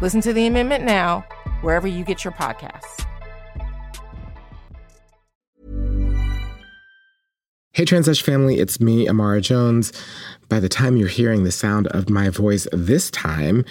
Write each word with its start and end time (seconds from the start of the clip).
Listen 0.00 0.22
to 0.22 0.32
the 0.32 0.46
amendment 0.46 0.84
now, 0.84 1.26
wherever 1.60 1.86
you 1.86 2.04
get 2.04 2.24
your 2.24 2.32
podcasts. 2.32 3.04
Hey, 7.72 7.84
Translash 7.84 8.22
family, 8.22 8.58
it's 8.58 8.80
me, 8.80 9.06
Imara 9.06 9.40
Jones. 9.40 9.92
By 10.48 10.58
the 10.58 10.68
time 10.68 10.96
you're 10.96 11.08
hearing 11.08 11.44
the 11.44 11.52
sound 11.52 11.86
of 11.88 12.10
my 12.10 12.28
voice 12.28 12.66
this 12.72 13.10
time, 13.10 13.64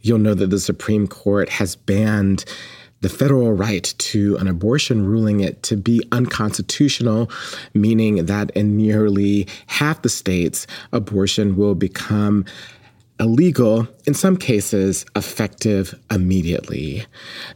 you'll 0.00 0.18
know 0.18 0.34
that 0.34 0.50
the 0.50 0.58
Supreme 0.58 1.06
Court 1.06 1.48
has 1.50 1.76
banned 1.76 2.44
the 3.00 3.08
federal 3.10 3.52
right 3.52 3.94
to 3.98 4.36
an 4.38 4.48
abortion, 4.48 5.04
ruling 5.04 5.40
it 5.40 5.62
to 5.62 5.76
be 5.76 6.02
unconstitutional, 6.10 7.30
meaning 7.74 8.24
that 8.24 8.50
in 8.52 8.78
nearly 8.78 9.46
half 9.66 10.00
the 10.00 10.08
states, 10.08 10.66
abortion 10.90 11.54
will 11.54 11.74
become 11.74 12.46
illegal, 13.20 13.86
in 14.06 14.14
some 14.14 14.36
cases, 14.36 15.06
effective 15.14 15.94
immediately. 16.10 17.06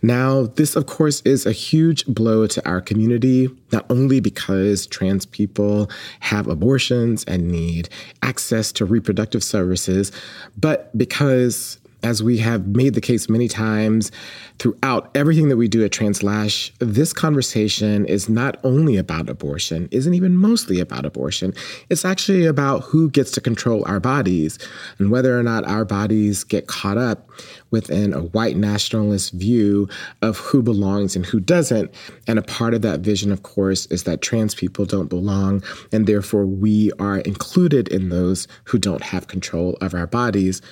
Now, 0.03 0.47
this, 0.47 0.77
of 0.77 0.87
course, 0.87 1.21
is 1.23 1.47
a 1.47 1.53
huge 1.53 2.07
blow 2.07 2.47
to 2.47 2.69
our 2.69 2.81
community, 2.81 3.49
not 3.73 3.85
only 3.91 4.21
because 4.21 4.87
trans 4.87 5.27
people 5.27 5.91
have 6.21 6.47
abortions 6.47 7.25
and 7.25 7.49
need 7.51 7.89
access 8.23 8.71
to 8.73 8.85
reproductive 8.85 9.43
services, 9.43 10.13
but 10.57 10.97
because 10.97 11.78
as 12.03 12.23
we 12.23 12.39
have 12.39 12.67
made 12.69 12.95
the 12.95 13.01
case 13.01 13.29
many 13.29 13.49
times 13.49 14.11
throughout 14.59 15.11
everything 15.15 15.49
that 15.49 15.57
we 15.57 15.69
do 15.69 15.85
at 15.85 15.93
Translash, 15.93 16.73
this 16.79 17.13
conversation 17.13 18.05
is 18.07 18.29
not 18.29 18.57
only 18.65 18.97
about 18.97 19.29
abortion, 19.29 19.89
isn't 19.91 20.15
even 20.15 20.37
mostly 20.37 20.81
about 20.81 21.05
abortion. 21.05 21.53
It's 21.91 22.05
actually 22.05 22.47
about 22.47 22.81
who 22.81 23.11
gets 23.11 23.31
to 23.33 23.41
control 23.41 23.85
our 23.87 24.01
bodies 24.01 24.59
and 24.99 25.11
whether 25.11 25.39
or 25.39 25.43
not 25.43 25.67
our 25.67 25.85
bodies 25.85 26.45
get 26.45 26.67
caught 26.67 26.99
up 26.99 27.29
within 27.71 28.13
a 28.13 28.21
white 28.23 28.57
nationalist 28.57 29.33
view 29.33 29.89
of 30.23 30.39
who 30.39 30.63
belongs 30.63 31.15
and 31.15 31.27
who 31.27 31.41
doesn't. 31.41 31.93
And 32.27 32.39
a 32.39 32.43
part 32.43 32.75
of 32.75 32.83
that 32.83 33.01
vision, 33.01 33.33
of 33.33 33.43
course, 33.43 33.87
is 33.87 34.05
that 34.05 34.23
trans 34.23 34.55
people 34.55 34.85
don't 34.85 35.09
belong, 35.09 35.63
and 35.93 36.07
therefore 36.07 36.47
we 36.47 36.91
are 36.99 37.19
included 37.19 37.89
in 37.89 38.09
those 38.09 38.49
who 38.65 38.79
don't 38.79 39.03
have 39.03 39.29
control 39.29 39.77
of 39.81 39.95
our 39.95 40.07
bodies. 40.07 40.63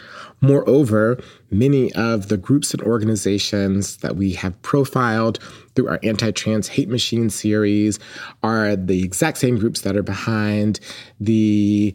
Moreover, 0.41 1.16
many 1.51 1.93
of 1.95 2.29
the 2.29 2.37
groups 2.37 2.73
and 2.73 2.83
organizations 2.83 3.99
that 3.99 4.17
we 4.17 4.33
have 4.33 4.61
profiled 4.63 5.39
through 5.75 5.89
our 5.89 6.01
anti 6.03 6.31
trans 6.31 6.69
hate 6.69 6.89
machine 6.89 7.31
series 7.31 7.99
are 8.43 8.77
the 8.77 9.03
exact 9.05 9.39
same 9.39 9.59
groups 9.59 9.83
that 9.83 9.97
are 9.97 10.03
behind 10.03 10.81
the 11.21 11.95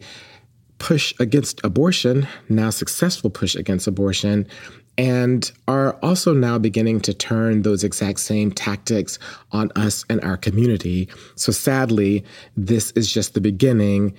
push 0.78 1.14
against 1.20 1.60
abortion, 1.64 2.26
now 2.48 2.68
successful 2.68 3.30
push 3.30 3.54
against 3.54 3.86
abortion, 3.86 4.46
and 4.98 5.52
are 5.68 5.94
also 6.02 6.34
now 6.34 6.58
beginning 6.58 7.00
to 7.00 7.14
turn 7.14 7.62
those 7.62 7.84
exact 7.84 8.20
same 8.20 8.50
tactics 8.50 9.18
on 9.52 9.70
us 9.76 10.04
and 10.10 10.20
our 10.22 10.36
community. 10.36 11.08
So 11.36 11.52
sadly, 11.52 12.24
this 12.56 12.90
is 12.92 13.10
just 13.10 13.34
the 13.34 13.40
beginning. 13.40 14.14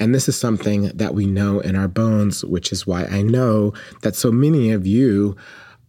And 0.00 0.14
this 0.14 0.28
is 0.28 0.38
something 0.38 0.88
that 0.94 1.14
we 1.14 1.26
know 1.26 1.60
in 1.60 1.74
our 1.74 1.88
bones, 1.88 2.44
which 2.44 2.72
is 2.72 2.86
why 2.86 3.04
I 3.04 3.22
know 3.22 3.72
that 4.02 4.14
so 4.14 4.30
many 4.30 4.70
of 4.70 4.86
you 4.86 5.36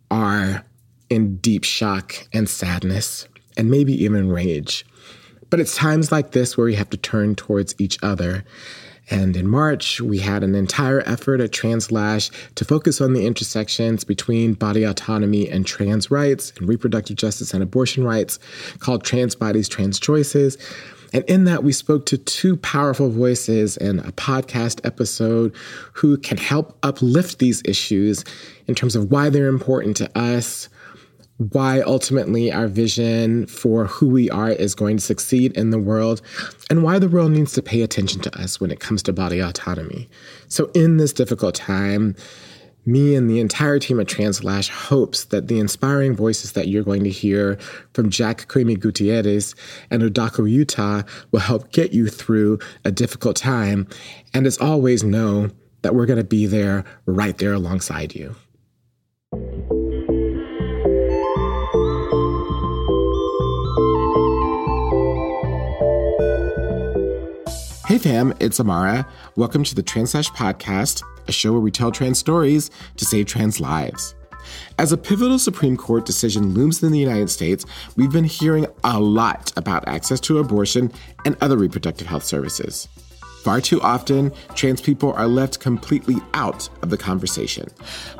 are 0.10 0.66
in 1.10 1.38
deep 1.38 1.64
shock 1.64 2.16
and 2.34 2.50
sadness 2.50 3.28
and 3.58 3.70
maybe 3.70 3.94
even 4.04 4.30
rage. 4.30 4.86
But 5.50 5.60
it's 5.60 5.76
times 5.76 6.12
like 6.12 6.32
this 6.32 6.58
where 6.58 6.66
we 6.66 6.76
have 6.76 6.90
to 6.92 6.98
turn 6.98 7.36
towards 7.36 7.76
each 7.80 7.98
other 8.04 8.44
and 9.12 9.36
in 9.36 9.48
March, 9.48 10.00
we 10.00 10.20
had 10.20 10.44
an 10.44 10.54
entire 10.54 11.02
effort 11.02 11.42
at 11.42 11.52
Translash 11.52 12.30
to 12.56 12.66
focus 12.66 13.02
on 13.02 13.14
the 13.14 13.26
intersections 13.26 14.04
between 14.04 14.54
body 14.54 14.84
autonomy 14.84 15.50
and 15.50 15.66
trans 15.66 16.12
rights 16.12 16.54
and 16.58 16.70
reproductive 16.70 17.16
justice 17.16 17.54
and 17.54 17.64
abortion 17.64 18.04
rights 18.04 18.38
called 18.80 19.04
Trans 19.04 19.36
Bodies, 19.36 19.68
Trans 19.68 20.00
Choices. 20.00 20.58
And 21.14 21.24
in 21.26 21.46
that, 21.46 21.64
we 21.64 21.72
spoke 21.72 22.06
to 22.08 22.18
two 22.18 22.58
powerful 22.58 23.10
voices 23.10 23.78
in 23.78 24.00
a 24.00 24.12
podcast 24.12 24.86
episode 24.86 25.56
who 25.94 26.18
can 26.18 26.38
help 26.38 26.78
uplift 26.84 27.40
these 27.40 27.62
issues 27.66 28.24
in 28.68 28.76
terms 28.76 28.96
of 28.96 29.12
why 29.12 29.30
they're 29.30 29.48
important 29.48 29.98
to 29.98 30.18
us, 30.18 30.70
why 31.38 31.82
ultimately 31.82 32.52
our 32.52 32.68
vision 32.68 33.48
for 33.48 33.86
who 33.86 34.10
we 34.10 34.30
are 34.30 34.52
is 34.52 34.76
going 34.76 34.98
to 34.98 35.04
succeed 35.04 35.56
in 35.58 35.70
the 35.70 35.80
world, 35.80 36.22
and 36.70 36.84
why 36.84 37.00
the 37.00 37.08
world 37.08 37.32
needs 37.32 37.54
to 37.54 37.62
pay 37.62 37.82
attention 37.82 38.22
to 38.22 38.40
us 38.40 38.60
when 38.60 38.72
it 38.72 38.80
comes 38.80 39.02
to 39.04 39.14
body 39.14 39.40
autonomy. 39.40 40.10
So, 40.48 40.70
in 40.76 40.98
this 40.98 41.14
difficult 41.14 41.56
time, 41.56 42.16
me 42.86 43.16
and 43.16 43.30
the 43.30 43.40
entire 43.40 43.80
team 43.80 44.00
at 44.00 44.08
Translash 44.08 44.70
hopes 44.70 45.26
that 45.26 45.48
the 45.48 45.60
inspiring 45.60 46.16
voices 46.16 46.54
that 46.54 46.68
you're 46.68 46.84
going 46.84 47.04
to 47.04 47.10
hear 47.10 47.58
from 47.94 48.10
Jack 48.10 48.48
Qu'emi 48.48 48.80
Gutierrez 48.80 49.56
and 49.92 50.02
Adaku 50.02 50.50
Utah 50.50 51.04
will 51.32 51.42
help 51.42 51.72
get 51.72 51.94
you 51.94 52.08
through 52.08 52.60
a 52.86 52.92
difficult 52.92 53.36
time. 53.36 53.88
And 54.34 54.48
as 54.48 54.58
always, 54.58 55.04
know 55.04 55.50
that 55.82 55.96
we're 55.96 56.06
going 56.06 56.18
to 56.18 56.24
be 56.24 56.46
there 56.46 56.84
right 57.06 57.38
there 57.38 57.54
alongside 57.54 58.16
you. 58.16 58.36
Fam, 68.00 68.34
it's 68.40 68.60
Imara. 68.60 69.06
Welcome 69.36 69.66
to 69.66 69.76
the 69.76 69.84
Translash 69.84 70.30
Podcast, 70.30 71.04
a 71.28 71.34
show 71.34 71.52
where 71.52 71.60
we 71.60 71.70
tell 71.70 71.92
trans 71.92 72.18
stories 72.18 72.72
to 72.96 73.04
save 73.04 73.26
trans 73.26 73.60
lives. 73.60 74.16
As 74.78 74.94
a 74.94 74.98
pivotal 74.98 75.38
Supreme 75.38 75.76
Court 75.76 76.06
decision 76.06 76.54
looms 76.54 76.82
in 76.82 76.94
the 76.94 77.00
United 77.00 77.30
States, 77.30 77.66
we've 77.98 78.12
been 78.12 78.24
hearing 78.24 78.68
a 78.86 78.98
lot 78.98 79.52
about 79.58 79.86
access 79.90 80.22
to 80.22 80.38
abortion 80.38 80.94
and 81.26 81.36
other 81.42 81.58
reproductive 81.58 82.08
health 82.08 82.24
services. 82.24 82.88
Far 83.44 83.60
too 83.60 83.82
often, 83.82 84.32
trans 84.56 84.80
people 84.80 85.12
are 85.14 85.28
left 85.28 85.60
completely 85.60 86.16
out 86.34 86.70
of 86.82 86.92
the 86.92 86.98
conversation. 86.98 87.68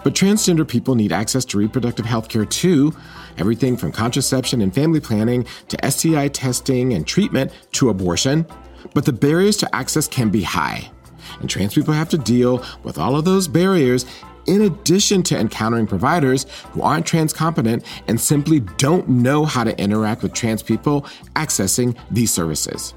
But 0.04 0.14
transgender 0.14 0.68
people 0.68 0.96
need 0.96 1.14
access 1.14 1.46
to 1.46 1.58
reproductive 1.58 2.06
health 2.06 2.28
care 2.28 2.46
too. 2.46 2.94
Everything 3.38 3.78
from 3.78 3.94
contraception 3.94 4.62
and 4.62 4.76
family 4.76 5.00
planning 5.00 5.46
to 5.70 5.90
STI 5.90 6.28
testing 6.28 6.94
and 6.94 7.08
treatment 7.08 7.54
to 7.74 7.90
abortion. 7.90 8.46
But 8.94 9.06
the 9.06 9.14
barriers 9.14 9.58
to 9.58 9.76
access 9.76 10.08
can 10.08 10.30
be 10.30 10.44
high. 10.44 10.92
And 11.40 11.50
trans 11.50 11.74
people 11.74 11.94
have 11.94 12.10
to 12.10 12.18
deal 12.18 12.66
with 12.84 12.98
all 12.98 13.16
of 13.16 13.26
those 13.26 13.48
barriers 13.48 14.06
in 14.48 14.64
addition 14.64 15.22
to 15.24 15.38
encountering 15.38 15.86
providers 15.86 16.46
who 16.72 16.82
aren't 16.82 17.06
trans 17.06 17.34
competent 17.34 17.86
and 18.08 18.20
simply 18.20 18.62
don't 18.78 19.08
know 19.08 19.46
how 19.46 19.64
to 19.64 19.80
interact 19.80 20.24
with 20.24 20.34
trans 20.34 20.64
people 20.64 21.06
accessing 21.36 21.96
these 22.10 22.32
services. 22.32 22.94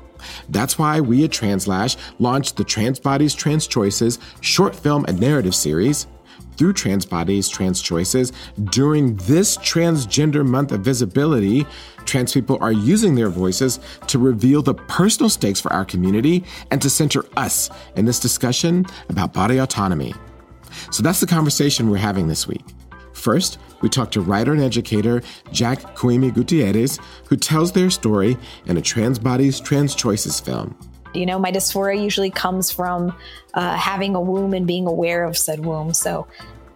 That's 0.49 0.79
why 0.79 1.01
we 1.01 1.25
at 1.25 1.33
Translash 1.33 1.97
launched 2.19 2.57
the 2.57 2.65
Trans 2.65 3.01
Bodies, 3.01 3.35
Trans 3.35 3.67
Choices 3.67 4.19
short 4.41 4.75
film 4.75 5.05
and 5.09 5.21
narrative 5.21 5.55
series 5.55 6.07
through 6.57 6.73
trans 6.75 7.05
bodies, 7.05 7.49
trans 7.49 7.81
choices. 7.81 8.33
During 8.65 9.17
this 9.17 9.57
Transgender 9.59 10.47
Month 10.47 10.73
of 10.73 10.81
Visibility, 10.81 11.67
trans 12.05 12.33
people 12.33 12.59
are 12.61 12.73
using 12.73 13.15
their 13.15 13.29
voices 13.29 13.81
to 14.09 14.19
reveal 14.19 14.63
the 14.63 14.75
personal 14.75 15.31
stakes 15.31 15.61
for 15.61 15.73
our 15.73 15.85
community 15.85 16.45
and 16.71 16.81
to 16.83 16.91
center 16.91 17.25
us 17.37 17.71
in 17.97 18.05
this 18.05 18.21
discussion 18.21 18.87
about 19.09 19.33
body 19.33 19.59
autonomy. 19.59 20.15
So 20.91 21.03
that's 21.03 21.21
the 21.21 21.27
conversation 21.27 21.91
we're 21.91 21.99
having 21.99 22.29
this 22.29 22.47
week. 22.47 22.65
First, 23.13 23.59
we 23.83 23.89
talk 23.89 24.11
to 24.13 24.21
writer 24.21 24.53
and 24.53 24.63
educator 24.63 25.23
Jack 25.53 25.97
Qu'emi 25.97 26.33
Gutierrez, 26.33 26.99
who 27.27 27.37
tells 27.37 27.73
their 27.73 27.91
story 27.91 28.37
in 28.67 28.77
a 28.77 28.83
Trans 28.83 29.19
Bodies, 29.19 29.61
Trans 29.61 29.95
Choices 29.95 30.41
film. 30.41 30.77
You 31.15 31.27
know, 31.27 31.39
my 31.39 31.53
dysphoria 31.53 32.03
usually 32.03 32.31
comes 32.31 32.71
from 32.71 33.17
uh, 33.55 33.77
having 33.77 34.15
a 34.15 34.21
womb 34.21 34.55
and 34.55 34.67
being 34.67 34.87
aware 34.87 35.25
of 35.25 35.37
said 35.37 35.65
womb. 35.65 35.95
So 35.95 36.27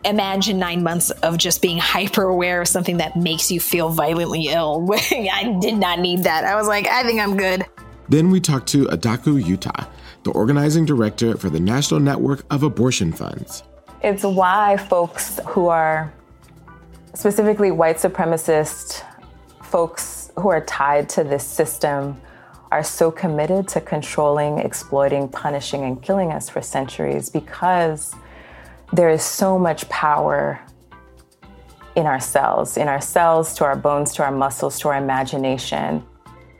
imagine 0.05 0.59
nine 0.59 0.83
months 0.83 1.11
of 1.11 1.39
just 1.39 1.63
being 1.63 1.79
hyper 1.83 2.25
aware 2.25 2.61
of 2.61 2.69
something 2.69 2.99
that 2.99 3.17
makes 3.17 3.51
you 3.51 3.61
feel 3.61 3.91
violently 3.91 4.49
ill. 4.49 4.89
I 4.93 5.57
did 5.61 5.77
not 5.77 5.99
need 6.01 6.25
that. 6.25 6.45
I 6.45 6.57
was 6.57 6.69
like, 6.69 6.87
I 6.87 7.03
think 7.03 7.21
I'm 7.21 7.37
good. 7.37 7.65
Then 8.09 8.31
we 8.31 8.41
talked 8.41 8.69
to 8.69 8.85
Adaku 8.87 9.45
Utah, 9.45 9.87
the 10.23 10.31
organizing 10.31 10.85
director 10.85 11.37
for 11.37 11.51
the 11.51 11.59
National 11.59 11.99
Network 11.99 12.45
of 12.51 12.63
Abortion 12.63 13.13
Funds. 13.13 13.65
It's 14.03 14.23
why 14.23 14.77
folks 14.77 15.41
who 15.47 15.67
are 15.67 16.13
specifically 17.15 17.71
white 17.73 17.97
supremacist 17.97 19.03
folks 19.63 20.31
who 20.37 20.49
are 20.49 20.61
tied 20.61 21.09
to 21.09 21.25
this 21.25 21.45
system 21.45 22.21
are 22.77 22.83
so 22.83 23.11
committed 23.11 23.67
to 23.67 23.81
controlling, 23.81 24.59
exploiting, 24.59 25.27
punishing, 25.31 25.83
and 25.85 26.03
killing 26.03 26.31
us 26.31 26.51
for 26.51 26.61
centuries 26.61 27.31
because 27.31 28.15
there 28.93 29.09
is 29.09 29.23
so 29.23 29.59
much 29.59 29.89
power 29.89 30.61
in 31.95 32.05
our 32.05 32.21
cells, 32.21 32.77
in 32.77 32.87
our 32.87 33.01
cells, 33.01 33.55
to 33.55 33.65
our 33.65 33.77
bones, 33.77 34.13
to 34.13 34.23
our 34.23 34.31
muscles, 34.31 34.79
to 34.79 34.89
our 34.89 34.99
imagination. 34.99 36.05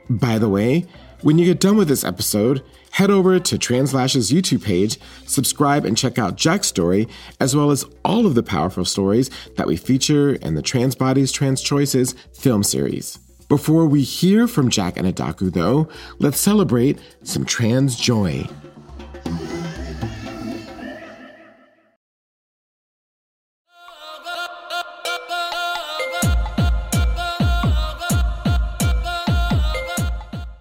By 0.09 0.39
the 0.39 0.49
way, 0.49 0.87
when 1.21 1.37
you 1.37 1.45
get 1.45 1.59
done 1.59 1.77
with 1.77 1.87
this 1.87 2.03
episode, 2.03 2.63
head 2.89 3.11
over 3.11 3.39
to 3.39 3.59
Translash's 3.59 4.31
YouTube 4.31 4.65
page, 4.65 4.97
subscribe, 5.27 5.85
and 5.85 5.95
check 5.95 6.17
out 6.17 6.35
Jack's 6.35 6.65
story, 6.65 7.07
as 7.39 7.55
well 7.55 7.69
as 7.69 7.85
all 8.03 8.25
of 8.25 8.33
the 8.33 8.41
powerful 8.41 8.85
stories 8.85 9.29
that 9.55 9.67
we 9.67 9.77
feature 9.77 10.33
in 10.33 10.55
the 10.55 10.63
Trans 10.63 10.95
Bodies, 10.95 11.31
Trans 11.31 11.61
Choices 11.61 12.13
film 12.33 12.63
series. 12.63 13.19
Before 13.49 13.85
we 13.85 14.01
hear 14.01 14.45
from 14.45 14.69
Jack 14.69 14.97
and 14.97 15.07
Adaku, 15.07 15.53
though, 15.53 15.87
let's 16.19 16.37
celebrate 16.37 16.99
some 17.23 17.45
trans 17.45 17.95
joy. 17.95 18.45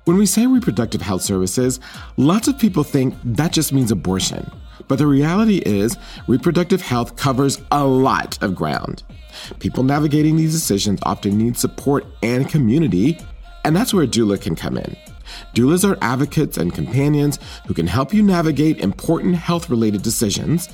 When 0.05 0.17
we 0.17 0.27
say 0.27 0.47
reproductive 0.47 1.03
health 1.03 1.23
services, 1.23 1.81
lots 2.17 2.47
of 2.47 2.57
people 2.57 2.85
think 2.85 3.17
that 3.25 3.51
just 3.51 3.73
means 3.73 3.91
abortion. 3.91 4.49
But 4.89 4.99
the 4.99 5.07
reality 5.07 5.59
is, 5.59 5.97
reproductive 6.27 6.83
health 6.83 7.17
covers 7.17 7.61
a 7.71 7.85
lot 7.85 8.43
of 8.43 8.55
ground. 8.55 9.03
People 9.59 9.83
navigating 9.83 10.37
these 10.37 10.53
decisions 10.53 11.01
often 11.03 11.37
need 11.37 11.57
support 11.57 12.07
and 12.23 12.49
community, 12.49 13.19
and 13.65 13.75
that's 13.75 13.93
where 13.93 14.07
doula 14.07 14.41
can 14.41 14.55
come 14.55 14.77
in. 14.77 14.97
Doulas 15.55 15.89
are 15.89 15.99
advocates 16.03 16.57
and 16.57 16.73
companions 16.73 17.39
who 17.67 17.75
can 17.75 17.87
help 17.87 18.15
you 18.15 18.23
navigate 18.23 18.79
important 18.79 19.35
health 19.35 19.69
related 19.69 20.03
decisions. 20.03 20.69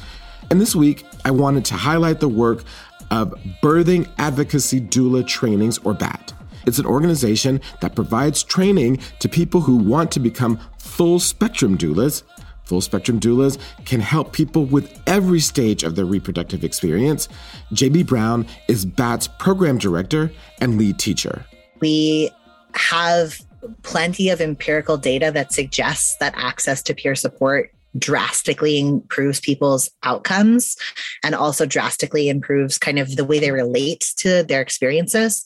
And 0.51 0.61
this 0.61 0.77
week, 0.77 1.05
I 1.25 1.31
wanted 1.31 1.65
to 1.67 1.75
highlight 1.75 2.21
the 2.21 2.29
work 2.29 2.65
of 3.11 3.35
Birthing 3.63 4.09
Advocacy 4.19 4.81
Doula 4.81 5.27
Trainings, 5.27 5.79
or 5.79 5.95
BAT. 5.95 6.33
It's 6.67 6.79
an 6.79 6.87
organization 6.87 7.61
that 7.81 7.95
provides 7.95 8.43
training 8.43 8.99
to 9.19 9.29
people 9.29 9.61
who 9.61 9.77
want 9.77 10.13
to 10.13 10.21
become 10.21 10.61
full 10.79 11.19
spectrum 11.19 11.77
doulas. 11.77 12.23
Full 12.65 12.81
spectrum 12.81 13.21
doulas 13.21 13.59
can 13.85 14.01
help 14.01 14.33
people 14.33 14.65
with 14.65 15.01
every 15.07 15.41
stage 15.41 15.83
of 15.83 15.97
their 15.97 16.05
reproductive 16.05 16.65
experience. 16.65 17.29
JB 17.73 18.07
Brown 18.07 18.47
is 18.69 18.85
BAT's 18.85 19.29
program 19.29 19.79
director 19.79 20.31
and 20.61 20.79
lead 20.79 20.99
teacher. 20.99 21.45
We 21.81 22.31
have 22.75 23.41
plenty 23.83 24.29
of 24.29 24.41
empirical 24.41 24.97
data 24.97 25.31
that 25.33 25.53
suggests 25.53 26.17
that 26.17 26.35
access 26.37 26.83
to 26.85 26.95
peer 26.95 27.15
support 27.15 27.73
drastically 27.99 28.81
improves 28.81 29.39
people's 29.41 29.91
outcomes 30.03 30.77
and 31.23 31.35
also 31.35 31.67
drastically 31.67 32.29
improves 32.29 32.79
kind 32.79 32.99
of 32.99 33.17
the 33.17 33.25
way 33.25 33.39
they 33.39 33.51
relate 33.51 34.13
to 34.17 34.43
their 34.45 34.63
experiences 34.63 35.45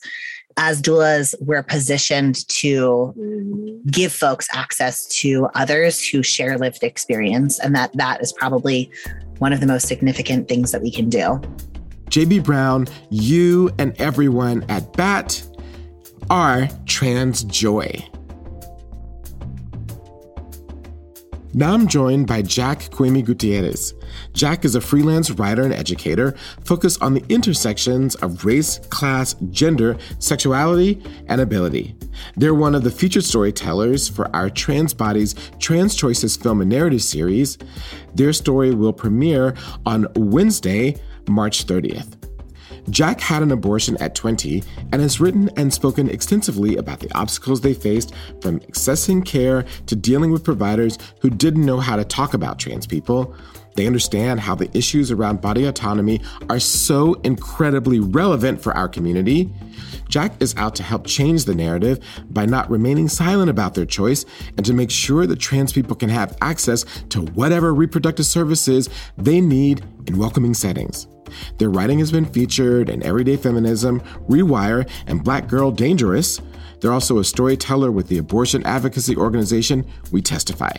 as 0.56 0.80
doulas, 0.80 1.34
we're 1.40 1.62
positioned 1.62 2.48
to 2.48 3.14
mm-hmm. 3.16 3.88
give 3.90 4.12
folks 4.12 4.48
access 4.52 5.06
to 5.20 5.48
others 5.54 6.06
who 6.06 6.22
share 6.22 6.58
lived 6.58 6.82
experience. 6.82 7.58
And 7.60 7.74
that 7.74 7.92
that 7.94 8.22
is 8.22 8.32
probably 8.32 8.90
one 9.38 9.52
of 9.52 9.60
the 9.60 9.66
most 9.66 9.86
significant 9.86 10.48
things 10.48 10.72
that 10.72 10.82
we 10.82 10.90
can 10.90 11.08
do. 11.08 11.40
JB 12.10 12.44
Brown, 12.44 12.86
you 13.10 13.70
and 13.78 13.94
everyone 14.00 14.64
at 14.68 14.92
BAT 14.94 15.42
are 16.30 16.68
trans 16.86 17.44
joy. 17.44 18.08
Now 21.58 21.72
I'm 21.72 21.86
joined 21.86 22.26
by 22.26 22.42
Jack 22.42 22.80
Qu'emi 22.90 23.24
Gutierrez. 23.24 23.94
Jack 24.34 24.66
is 24.66 24.74
a 24.74 24.80
freelance 24.82 25.30
writer 25.30 25.62
and 25.62 25.72
educator 25.72 26.32
focused 26.66 27.00
on 27.00 27.14
the 27.14 27.24
intersections 27.30 28.14
of 28.16 28.44
race, 28.44 28.78
class, 28.90 29.34
gender, 29.48 29.96
sexuality, 30.18 31.02
and 31.28 31.40
ability. 31.40 31.96
They're 32.36 32.54
one 32.54 32.74
of 32.74 32.84
the 32.84 32.90
featured 32.90 33.24
storytellers 33.24 34.06
for 34.06 34.28
our 34.36 34.50
Trans 34.50 34.92
Bodies, 34.92 35.34
Trans 35.58 35.94
Choices 35.94 36.36
film 36.36 36.60
and 36.60 36.68
narrative 36.68 37.02
series. 37.02 37.56
Their 38.14 38.34
story 38.34 38.74
will 38.74 38.92
premiere 38.92 39.54
on 39.86 40.08
Wednesday, 40.14 41.00
March 41.26 41.66
30th. 41.66 42.25
Jack 42.90 43.20
had 43.20 43.42
an 43.42 43.50
abortion 43.50 43.96
at 44.00 44.14
20 44.14 44.62
and 44.92 45.02
has 45.02 45.20
written 45.20 45.50
and 45.56 45.72
spoken 45.72 46.08
extensively 46.08 46.76
about 46.76 47.00
the 47.00 47.12
obstacles 47.14 47.60
they 47.60 47.74
faced 47.74 48.14
from 48.40 48.60
accessing 48.60 49.24
care 49.24 49.64
to 49.86 49.96
dealing 49.96 50.30
with 50.30 50.44
providers 50.44 50.98
who 51.20 51.30
didn't 51.30 51.66
know 51.66 51.80
how 51.80 51.96
to 51.96 52.04
talk 52.04 52.34
about 52.34 52.58
trans 52.58 52.86
people. 52.86 53.34
They 53.74 53.86
understand 53.86 54.40
how 54.40 54.54
the 54.54 54.74
issues 54.76 55.10
around 55.10 55.40
body 55.40 55.64
autonomy 55.66 56.22
are 56.48 56.60
so 56.60 57.14
incredibly 57.24 58.00
relevant 58.00 58.62
for 58.62 58.72
our 58.74 58.88
community. 58.88 59.52
Jack 60.08 60.32
is 60.40 60.54
out 60.56 60.74
to 60.76 60.82
help 60.82 61.06
change 61.06 61.44
the 61.44 61.54
narrative 61.54 61.98
by 62.30 62.46
not 62.46 62.70
remaining 62.70 63.08
silent 63.08 63.50
about 63.50 63.74
their 63.74 63.84
choice 63.84 64.24
and 64.56 64.64
to 64.64 64.72
make 64.72 64.90
sure 64.90 65.26
that 65.26 65.40
trans 65.40 65.72
people 65.72 65.96
can 65.96 66.08
have 66.08 66.36
access 66.40 66.84
to 67.10 67.22
whatever 67.32 67.74
reproductive 67.74 68.26
services 68.26 68.88
they 69.18 69.40
need 69.40 69.84
in 70.06 70.16
welcoming 70.16 70.54
settings. 70.54 71.08
Their 71.58 71.70
writing 71.70 71.98
has 72.00 72.12
been 72.12 72.24
featured 72.24 72.88
in 72.88 73.02
Everyday 73.02 73.36
Feminism, 73.36 74.00
Rewire, 74.28 74.88
and 75.06 75.22
Black 75.22 75.48
Girl 75.48 75.70
Dangerous. 75.70 76.40
They're 76.80 76.92
also 76.92 77.18
a 77.18 77.24
storyteller 77.24 77.90
with 77.90 78.08
the 78.08 78.18
abortion 78.18 78.64
advocacy 78.64 79.16
organization 79.16 79.86
We 80.12 80.22
Testify. 80.22 80.72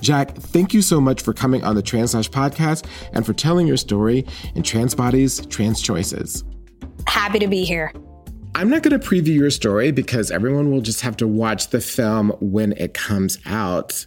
Jack, 0.00 0.34
thank 0.34 0.74
you 0.74 0.82
so 0.82 1.00
much 1.00 1.22
for 1.22 1.32
coming 1.32 1.64
on 1.64 1.74
the 1.74 1.82
Translash 1.82 2.30
podcast 2.30 2.86
and 3.12 3.24
for 3.24 3.32
telling 3.32 3.66
your 3.66 3.76
story 3.76 4.26
in 4.54 4.62
Trans 4.62 4.94
Bodies, 4.94 5.44
Trans 5.46 5.80
Choices. 5.80 6.44
Happy 7.06 7.38
to 7.38 7.48
be 7.48 7.64
here. 7.64 7.92
I'm 8.54 8.68
not 8.68 8.82
going 8.82 8.98
to 8.98 9.06
preview 9.06 9.34
your 9.34 9.50
story 9.50 9.92
because 9.92 10.30
everyone 10.30 10.70
will 10.70 10.80
just 10.80 11.00
have 11.02 11.16
to 11.18 11.28
watch 11.28 11.68
the 11.68 11.80
film 11.80 12.30
when 12.40 12.72
it 12.72 12.94
comes 12.94 13.38
out. 13.46 14.06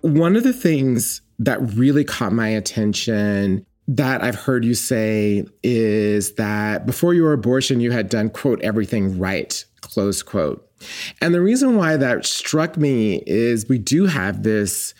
One 0.00 0.36
of 0.36 0.42
the 0.42 0.52
things 0.52 1.20
that 1.38 1.60
really 1.74 2.04
caught 2.04 2.32
my 2.32 2.48
attention 2.48 3.64
that 3.88 4.22
I've 4.22 4.34
heard 4.34 4.64
you 4.64 4.74
say 4.74 5.46
is 5.62 6.34
that 6.34 6.84
before 6.84 7.14
your 7.14 7.32
abortion, 7.32 7.80
you 7.80 7.90
had 7.90 8.10
done, 8.10 8.28
quote, 8.28 8.60
everything 8.60 9.18
right, 9.18 9.64
close 9.80 10.22
quote. 10.22 10.70
And 11.20 11.34
the 11.34 11.40
reason 11.40 11.76
why 11.76 11.96
that 11.96 12.26
struck 12.26 12.76
me 12.76 13.22
is 13.26 13.68
we 13.68 13.78
do 13.78 14.06
have 14.06 14.42
this 14.42 14.94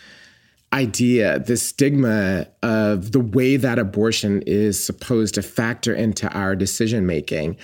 idea, 0.73 1.39
this 1.39 1.63
stigma 1.63 2.47
of 2.61 3.11
the 3.11 3.19
way 3.19 3.57
that 3.57 3.79
abortion 3.79 4.43
is 4.45 4.83
supposed 4.83 5.35
to 5.35 5.41
factor 5.41 5.93
into 5.93 6.29
our 6.29 6.55
decision 6.55 7.05
making. 7.05 7.57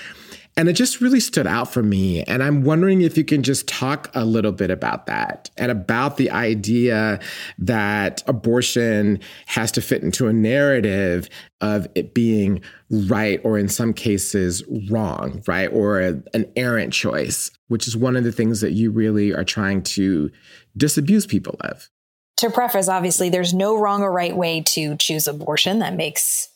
And 0.58 0.70
it 0.70 0.74
just 0.74 1.02
really 1.02 1.20
stood 1.20 1.48
out 1.48 1.72
for 1.72 1.84
me. 1.84 2.24
And 2.24 2.42
I'm 2.42 2.64
wondering 2.64 3.02
if 3.02 3.18
you 3.18 3.26
can 3.26 3.44
just 3.44 3.68
talk 3.68 4.10
a 4.14 4.24
little 4.24 4.54
bit 4.54 4.72
about 4.72 5.06
that 5.08 5.50
and 5.58 5.70
about 5.70 6.16
the 6.16 6.32
idea 6.32 7.20
that 7.60 8.24
abortion 8.26 9.20
has 9.48 9.70
to 9.74 9.82
fit 9.82 10.02
into 10.02 10.28
a 10.28 10.34
narrative 10.34 11.30
of 11.60 11.88
it 11.94 12.14
being 12.14 12.62
right 12.90 13.42
or 13.44 13.58
in 13.58 13.68
some 13.68 13.94
cases 13.94 14.64
wrong, 14.90 15.44
right? 15.46 15.68
Or 15.74 16.00
a, 16.00 16.24
an 16.34 16.50
errant 16.56 16.94
choice, 16.94 17.52
which 17.68 17.86
is 17.86 17.98
one 17.98 18.16
of 18.16 18.24
the 18.24 18.32
things 18.32 18.62
that 18.62 18.72
you 18.72 18.92
really 18.92 19.34
are 19.34 19.44
trying 19.44 19.84
to 19.84 20.32
disabuse 20.78 21.26
people 21.26 21.58
of. 21.62 21.90
To 22.38 22.50
preface, 22.50 22.90
obviously, 22.90 23.30
there's 23.30 23.54
no 23.54 23.78
wrong 23.78 24.02
or 24.02 24.12
right 24.12 24.36
way 24.36 24.62
to 24.62 24.96
choose 24.98 25.28
abortion. 25.28 25.80
That 25.80 25.96
makes 25.96 26.50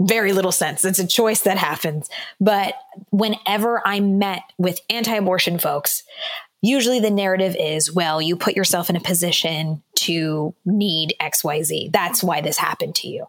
very 0.00 0.32
little 0.32 0.52
sense. 0.52 0.84
It's 0.84 0.98
a 0.98 1.06
choice 1.06 1.42
that 1.42 1.58
happens. 1.58 2.08
But 2.40 2.74
whenever 3.10 3.82
I'm 3.86 4.18
met 4.18 4.42
with 4.58 4.80
anti 4.90 5.14
abortion 5.14 5.58
folks, 5.58 6.02
usually 6.62 6.98
the 6.98 7.10
narrative 7.10 7.54
is, 7.58 7.92
well, 7.92 8.22
you 8.22 8.36
put 8.36 8.56
yourself 8.56 8.88
in 8.90 8.96
a 8.96 9.00
position 9.00 9.82
to 9.96 10.54
need 10.64 11.14
XYZ. 11.20 11.92
That's 11.92 12.22
why 12.22 12.40
this 12.40 12.56
happened 12.56 12.94
to 12.96 13.08
you. 13.08 13.26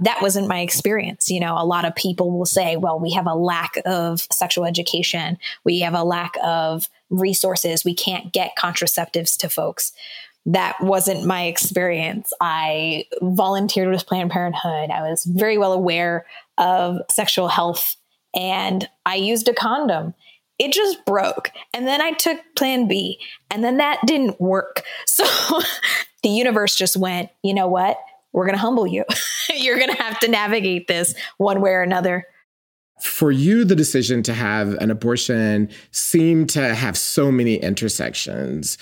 That 0.00 0.20
wasn't 0.22 0.48
my 0.48 0.60
experience. 0.60 1.30
You 1.30 1.40
know, 1.40 1.56
a 1.56 1.64
lot 1.64 1.84
of 1.84 1.94
people 1.94 2.30
will 2.36 2.46
say, 2.46 2.76
well, 2.76 3.00
we 3.00 3.12
have 3.12 3.26
a 3.26 3.34
lack 3.34 3.74
of 3.84 4.20
sexual 4.32 4.66
education, 4.66 5.38
we 5.64 5.80
have 5.80 5.94
a 5.94 6.04
lack 6.04 6.34
of 6.42 6.88
resources, 7.10 7.84
we 7.84 7.94
can't 7.94 8.32
get 8.32 8.52
contraceptives 8.58 9.36
to 9.38 9.48
folks 9.48 9.92
that 10.46 10.76
wasn't 10.80 11.24
my 11.24 11.44
experience. 11.44 12.32
I 12.40 13.04
volunteered 13.22 13.88
with 13.88 14.06
Planned 14.06 14.30
Parenthood. 14.30 14.90
I 14.90 15.08
was 15.08 15.24
very 15.24 15.56
well 15.56 15.72
aware 15.72 16.26
of 16.58 16.98
sexual 17.10 17.48
health 17.48 17.96
and 18.34 18.88
I 19.06 19.16
used 19.16 19.48
a 19.48 19.54
condom. 19.54 20.14
It 20.58 20.72
just 20.72 21.04
broke. 21.04 21.50
And 21.72 21.86
then 21.86 22.00
I 22.00 22.12
took 22.12 22.38
plan 22.56 22.86
B 22.86 23.18
and 23.50 23.64
then 23.64 23.78
that 23.78 24.00
didn't 24.06 24.40
work. 24.40 24.82
So 25.06 25.60
the 26.24 26.28
universe 26.28 26.74
just 26.74 26.96
went, 26.96 27.30
you 27.42 27.54
know 27.54 27.68
what? 27.68 27.98
We're 28.32 28.46
going 28.46 28.56
to 28.56 28.60
humble 28.60 28.86
you. 28.86 29.04
You're 29.54 29.78
going 29.78 29.94
to 29.94 30.02
have 30.02 30.18
to 30.20 30.28
navigate 30.28 30.88
this 30.88 31.14
one 31.36 31.60
way 31.60 31.70
or 31.70 31.82
another. 31.82 32.26
For 33.04 33.30
you, 33.30 33.66
the 33.66 33.76
decision 33.76 34.22
to 34.22 34.32
have 34.32 34.72
an 34.74 34.90
abortion 34.90 35.68
seemed 35.90 36.48
to 36.50 36.74
have 36.74 36.96
so 36.96 37.30
many 37.30 37.56
intersections. 37.56 38.78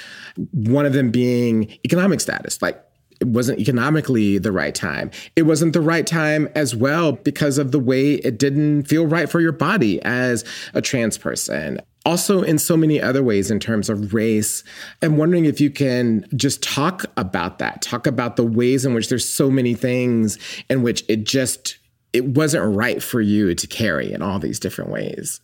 One 0.53 0.87
of 0.87 0.93
them 0.93 1.11
being 1.11 1.77
economic 1.85 2.21
status. 2.21 2.63
Like, 2.63 2.81
it 3.21 3.27
wasn't 3.27 3.59
economically 3.59 4.39
the 4.39 4.53
right 4.53 4.77
time. 4.77 5.11
It 5.35 5.43
wasn't 5.43 5.73
the 5.73 5.81
right 5.81 6.07
time 6.07 6.49
as 6.55 6.75
well 6.75 7.13
because 7.13 7.59
of 7.59 7.73
the 7.73 7.81
way 7.81 8.15
it 8.15 8.39
didn't 8.39 8.85
feel 8.85 9.09
right 9.09 9.29
for 9.29 9.41
your 9.41 9.53
body 9.53 10.01
as 10.03 10.45
a 10.73 10.81
trans 10.81 11.19
person. 11.19 11.81
Also, 12.07 12.43
in 12.43 12.59
so 12.59 12.77
many 12.77 13.01
other 13.01 13.25
ways, 13.25 13.51
in 13.51 13.59
terms 13.59 13.91
of 13.91 14.15
race, 14.15 14.63
I'm 15.03 15.17
wondering 15.17 15.47
if 15.47 15.61
you 15.61 15.71
can 15.71 16.27
just 16.37 16.63
talk 16.63 17.07
about 17.17 17.59
that, 17.59 17.83
talk 17.83 18.07
about 18.07 18.37
the 18.37 18.47
ways 18.47 18.85
in 18.85 18.95
which 18.95 19.09
there's 19.09 19.29
so 19.29 19.51
many 19.51 19.75
things 19.75 20.39
in 20.71 20.83
which 20.83 21.05
it 21.09 21.25
just 21.25 21.79
it 22.13 22.25
wasn't 22.25 22.77
right 22.77 23.03
for 23.03 23.21
you 23.21 23.55
to 23.55 23.67
carry 23.67 24.13
in 24.13 24.23
all 24.23 24.39
these 24.39 24.61
different 24.61 24.91
ways. 24.91 25.41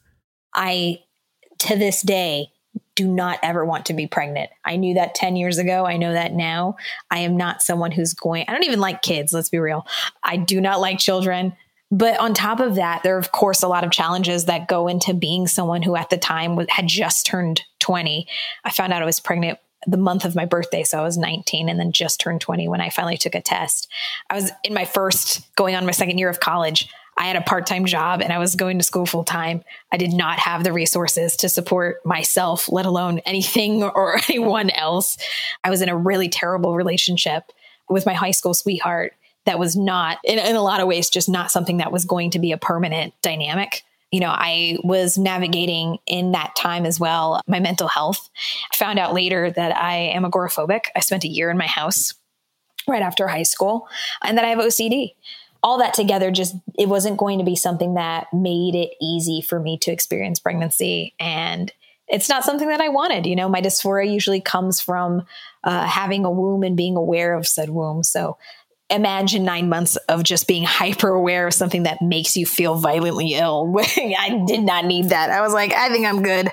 I, 0.55 1.01
to 1.61 1.77
this 1.77 2.03
day, 2.03 2.49
do 2.95 3.07
not 3.07 3.39
ever 3.43 3.65
want 3.65 3.87
to 3.87 3.95
be 3.95 4.07
pregnant. 4.07 4.51
I 4.65 4.77
knew 4.77 4.95
that 4.95 5.15
10 5.15 5.37
years 5.37 5.59
ago. 5.59 5.87
I 5.87 5.97
know 5.97 6.13
that 6.13 6.33
now. 6.33 6.77
I 7.11 7.21
am 7.21 7.37
not 7.37 7.63
someone 7.63 7.93
who's 7.93 8.13
going, 8.13 8.45
I 8.49 8.53
don't 8.53 8.65
even 8.65 8.81
like 8.81 9.03
kids, 9.03 9.33
let's 9.33 9.51
be 9.51 9.59
real. 9.59 9.87
I 10.23 10.37
do 10.37 10.61
not 10.61 10.81
like 10.81 10.99
children. 10.99 11.57
But 11.91 12.19
on 12.21 12.35
top 12.35 12.61
of 12.61 12.75
that, 12.75 13.03
there 13.03 13.15
are, 13.15 13.21
of 13.21 13.33
course, 13.33 13.63
a 13.63 13.69
lot 13.69 13.85
of 13.85 13.91
challenges 13.91 14.45
that 14.45 14.69
go 14.69 14.89
into 14.89 15.15
being 15.15 15.47
someone 15.47 15.81
who 15.81 15.97
at 15.97 16.11
the 16.11 16.19
time 16.19 16.59
had 16.69 16.87
just 16.87 17.25
turned 17.25 17.63
20. 17.79 18.27
I 18.65 18.71
found 18.71 18.93
out 18.93 19.01
I 19.01 19.07
was 19.07 19.21
pregnant 19.21 19.59
the 19.87 19.97
month 19.97 20.25
of 20.25 20.35
my 20.35 20.45
birthday. 20.45 20.83
So 20.83 20.99
I 20.99 21.03
was 21.03 21.17
19 21.17 21.69
and 21.69 21.79
then 21.79 21.93
just 21.93 22.21
turned 22.21 22.41
20 22.41 22.69
when 22.69 22.81
I 22.81 22.91
finally 22.91 23.17
took 23.17 23.35
a 23.35 23.41
test. 23.41 23.89
I 24.29 24.35
was 24.35 24.51
in 24.65 24.75
my 24.75 24.85
first, 24.85 25.55
going 25.55 25.75
on 25.75 25.87
my 25.87 25.93
second 25.93 26.19
year 26.19 26.29
of 26.29 26.41
college. 26.41 26.89
I 27.17 27.27
had 27.27 27.37
a 27.37 27.43
part 27.43 27.67
time 27.67 27.85
job 27.85 28.21
and 28.23 28.33
I 28.33 28.39
was 28.39 28.55
going 28.55 28.79
to 28.79 28.85
school 28.85 29.07
full 29.07 29.25
time. 29.25 29.65
I 29.93 29.97
did 29.97 30.13
not 30.13 30.39
have 30.39 30.63
the 30.63 30.73
resources 30.73 31.37
to 31.39 31.49
support 31.49 32.05
myself, 32.05 32.71
let 32.71 32.87
alone 32.87 33.21
anything 33.21 33.83
or 33.95 34.21
anyone 34.29 34.71
else. 34.71 35.17
I 35.65 35.71
was 35.71 35.83
in 35.83 35.89
a 35.89 35.97
really 35.97 36.29
terrible 36.29 36.77
relationship 36.77 37.53
with 37.89 38.07
my 38.07 38.15
high 38.15 38.31
school 38.33 38.55
sweetheart 38.55 39.15
that 39.47 39.59
was 39.59 39.77
not, 39.77 40.19
in, 40.25 40.39
in 40.39 40.57
a 40.57 40.63
lot 40.63 40.81
of 40.81 40.87
ways, 40.87 41.09
just 41.09 41.29
not 41.29 41.51
something 41.51 41.79
that 41.79 41.91
was 41.91 42.05
going 42.05 42.31
to 42.33 42.39
be 42.39 42.53
a 42.53 42.59
permanent 42.59 43.15
dynamic 43.23 43.83
you 44.11 44.21
know, 44.21 44.31
I 44.31 44.79
was 44.83 45.19
navigating 45.19 45.99
in 46.07 46.33
that 46.33 46.57
time 46.57 46.87
as 46.87 46.99
well 46.99 47.43
my 47.47 47.61
mental 47.61 47.89
health. 47.89 48.31
I 48.73 48.77
found 48.77 48.99
out 48.99 49.15
later 49.15 49.51
that 49.51 49.77
I 49.77 49.97
am 49.97 50.25
agoraphobic. 50.25 50.87
I 50.97 51.01
spent 51.01 51.25
a 51.25 51.29
year 51.29 51.51
in 51.51 51.59
my 51.59 51.67
house 51.67 52.15
right 52.87 53.03
after 53.03 53.29
high 53.29 53.43
school 53.43 53.87
and 54.23 54.39
that 54.39 54.45
I 54.45 54.49
have 54.49 54.59
OCD 54.59 55.13
all 55.63 55.79
that 55.79 55.95
together 55.95 56.31
just 56.31 56.55
it 56.79 56.89
wasn't 56.89 57.17
going 57.17 57.39
to 57.39 57.45
be 57.45 57.57
something 57.57 57.95
that 57.95 58.33
made 58.33 58.75
it 58.75 58.91
easy 59.01 59.41
for 59.41 59.59
me 59.59 59.77
to 59.79 59.91
experience 59.91 60.39
pregnancy 60.39 61.15
and 61.19 61.73
it's 62.07 62.29
not 62.29 62.45
something 62.45 62.69
that 62.69 62.81
i 62.81 62.89
wanted 62.89 63.27
you 63.27 63.35
know 63.35 63.49
my 63.49 63.61
dysphoria 63.61 64.11
usually 64.11 64.41
comes 64.41 64.81
from 64.81 65.27
uh, 65.65 65.85
having 65.85 66.25
a 66.25 66.31
womb 66.31 66.63
and 66.63 66.77
being 66.77 66.97
aware 66.97 67.35
of 67.35 67.47
said 67.47 67.71
womb 67.71 68.03
so 68.03 68.37
imagine 68.91 69.45
nine 69.45 69.69
months 69.69 69.97
of 70.09 70.23
just 70.23 70.47
being 70.47 70.65
hyper 70.65 71.11
aware 71.11 71.47
of 71.47 71.55
something 71.55 71.83
that 71.83 72.01
makes 72.01 72.37
you 72.37 72.47
feel 72.47 72.75
violently 72.77 73.35
ill 73.35 73.75
i 73.79 74.43
did 74.47 74.63
not 74.63 74.85
need 74.85 75.11
that 75.11 75.31
i 75.31 75.41
was 75.41 75.53
like 75.53 75.73
i 75.75 75.89
think 75.91 76.07
i'm 76.07 76.23
good 76.23 76.51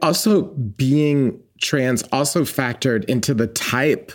also 0.00 0.42
being 0.42 1.40
trans 1.60 2.02
also 2.12 2.42
factored 2.42 3.04
into 3.04 3.32
the 3.32 3.46
type 3.46 4.12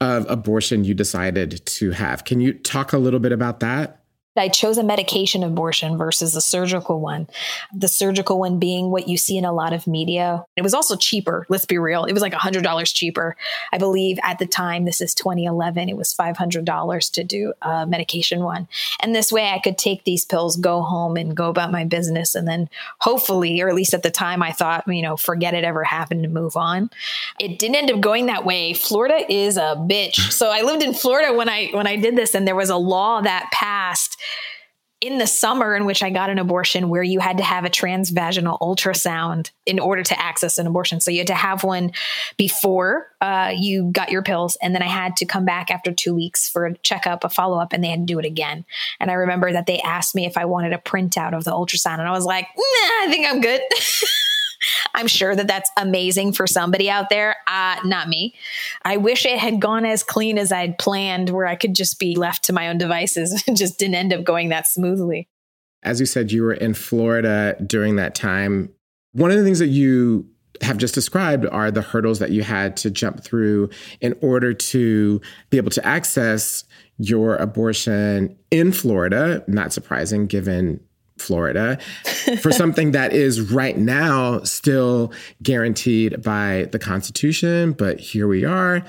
of 0.00 0.28
abortion 0.30 0.84
you 0.84 0.94
decided 0.94 1.64
to 1.66 1.90
have. 1.90 2.24
Can 2.24 2.40
you 2.40 2.52
talk 2.52 2.92
a 2.92 2.98
little 2.98 3.20
bit 3.20 3.32
about 3.32 3.60
that? 3.60 4.02
I 4.38 4.48
chose 4.48 4.78
a 4.78 4.82
medication 4.82 5.42
abortion 5.42 5.96
versus 5.96 6.34
a 6.34 6.40
surgical 6.40 7.00
one. 7.00 7.28
The 7.74 7.88
surgical 7.88 8.38
one 8.38 8.58
being 8.58 8.90
what 8.90 9.08
you 9.08 9.16
see 9.16 9.36
in 9.36 9.44
a 9.44 9.52
lot 9.52 9.72
of 9.72 9.86
media. 9.86 10.44
It 10.56 10.62
was 10.62 10.74
also 10.74 10.96
cheaper, 10.96 11.46
let's 11.48 11.66
be 11.66 11.78
real. 11.78 12.04
It 12.04 12.12
was 12.12 12.22
like 12.22 12.32
$100 12.32 12.94
cheaper. 12.94 13.36
I 13.72 13.78
believe 13.78 14.18
at 14.22 14.38
the 14.38 14.46
time, 14.46 14.84
this 14.84 15.00
is 15.00 15.14
2011, 15.14 15.88
it 15.88 15.96
was 15.96 16.14
$500 16.14 17.12
to 17.12 17.24
do 17.24 17.52
a 17.62 17.86
medication 17.86 18.42
one. 18.42 18.68
And 19.00 19.14
this 19.14 19.32
way 19.32 19.50
I 19.50 19.58
could 19.58 19.78
take 19.78 20.04
these 20.04 20.24
pills, 20.24 20.56
go 20.56 20.82
home 20.82 21.16
and 21.16 21.36
go 21.36 21.48
about 21.48 21.72
my 21.72 21.84
business. 21.84 22.34
And 22.34 22.46
then 22.46 22.68
hopefully, 23.00 23.60
or 23.60 23.68
at 23.68 23.74
least 23.74 23.94
at 23.94 24.02
the 24.02 24.10
time, 24.10 24.42
I 24.42 24.52
thought, 24.52 24.84
you 24.86 25.02
know, 25.02 25.16
forget 25.16 25.54
it 25.54 25.64
ever 25.64 25.84
happened 25.84 26.24
and 26.24 26.34
move 26.34 26.56
on. 26.56 26.90
It 27.40 27.58
didn't 27.58 27.76
end 27.76 27.90
up 27.90 28.00
going 28.00 28.26
that 28.26 28.44
way. 28.44 28.74
Florida 28.74 29.20
is 29.30 29.56
a 29.56 29.76
bitch. 29.76 30.32
So 30.32 30.50
I 30.50 30.62
lived 30.62 30.82
in 30.82 30.94
Florida 30.94 31.36
when 31.36 31.48
I 31.48 31.68
when 31.72 31.86
I 31.86 31.96
did 31.96 32.16
this 32.16 32.34
and 32.34 32.46
there 32.46 32.56
was 32.56 32.70
a 32.70 32.76
law 32.76 33.20
that 33.20 33.50
passed 33.52 34.20
in 35.00 35.18
the 35.18 35.26
summer 35.26 35.76
in 35.76 35.84
which 35.84 36.02
I 36.02 36.10
got 36.10 36.28
an 36.28 36.38
abortion 36.38 36.88
where 36.88 37.04
you 37.04 37.20
had 37.20 37.36
to 37.36 37.44
have 37.44 37.64
a 37.64 37.70
transvaginal 37.70 38.58
ultrasound 38.58 39.50
in 39.64 39.78
order 39.78 40.02
to 40.02 40.20
access 40.20 40.58
an 40.58 40.66
abortion. 40.66 41.00
So 41.00 41.12
you 41.12 41.18
had 41.18 41.28
to 41.28 41.34
have 41.34 41.62
one 41.62 41.92
before 42.36 43.06
uh, 43.20 43.52
you 43.56 43.90
got 43.92 44.10
your 44.10 44.22
pills. 44.22 44.56
And 44.60 44.74
then 44.74 44.82
I 44.82 44.88
had 44.88 45.16
to 45.18 45.24
come 45.24 45.44
back 45.44 45.70
after 45.70 45.92
two 45.92 46.14
weeks 46.16 46.48
for 46.48 46.66
a 46.66 46.76
checkup, 46.78 47.22
a 47.22 47.28
follow 47.28 47.58
up, 47.58 47.72
and 47.72 47.82
they 47.82 47.88
had 47.88 48.00
to 48.00 48.12
do 48.12 48.18
it 48.18 48.24
again. 48.24 48.64
And 48.98 49.08
I 49.10 49.14
remember 49.14 49.52
that 49.52 49.66
they 49.66 49.80
asked 49.80 50.16
me 50.16 50.26
if 50.26 50.36
I 50.36 50.46
wanted 50.46 50.72
a 50.72 50.78
printout 50.78 51.36
of 51.36 51.44
the 51.44 51.52
ultrasound. 51.52 52.00
And 52.00 52.08
I 52.08 52.12
was 52.12 52.24
like, 52.24 52.48
nah, 52.56 52.62
I 52.62 53.06
think 53.08 53.26
I'm 53.26 53.40
good. 53.40 53.60
I'm 54.94 55.06
sure 55.06 55.34
that 55.34 55.46
that's 55.46 55.70
amazing 55.76 56.32
for 56.32 56.46
somebody 56.46 56.90
out 56.90 57.10
there. 57.10 57.36
Uh, 57.46 57.76
not 57.84 58.08
me. 58.08 58.34
I 58.84 58.96
wish 58.96 59.24
it 59.24 59.38
had 59.38 59.60
gone 59.60 59.84
as 59.84 60.02
clean 60.02 60.38
as 60.38 60.52
I'd 60.52 60.78
planned, 60.78 61.30
where 61.30 61.46
I 61.46 61.56
could 61.56 61.74
just 61.74 61.98
be 61.98 62.16
left 62.16 62.44
to 62.44 62.52
my 62.52 62.68
own 62.68 62.78
devices 62.78 63.42
and 63.46 63.56
just 63.56 63.78
didn't 63.78 63.94
end 63.94 64.12
up 64.12 64.24
going 64.24 64.48
that 64.48 64.66
smoothly. 64.66 65.28
As 65.82 66.00
you 66.00 66.06
said, 66.06 66.32
you 66.32 66.42
were 66.42 66.54
in 66.54 66.74
Florida 66.74 67.56
during 67.64 67.96
that 67.96 68.14
time. 68.14 68.70
One 69.12 69.30
of 69.30 69.38
the 69.38 69.44
things 69.44 69.60
that 69.60 69.68
you 69.68 70.28
have 70.60 70.76
just 70.76 70.94
described 70.94 71.46
are 71.46 71.70
the 71.70 71.82
hurdles 71.82 72.18
that 72.18 72.30
you 72.30 72.42
had 72.42 72.76
to 72.78 72.90
jump 72.90 73.22
through 73.22 73.70
in 74.00 74.16
order 74.20 74.52
to 74.52 75.20
be 75.50 75.56
able 75.56 75.70
to 75.70 75.86
access 75.86 76.64
your 76.98 77.36
abortion 77.36 78.36
in 78.50 78.72
Florida. 78.72 79.44
Not 79.46 79.72
surprising 79.72 80.26
given 80.26 80.80
Florida 81.20 81.78
for 82.40 82.52
something 82.52 82.92
that 82.92 83.12
is 83.12 83.52
right 83.52 83.76
now 83.76 84.40
still 84.42 85.12
guaranteed 85.42 86.22
by 86.22 86.68
the 86.72 86.78
Constitution, 86.78 87.72
but 87.72 88.00
here 88.00 88.26
we 88.28 88.44
are. 88.44 88.84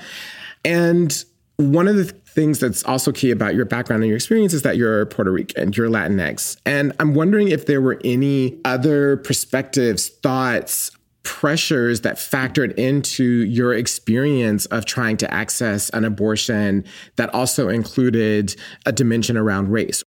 And 0.64 1.24
one 1.56 1.88
of 1.88 1.96
the 1.96 2.04
things 2.04 2.58
that's 2.58 2.84
also 2.84 3.12
key 3.12 3.30
about 3.30 3.54
your 3.54 3.64
background 3.64 4.02
and 4.02 4.08
your 4.08 4.16
experience 4.16 4.54
is 4.54 4.62
that 4.62 4.76
you're 4.76 5.06
Puerto 5.06 5.30
Rican, 5.30 5.72
you're 5.72 5.88
Latinx. 5.88 6.56
And 6.64 6.92
I'm 7.00 7.14
wondering 7.14 7.48
if 7.48 7.66
there 7.66 7.80
were 7.80 8.00
any 8.04 8.58
other 8.64 9.18
perspectives, 9.18 10.08
thoughts, 10.08 10.90
pressures 11.22 12.00
that 12.00 12.16
factored 12.16 12.72
into 12.76 13.24
your 13.44 13.74
experience 13.74 14.64
of 14.66 14.86
trying 14.86 15.16
to 15.18 15.32
access 15.32 15.90
an 15.90 16.04
abortion 16.04 16.84
that 17.16 17.32
also 17.34 17.68
included 17.68 18.56
a 18.86 18.92
dimension 18.92 19.36
around 19.36 19.70
race 19.70 20.02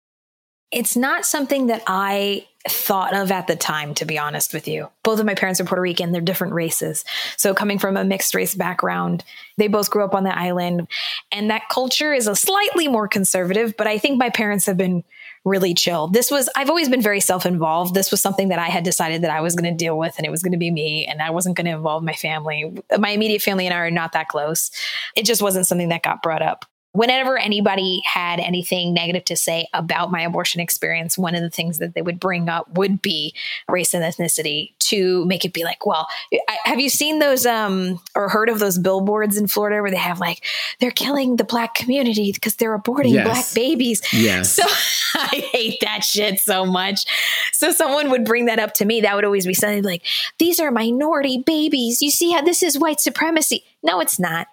it's 0.71 0.95
not 0.95 1.25
something 1.25 1.67
that 1.67 1.83
I 1.87 2.47
thought 2.67 3.15
of 3.15 3.31
at 3.31 3.47
the 3.47 3.55
time, 3.55 3.93
to 3.95 4.05
be 4.05 4.17
honest 4.17 4.53
with 4.53 4.67
you. 4.67 4.87
Both 5.03 5.19
of 5.19 5.25
my 5.25 5.33
parents 5.33 5.59
are 5.59 5.65
Puerto 5.65 5.81
Rican, 5.81 6.11
they're 6.11 6.21
different 6.21 6.53
races. 6.53 7.03
So, 7.35 7.53
coming 7.53 7.79
from 7.79 7.97
a 7.97 8.03
mixed 8.03 8.35
race 8.35 8.55
background, 8.55 9.23
they 9.57 9.67
both 9.67 9.89
grew 9.89 10.05
up 10.05 10.13
on 10.13 10.23
the 10.23 10.37
island. 10.37 10.87
And 11.31 11.49
that 11.49 11.69
culture 11.69 12.13
is 12.13 12.27
a 12.27 12.35
slightly 12.35 12.87
more 12.87 13.07
conservative, 13.07 13.75
but 13.77 13.87
I 13.87 13.97
think 13.97 14.17
my 14.17 14.29
parents 14.29 14.65
have 14.67 14.77
been 14.77 15.03
really 15.43 15.73
chill. 15.73 16.07
This 16.07 16.29
was, 16.29 16.49
I've 16.55 16.69
always 16.69 16.87
been 16.87 17.01
very 17.01 17.19
self 17.19 17.47
involved. 17.47 17.95
This 17.95 18.11
was 18.11 18.21
something 18.21 18.49
that 18.49 18.59
I 18.59 18.67
had 18.67 18.83
decided 18.83 19.23
that 19.23 19.31
I 19.31 19.41
was 19.41 19.55
going 19.55 19.71
to 19.71 19.75
deal 19.75 19.97
with 19.97 20.15
and 20.17 20.25
it 20.25 20.29
was 20.29 20.43
going 20.43 20.51
to 20.51 20.57
be 20.57 20.69
me 20.69 21.07
and 21.07 21.19
I 21.19 21.31
wasn't 21.31 21.57
going 21.57 21.65
to 21.65 21.71
involve 21.71 22.03
my 22.03 22.13
family. 22.13 22.71
My 22.99 23.09
immediate 23.09 23.41
family 23.41 23.65
and 23.65 23.73
I 23.73 23.79
are 23.79 23.89
not 23.91 24.11
that 24.11 24.27
close. 24.27 24.69
It 25.15 25.25
just 25.25 25.41
wasn't 25.41 25.65
something 25.65 25.89
that 25.89 26.03
got 26.03 26.21
brought 26.21 26.43
up 26.43 26.65
whenever 26.93 27.37
anybody 27.37 28.01
had 28.05 28.39
anything 28.39 28.93
negative 28.93 29.23
to 29.25 29.35
say 29.35 29.67
about 29.73 30.11
my 30.11 30.21
abortion 30.21 30.59
experience, 30.59 31.17
one 31.17 31.35
of 31.35 31.41
the 31.41 31.49
things 31.49 31.79
that 31.79 31.93
they 31.93 32.01
would 32.01 32.19
bring 32.19 32.49
up 32.49 32.69
would 32.77 33.01
be 33.01 33.33
race 33.69 33.93
and 33.93 34.03
ethnicity 34.03 34.73
to 34.79 35.25
make 35.25 35.45
it 35.45 35.53
be 35.53 35.63
like, 35.63 35.85
well, 35.85 36.07
I, 36.33 36.57
have 36.65 36.79
you 36.79 36.89
seen 36.89 37.19
those 37.19 37.45
um, 37.45 37.99
or 38.13 38.27
heard 38.27 38.49
of 38.49 38.59
those 38.59 38.77
billboards 38.77 39.37
in 39.37 39.47
Florida 39.47 39.81
where 39.81 39.91
they 39.91 39.97
have 39.97 40.19
like, 40.19 40.43
they're 40.79 40.91
killing 40.91 41.37
the 41.37 41.45
black 41.45 41.75
community 41.75 42.31
because 42.33 42.55
they're 42.55 42.77
aborting 42.77 43.13
yes. 43.13 43.25
black 43.25 43.45
babies? 43.55 44.01
Yes. 44.11 44.51
So 44.51 44.63
I 45.15 45.49
hate 45.51 45.79
that 45.81 46.03
shit 46.03 46.39
so 46.39 46.65
much. 46.65 47.05
So 47.53 47.71
someone 47.71 48.11
would 48.11 48.25
bring 48.25 48.45
that 48.45 48.59
up 48.59 48.73
to 48.75 48.85
me. 48.85 49.01
That 49.01 49.15
would 49.15 49.25
always 49.25 49.47
be 49.47 49.53
something 49.53 49.83
like, 49.83 50.03
these 50.39 50.59
are 50.59 50.71
minority 50.71 51.41
babies. 51.45 52.01
You 52.01 52.11
see 52.11 52.31
how 52.31 52.41
this 52.41 52.61
is 52.61 52.77
white 52.77 52.99
supremacy? 52.99 53.63
No, 53.81 54.01
it's 54.01 54.19
not 54.19 54.47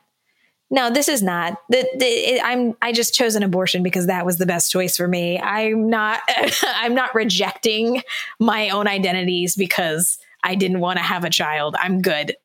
no, 0.71 0.91
this 0.91 1.09
is 1.09 1.23
not. 1.23 1.59
The, 1.71 1.89
the, 1.97 2.05
it, 2.05 2.43
I'm. 2.45 2.77
I 2.83 2.93
just 2.93 3.15
chose 3.15 3.35
an 3.37 3.43
abortion 3.43 3.83
because 3.83 4.07
that 4.07 4.27
was 4.27 4.37
the 4.37 4.47
best 4.47 4.71
choice 4.71 4.97
for 4.97 5.09
me. 5.09 5.39
I'm 5.39 5.89
not. 5.89 6.21
I'm 6.63 6.95
not 6.95 7.15
rejecting 7.15 8.03
my 8.39 8.69
own 8.71 8.87
identities 8.87 9.57
because 9.57 10.19
I 10.45 10.55
didn't 10.55 10.81
want 10.81 10.99
to 10.99 11.03
have 11.03 11.25
a 11.25 11.31
child. 11.31 11.75
I'm 11.81 12.03
good. 12.03 12.37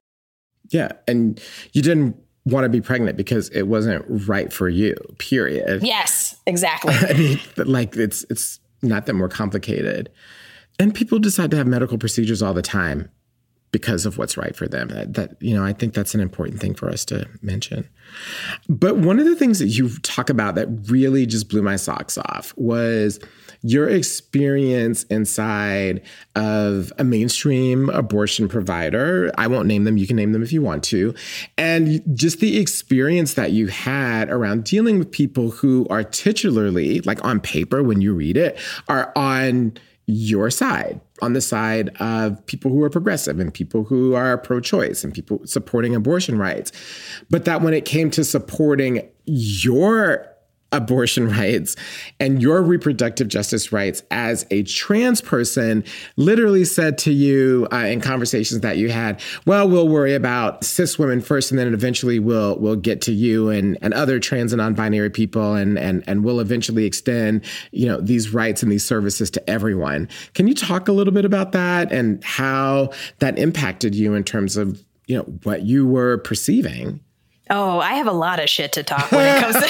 Yeah, 0.69 0.93
and 1.07 1.41
you 1.73 1.81
didn't 1.81 2.15
want 2.45 2.65
to 2.65 2.69
be 2.69 2.81
pregnant 2.81 3.17
because 3.17 3.49
it 3.49 3.63
wasn't 3.63 4.05
right 4.07 4.51
for 4.51 4.69
you. 4.69 4.95
Period. 5.17 5.83
Yes, 5.83 6.35
exactly. 6.45 6.93
I 7.01 7.13
mean, 7.13 7.39
like 7.57 7.95
it's 7.95 8.25
it's 8.29 8.59
not 8.81 9.05
that 9.05 9.13
more 9.13 9.29
complicated 9.29 10.09
And 10.77 10.93
people 10.93 11.17
decide 11.17 11.51
to 11.51 11.57
have 11.57 11.67
medical 11.67 11.97
procedures 11.97 12.41
all 12.41 12.53
the 12.53 12.61
time 12.61 13.09
because 13.73 14.05
of 14.05 14.17
what's 14.17 14.37
right 14.37 14.55
for 14.55 14.67
them. 14.67 14.87
That, 14.89 15.15
that, 15.15 15.41
you 15.41 15.53
know, 15.53 15.65
I 15.65 15.73
think 15.73 15.93
that's 15.93 16.13
an 16.13 16.21
important 16.21 16.61
thing 16.61 16.75
for 16.75 16.87
us 16.89 17.03
to 17.05 17.27
mention. 17.41 17.89
But 18.69 18.97
one 18.97 19.19
of 19.19 19.25
the 19.25 19.35
things 19.35 19.59
that 19.59 19.67
you 19.67 19.89
talk 20.03 20.29
about 20.29 20.55
that 20.55 20.67
really 20.89 21.25
just 21.25 21.49
blew 21.49 21.63
my 21.63 21.75
socks 21.75 22.17
off 22.17 22.53
was 22.55 23.19
your 23.63 23.89
experience 23.89 25.03
inside 25.05 26.03
of 26.35 26.93
a 26.99 27.03
mainstream 27.03 27.89
abortion 27.89 28.47
provider. 28.47 29.31
I 29.37 29.47
won't 29.47 29.67
name 29.67 29.85
them, 29.85 29.97
you 29.97 30.05
can 30.05 30.17
name 30.17 30.33
them 30.33 30.43
if 30.43 30.53
you 30.53 30.61
want 30.61 30.83
to. 30.85 31.15
And 31.57 32.03
just 32.13 32.41
the 32.41 32.59
experience 32.59 33.33
that 33.33 33.53
you 33.53 33.67
had 33.67 34.29
around 34.29 34.65
dealing 34.65 34.99
with 34.99 35.11
people 35.11 35.49
who 35.49 35.87
are 35.89 36.03
titularly, 36.03 37.03
like 37.05 37.23
on 37.25 37.39
paper 37.39 37.81
when 37.81 38.01
you 38.01 38.13
read 38.13 38.37
it, 38.37 38.59
are 38.87 39.11
on 39.15 39.77
your 40.05 40.49
side, 40.49 40.99
on 41.21 41.33
the 41.33 41.41
side 41.41 41.89
of 41.99 42.45
people 42.45 42.71
who 42.71 42.83
are 42.83 42.89
progressive 42.89 43.39
and 43.39 43.53
people 43.53 43.83
who 43.83 44.15
are 44.15 44.37
pro 44.37 44.59
choice 44.59 45.03
and 45.03 45.13
people 45.13 45.39
supporting 45.45 45.95
abortion 45.95 46.37
rights. 46.37 46.71
But 47.29 47.45
that 47.45 47.61
when 47.61 47.73
it 47.73 47.85
came 47.85 48.11
to 48.11 48.23
supporting 48.23 49.07
your 49.25 50.27
abortion 50.73 51.29
rights 51.29 51.75
and 52.19 52.41
your 52.41 52.61
reproductive 52.61 53.27
justice 53.27 53.71
rights 53.71 54.03
as 54.11 54.45
a 54.51 54.63
trans 54.63 55.21
person 55.21 55.83
literally 56.17 56.65
said 56.65 56.97
to 56.97 57.13
you 57.13 57.67
uh, 57.71 57.77
in 57.77 58.01
conversations 58.01 58.61
that 58.61 58.77
you 58.77 58.89
had 58.89 59.21
well 59.45 59.69
we'll 59.69 59.87
worry 59.87 60.13
about 60.13 60.63
cis 60.63 60.99
women 60.99 61.21
first 61.21 61.51
and 61.51 61.59
then 61.59 61.73
eventually 61.73 62.19
we'll 62.19 62.57
we'll 62.57 62.75
get 62.75 62.99
to 62.99 63.13
you 63.13 63.49
and 63.49 63.77
and 63.81 63.93
other 63.93 64.19
trans 64.19 64.51
and 64.51 64.59
non-binary 64.59 65.09
people 65.09 65.53
and 65.53 65.77
and 65.77 66.03
and 66.07 66.23
we'll 66.23 66.39
eventually 66.39 66.85
extend 66.85 67.43
you 67.71 67.85
know 67.85 67.99
these 68.01 68.33
rights 68.33 68.63
and 68.63 68.71
these 68.71 68.85
services 68.85 69.29
to 69.31 69.49
everyone. 69.49 70.07
Can 70.33 70.47
you 70.47 70.53
talk 70.53 70.87
a 70.87 70.91
little 70.91 71.13
bit 71.13 71.25
about 71.25 71.51
that 71.51 71.91
and 71.91 72.23
how 72.23 72.91
that 73.19 73.37
impacted 73.37 73.95
you 73.95 74.13
in 74.13 74.23
terms 74.23 74.57
of 74.57 74.83
you 75.07 75.17
know 75.17 75.23
what 75.43 75.63
you 75.63 75.85
were 75.85 76.17
perceiving 76.19 76.99
Oh, 77.49 77.79
I 77.79 77.95
have 77.95 78.07
a 78.07 78.13
lot 78.13 78.41
of 78.41 78.49
shit 78.49 78.71
to 78.73 78.83
talk 78.83 79.11
when 79.11 79.25
it 79.25 79.41
comes 79.41 79.55
to 79.55 79.63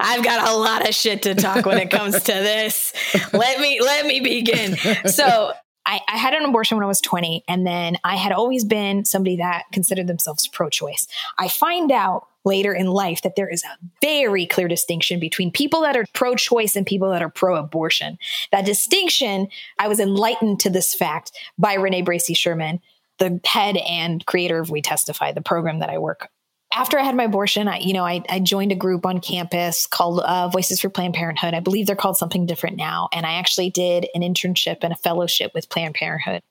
I've 0.00 0.24
got 0.24 0.48
a 0.48 0.56
lot 0.56 0.88
of 0.88 0.94
shit 0.94 1.22
to 1.22 1.34
talk 1.34 1.64
when 1.64 1.78
it 1.78 1.90
comes 1.90 2.14
to 2.14 2.32
this. 2.32 2.92
Let 3.32 3.60
me 3.60 3.80
let 3.80 4.06
me 4.06 4.20
begin. 4.20 4.76
So 5.06 5.52
I, 5.86 6.00
I, 6.08 6.16
had 6.16 6.34
an 6.34 6.44
abortion 6.44 6.76
when 6.76 6.84
I 6.84 6.88
was 6.88 7.00
20, 7.00 7.44
and 7.46 7.66
then 7.66 7.96
I 8.04 8.16
had 8.16 8.32
always 8.32 8.64
been 8.64 9.04
somebody 9.04 9.36
that 9.36 9.64
considered 9.72 10.06
themselves 10.06 10.48
pro 10.48 10.70
choice. 10.70 11.06
I 11.38 11.48
find 11.48 11.92
out 11.92 12.26
later 12.44 12.72
in 12.72 12.86
life 12.86 13.22
that 13.22 13.36
there 13.36 13.48
is 13.48 13.62
a 13.64 13.78
very 14.00 14.46
clear 14.46 14.68
distinction 14.68 15.20
between 15.20 15.50
people 15.50 15.80
that 15.82 15.96
are 15.96 16.06
pro 16.12 16.34
choice 16.34 16.76
and 16.76 16.86
people 16.86 17.10
that 17.10 17.22
are 17.22 17.30
pro 17.30 17.56
abortion. 17.56 18.18
That 18.52 18.66
distinction, 18.66 19.48
I 19.78 19.88
was 19.88 20.00
enlightened 20.00 20.60
to 20.60 20.70
this 20.70 20.94
fact 20.94 21.32
by 21.58 21.74
Renee 21.74 22.02
Bracey 22.02 22.36
Sherman, 22.36 22.80
the 23.18 23.40
head 23.44 23.76
and 23.76 24.24
creator 24.26 24.58
of 24.58 24.70
We 24.70 24.82
Testify, 24.82 25.32
the 25.32 25.42
program 25.42 25.80
that 25.80 25.90
I 25.90 25.98
work. 25.98 26.28
After 26.72 26.98
I 26.98 27.02
had 27.02 27.14
my 27.14 27.24
abortion, 27.24 27.68
I, 27.68 27.78
you 27.78 27.92
know, 27.92 28.04
I, 28.04 28.22
I 28.28 28.40
joined 28.40 28.72
a 28.72 28.76
group 28.76 29.06
on 29.06 29.20
campus 29.20 29.86
called 29.86 30.20
uh, 30.20 30.48
Voices 30.48 30.80
for 30.80 30.88
Planned 30.88 31.14
Parenthood. 31.14 31.54
I 31.54 31.60
believe 31.60 31.86
they're 31.86 31.94
called 31.94 32.16
something 32.16 32.46
different 32.46 32.76
now. 32.76 33.08
And 33.12 33.24
I 33.24 33.34
actually 33.34 33.70
did 33.70 34.08
an 34.14 34.22
internship 34.22 34.78
and 34.82 34.92
a 34.92 34.96
fellowship 34.96 35.52
with 35.54 35.68
Planned 35.68 35.94
Parenthood. 35.94 36.42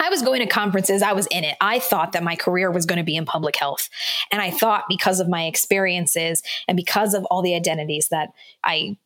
I 0.00 0.10
was 0.10 0.22
going 0.22 0.40
to 0.40 0.46
conferences, 0.46 1.02
I 1.02 1.12
was 1.12 1.26
in 1.28 1.44
it. 1.44 1.56
I 1.60 1.78
thought 1.78 2.12
that 2.12 2.22
my 2.22 2.36
career 2.36 2.70
was 2.70 2.86
going 2.86 2.98
to 2.98 3.04
be 3.04 3.16
in 3.16 3.24
public 3.24 3.56
health. 3.56 3.88
And 4.30 4.42
I 4.42 4.50
thought 4.50 4.84
because 4.88 5.20
of 5.20 5.28
my 5.28 5.44
experiences 5.44 6.42
and 6.68 6.76
because 6.76 7.14
of 7.14 7.24
all 7.26 7.42
the 7.42 7.54
identities 7.54 8.08
that 8.10 8.30
I 8.62 8.98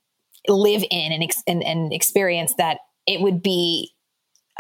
live 0.48 0.82
in 0.90 1.12
and, 1.12 1.30
and, 1.46 1.62
and 1.62 1.92
experience, 1.92 2.54
that 2.54 2.78
it 3.06 3.20
would 3.20 3.42
be 3.42 3.92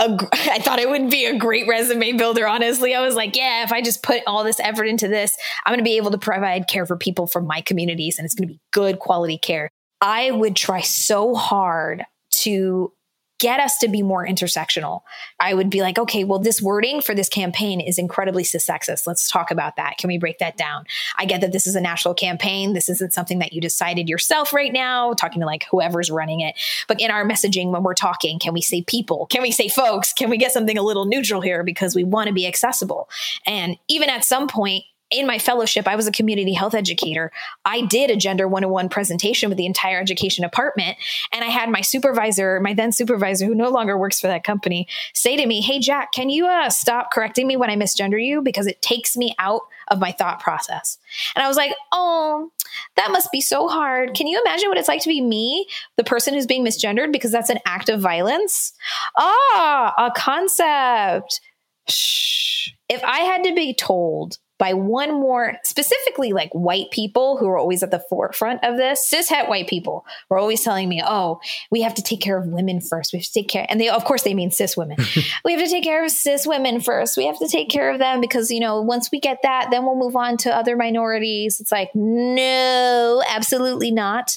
a, 0.00 0.18
I 0.32 0.58
thought 0.58 0.78
it 0.78 0.88
would 0.88 1.10
be 1.10 1.26
a 1.26 1.38
great 1.38 1.68
resume 1.68 2.12
builder. 2.12 2.48
Honestly, 2.48 2.94
I 2.94 3.02
was 3.02 3.14
like, 3.14 3.36
yeah, 3.36 3.62
if 3.62 3.72
I 3.72 3.82
just 3.82 4.02
put 4.02 4.22
all 4.26 4.42
this 4.42 4.58
effort 4.58 4.84
into 4.84 5.06
this, 5.06 5.36
I'm 5.64 5.72
going 5.72 5.78
to 5.78 5.88
be 5.88 5.96
able 5.96 6.10
to 6.10 6.18
provide 6.18 6.66
care 6.66 6.86
for 6.86 6.96
people 6.96 7.26
from 7.26 7.46
my 7.46 7.60
communities 7.60 8.18
and 8.18 8.24
it's 8.24 8.34
going 8.34 8.48
to 8.48 8.54
be 8.54 8.60
good 8.72 8.98
quality 8.98 9.38
care. 9.38 9.70
I 10.00 10.30
would 10.30 10.56
try 10.56 10.80
so 10.80 11.34
hard 11.34 12.04
to 12.32 12.92
get 13.40 13.58
us 13.58 13.78
to 13.78 13.88
be 13.88 14.02
more 14.02 14.24
intersectional. 14.24 15.00
I 15.40 15.54
would 15.54 15.70
be 15.70 15.80
like, 15.80 15.98
okay, 15.98 16.24
well, 16.24 16.38
this 16.38 16.60
wording 16.62 17.00
for 17.00 17.14
this 17.14 17.28
campaign 17.28 17.80
is 17.80 17.98
incredibly 17.98 18.44
sexist. 18.44 19.06
Let's 19.06 19.30
talk 19.30 19.50
about 19.50 19.76
that. 19.76 19.96
Can 19.96 20.08
we 20.08 20.18
break 20.18 20.38
that 20.38 20.56
down? 20.56 20.84
I 21.18 21.24
get 21.24 21.40
that 21.40 21.50
this 21.50 21.66
is 21.66 21.74
a 21.74 21.80
national 21.80 22.14
campaign. 22.14 22.74
This 22.74 22.88
isn't 22.90 23.14
something 23.14 23.38
that 23.38 23.54
you 23.54 23.60
decided 23.60 24.08
yourself 24.08 24.52
right 24.52 24.72
now, 24.72 25.14
talking 25.14 25.40
to 25.40 25.46
like 25.46 25.64
whoever's 25.70 26.10
running 26.10 26.40
it. 26.40 26.54
But 26.86 27.00
in 27.00 27.10
our 27.10 27.24
messaging, 27.24 27.72
when 27.72 27.82
we're 27.82 27.94
talking, 27.94 28.38
can 28.38 28.52
we 28.52 28.60
say 28.60 28.82
people? 28.82 29.26
Can 29.26 29.42
we 29.42 29.50
say 29.50 29.68
folks? 29.68 30.12
Can 30.12 30.28
we 30.28 30.36
get 30.36 30.52
something 30.52 30.76
a 30.76 30.82
little 30.82 31.06
neutral 31.06 31.40
here 31.40 31.64
because 31.64 31.94
we 31.94 32.04
want 32.04 32.28
to 32.28 32.34
be 32.34 32.46
accessible? 32.46 33.08
And 33.46 33.78
even 33.88 34.10
at 34.10 34.24
some 34.24 34.48
point, 34.48 34.84
in 35.10 35.26
my 35.26 35.38
fellowship, 35.38 35.88
I 35.88 35.96
was 35.96 36.06
a 36.06 36.12
community 36.12 36.52
health 36.52 36.74
educator. 36.74 37.32
I 37.64 37.82
did 37.82 38.10
a 38.10 38.16
gender 38.16 38.46
101 38.46 38.88
presentation 38.88 39.48
with 39.48 39.58
the 39.58 39.66
entire 39.66 40.00
education 40.00 40.42
department. 40.42 40.96
And 41.32 41.42
I 41.42 41.48
had 41.48 41.68
my 41.68 41.80
supervisor, 41.80 42.60
my 42.60 42.74
then 42.74 42.92
supervisor, 42.92 43.46
who 43.46 43.54
no 43.54 43.70
longer 43.70 43.98
works 43.98 44.20
for 44.20 44.28
that 44.28 44.44
company, 44.44 44.86
say 45.12 45.36
to 45.36 45.46
me, 45.46 45.60
Hey, 45.60 45.80
Jack, 45.80 46.12
can 46.12 46.30
you 46.30 46.46
uh, 46.46 46.70
stop 46.70 47.10
correcting 47.10 47.46
me 47.46 47.56
when 47.56 47.70
I 47.70 47.76
misgender 47.76 48.24
you? 48.24 48.40
Because 48.40 48.66
it 48.66 48.82
takes 48.82 49.16
me 49.16 49.34
out 49.38 49.62
of 49.88 49.98
my 49.98 50.12
thought 50.12 50.40
process. 50.40 50.98
And 51.34 51.42
I 51.42 51.48
was 51.48 51.56
like, 51.56 51.74
Oh, 51.92 52.50
that 52.96 53.10
must 53.10 53.32
be 53.32 53.40
so 53.40 53.68
hard. 53.68 54.14
Can 54.14 54.28
you 54.28 54.40
imagine 54.40 54.68
what 54.68 54.78
it's 54.78 54.88
like 54.88 55.02
to 55.02 55.08
be 55.08 55.20
me, 55.20 55.66
the 55.96 56.04
person 56.04 56.34
who's 56.34 56.46
being 56.46 56.64
misgendered? 56.64 57.12
Because 57.12 57.32
that's 57.32 57.50
an 57.50 57.58
act 57.66 57.88
of 57.88 58.00
violence. 58.00 58.72
Ah, 59.16 59.94
a 59.98 60.12
concept. 60.16 61.40
Shh. 61.88 62.70
If 62.88 63.02
I 63.04 63.20
had 63.20 63.44
to 63.44 63.54
be 63.54 63.74
told 63.74 64.38
by 64.60 64.74
one 64.74 65.10
more, 65.10 65.56
specifically 65.64 66.34
like 66.34 66.50
white 66.52 66.90
people 66.90 67.38
who 67.38 67.48
are 67.48 67.56
always 67.56 67.82
at 67.82 67.90
the 67.90 67.98
forefront 67.98 68.62
of 68.62 68.76
this, 68.76 69.10
cishet 69.10 69.48
white 69.48 69.66
people 69.66 70.04
were 70.28 70.38
always 70.38 70.62
telling 70.62 70.86
me, 70.86 71.02
oh, 71.02 71.40
we 71.70 71.80
have 71.80 71.94
to 71.94 72.02
take 72.02 72.20
care 72.20 72.36
of 72.36 72.46
women 72.46 72.78
first. 72.78 73.14
We 73.14 73.20
have 73.20 73.26
to 73.26 73.32
take 73.32 73.48
care. 73.48 73.64
And 73.70 73.80
they, 73.80 73.88
of 73.88 74.04
course, 74.04 74.22
they 74.22 74.34
mean 74.34 74.50
cis 74.50 74.76
women. 74.76 74.98
we 75.46 75.52
have 75.52 75.62
to 75.64 75.68
take 75.68 75.82
care 75.82 76.04
of 76.04 76.10
cis 76.10 76.46
women 76.46 76.82
first. 76.82 77.16
We 77.16 77.24
have 77.24 77.38
to 77.38 77.48
take 77.48 77.70
care 77.70 77.90
of 77.90 77.98
them 77.98 78.20
because, 78.20 78.50
you 78.50 78.60
know, 78.60 78.82
once 78.82 79.08
we 79.10 79.18
get 79.18 79.38
that, 79.44 79.68
then 79.70 79.86
we'll 79.86 79.96
move 79.96 80.14
on 80.14 80.36
to 80.38 80.54
other 80.54 80.76
minorities. 80.76 81.58
It's 81.58 81.72
like, 81.72 81.90
no, 81.94 83.22
absolutely 83.26 83.90
not. 83.90 84.36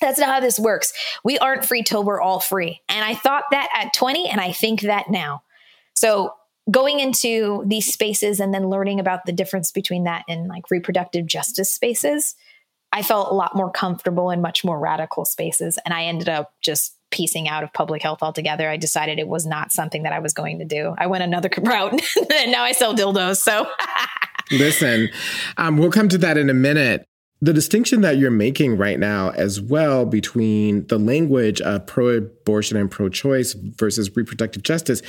That's 0.00 0.20
not 0.20 0.28
how 0.28 0.38
this 0.38 0.60
works. 0.60 0.92
We 1.24 1.36
aren't 1.36 1.64
free 1.64 1.82
till 1.82 2.04
we're 2.04 2.20
all 2.20 2.38
free. 2.38 2.80
And 2.88 3.04
I 3.04 3.14
thought 3.16 3.42
that 3.50 3.68
at 3.74 3.92
20, 3.92 4.28
and 4.28 4.40
I 4.40 4.52
think 4.52 4.82
that 4.82 5.10
now. 5.10 5.42
So 5.94 6.34
going 6.70 7.00
into 7.00 7.64
these 7.66 7.92
spaces 7.92 8.40
and 8.40 8.52
then 8.52 8.68
learning 8.68 9.00
about 9.00 9.24
the 9.24 9.32
difference 9.32 9.72
between 9.72 10.04
that 10.04 10.24
and 10.28 10.48
like 10.48 10.70
reproductive 10.70 11.26
justice 11.26 11.72
spaces, 11.72 12.34
I 12.92 13.02
felt 13.02 13.30
a 13.30 13.34
lot 13.34 13.54
more 13.54 13.70
comfortable 13.70 14.30
in 14.30 14.40
much 14.40 14.64
more 14.64 14.78
radical 14.78 15.24
spaces. 15.24 15.78
And 15.84 15.94
I 15.94 16.04
ended 16.04 16.28
up 16.28 16.54
just 16.62 16.96
piecing 17.10 17.48
out 17.48 17.64
of 17.64 17.72
public 17.72 18.02
health 18.02 18.22
altogether. 18.22 18.68
I 18.68 18.76
decided 18.76 19.18
it 19.18 19.28
was 19.28 19.46
not 19.46 19.72
something 19.72 20.02
that 20.02 20.12
I 20.12 20.18
was 20.18 20.32
going 20.32 20.58
to 20.58 20.64
do. 20.64 20.94
I 20.98 21.06
went 21.06 21.24
another 21.24 21.50
route 21.62 21.92
and 22.32 22.52
now 22.52 22.64
I 22.64 22.72
sell 22.72 22.94
dildos. 22.94 23.38
So 23.38 23.66
listen, 24.50 25.08
um, 25.56 25.78
we'll 25.78 25.90
come 25.90 26.08
to 26.10 26.18
that 26.18 26.36
in 26.36 26.50
a 26.50 26.54
minute 26.54 27.08
the 27.40 27.52
distinction 27.52 28.00
that 28.00 28.18
you're 28.18 28.32
making 28.32 28.76
right 28.76 28.98
now 28.98 29.30
as 29.30 29.60
well 29.60 30.04
between 30.04 30.86
the 30.88 30.98
language 30.98 31.60
of 31.60 31.86
pro-abortion 31.86 32.76
and 32.76 32.90
pro-choice 32.90 33.52
versus 33.54 34.14
reproductive 34.16 34.64
justice 34.64 35.02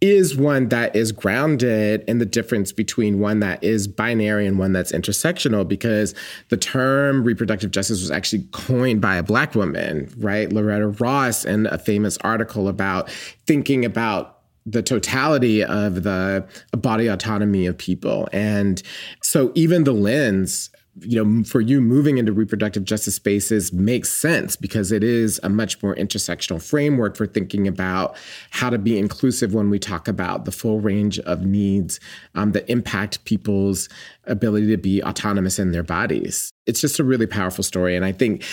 is 0.00 0.36
one 0.36 0.68
that 0.68 0.94
is 0.94 1.10
grounded 1.10 2.04
in 2.06 2.18
the 2.18 2.26
difference 2.26 2.70
between 2.70 3.18
one 3.18 3.40
that 3.40 3.62
is 3.64 3.88
binary 3.88 4.46
and 4.46 4.58
one 4.58 4.72
that's 4.72 4.92
intersectional 4.92 5.66
because 5.66 6.14
the 6.50 6.56
term 6.56 7.24
reproductive 7.24 7.72
justice 7.72 8.00
was 8.00 8.10
actually 8.10 8.46
coined 8.52 9.00
by 9.00 9.16
a 9.16 9.22
black 9.22 9.54
woman 9.56 10.08
right 10.18 10.52
loretta 10.52 10.88
ross 10.88 11.44
in 11.44 11.66
a 11.66 11.78
famous 11.78 12.16
article 12.18 12.68
about 12.68 13.10
thinking 13.46 13.84
about 13.84 14.38
the 14.64 14.82
totality 14.82 15.64
of 15.64 16.04
the 16.04 16.46
body 16.72 17.08
autonomy 17.08 17.66
of 17.66 17.76
people. 17.76 18.28
And 18.32 18.80
so 19.20 19.50
even 19.56 19.84
the 19.84 19.92
lens 19.92 20.70
you 21.00 21.24
know, 21.24 21.44
for 21.44 21.60
you 21.60 21.80
moving 21.80 22.18
into 22.18 22.32
reproductive 22.32 22.84
justice 22.84 23.14
spaces 23.14 23.72
makes 23.72 24.12
sense 24.12 24.56
because 24.56 24.92
it 24.92 25.02
is 25.02 25.40
a 25.42 25.48
much 25.48 25.82
more 25.82 25.94
intersectional 25.94 26.62
framework 26.62 27.16
for 27.16 27.26
thinking 27.26 27.66
about 27.66 28.14
how 28.50 28.68
to 28.68 28.78
be 28.78 28.98
inclusive 28.98 29.54
when 29.54 29.70
we 29.70 29.78
talk 29.78 30.06
about 30.06 30.44
the 30.44 30.52
full 30.52 30.80
range 30.80 31.18
of 31.20 31.46
needs 31.46 31.98
um, 32.34 32.52
that 32.52 32.68
impact 32.70 33.24
people's 33.24 33.88
ability 34.26 34.66
to 34.68 34.76
be 34.76 35.02
autonomous 35.02 35.58
in 35.58 35.72
their 35.72 35.82
bodies. 35.82 36.50
It's 36.66 36.80
just 36.80 36.98
a 36.98 37.04
really 37.04 37.26
powerful 37.26 37.64
story. 37.64 37.96
And 37.96 38.04
I 38.04 38.12
think 38.12 38.44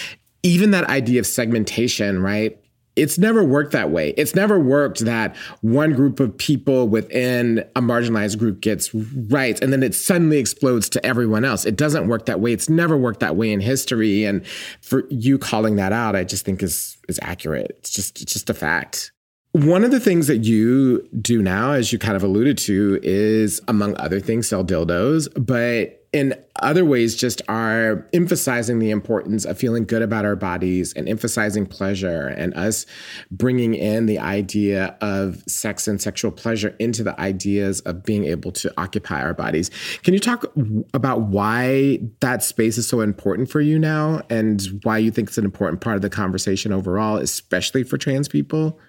even 0.41 0.71
that 0.71 0.85
idea 0.85 1.19
of 1.19 1.27
segmentation, 1.27 2.21
right? 2.21 2.57
It's 2.95 3.17
never 3.17 3.43
worked 3.43 3.71
that 3.71 3.91
way. 3.91 4.09
It's 4.17 4.35
never 4.35 4.59
worked 4.59 4.99
that 5.05 5.35
one 5.61 5.93
group 5.93 6.19
of 6.19 6.37
people 6.37 6.87
within 6.87 7.59
a 7.75 7.81
marginalized 7.81 8.37
group 8.37 8.61
gets 8.61 8.93
rights 8.93 9.61
and 9.61 9.71
then 9.71 9.83
it 9.83 9.95
suddenly 9.95 10.37
explodes 10.37 10.89
to 10.89 11.05
everyone 11.05 11.45
else. 11.45 11.65
It 11.65 11.75
doesn't 11.75 12.07
work 12.07 12.25
that 12.25 12.39
way. 12.39 12.51
It's 12.51 12.69
never 12.69 12.97
worked 12.97 13.21
that 13.21 13.35
way 13.35 13.51
in 13.51 13.59
history. 13.59 14.25
And 14.25 14.45
for 14.81 15.05
you 15.09 15.37
calling 15.37 15.75
that 15.77 15.93
out, 15.93 16.15
I 16.15 16.23
just 16.23 16.45
think 16.45 16.61
is 16.61 16.97
is 17.07 17.19
accurate. 17.21 17.75
It's 17.79 17.89
just 17.89 18.21
it's 18.21 18.33
just 18.33 18.49
a 18.49 18.53
fact. 18.53 19.11
One 19.53 19.83
of 19.83 19.89
the 19.89 19.99
things 19.99 20.27
that 20.27 20.39
you 20.39 21.07
do 21.21 21.41
now, 21.41 21.71
as 21.71 21.91
you 21.91 21.97
kind 21.97 22.15
of 22.15 22.23
alluded 22.23 22.57
to, 22.59 22.99
is 23.01 23.59
among 23.67 23.97
other 23.97 24.19
things, 24.19 24.47
sell 24.47 24.63
dildos. 24.63 25.27
But 25.43 25.98
in 26.11 26.33
other 26.61 26.83
ways 26.83 27.15
just 27.15 27.41
are 27.47 28.07
emphasizing 28.13 28.79
the 28.79 28.89
importance 28.89 29.45
of 29.45 29.57
feeling 29.57 29.85
good 29.85 30.01
about 30.01 30.25
our 30.25 30.35
bodies 30.35 30.91
and 30.93 31.07
emphasizing 31.07 31.65
pleasure 31.65 32.27
and 32.27 32.53
us 32.55 32.85
bringing 33.29 33.75
in 33.75 34.07
the 34.07 34.17
idea 34.17 34.97
of 35.01 35.43
sex 35.47 35.87
and 35.87 36.01
sexual 36.01 36.31
pleasure 36.31 36.75
into 36.79 37.03
the 37.03 37.19
ideas 37.19 37.79
of 37.81 38.03
being 38.03 38.25
able 38.25 38.51
to 38.51 38.73
occupy 38.77 39.21
our 39.21 39.33
bodies. 39.33 39.69
Can 40.03 40.13
you 40.13 40.19
talk 40.19 40.45
about 40.93 41.21
why 41.21 41.99
that 42.21 42.43
space 42.43 42.77
is 42.77 42.87
so 42.87 43.01
important 43.01 43.49
for 43.49 43.61
you 43.61 43.77
now 43.77 44.21
and 44.29 44.61
why 44.83 44.97
you 44.97 45.11
think 45.11 45.29
it's 45.29 45.37
an 45.37 45.45
important 45.45 45.81
part 45.81 45.95
of 45.95 46.01
the 46.01 46.09
conversation 46.09 46.71
overall, 46.71 47.17
especially 47.17 47.83
for 47.83 47.97
trans 47.97 48.27
people? 48.27 48.79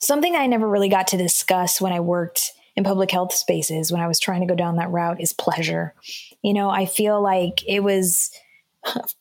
Something 0.00 0.36
I 0.36 0.46
never 0.46 0.68
really 0.68 0.88
got 0.88 1.06
to 1.08 1.16
discuss 1.16 1.80
when 1.80 1.92
I 1.92 2.00
worked 2.00 2.52
in 2.76 2.84
public 2.84 3.10
health 3.10 3.32
spaces 3.32 3.90
when 3.90 4.00
I 4.00 4.08
was 4.08 4.20
trying 4.20 4.42
to 4.42 4.46
go 4.46 4.54
down 4.54 4.76
that 4.76 4.90
route 4.90 5.20
is 5.20 5.32
pleasure. 5.32 5.94
You 6.42 6.54
know, 6.54 6.70
I 6.70 6.86
feel 6.86 7.22
like 7.22 7.64
it 7.66 7.80
was. 7.80 8.30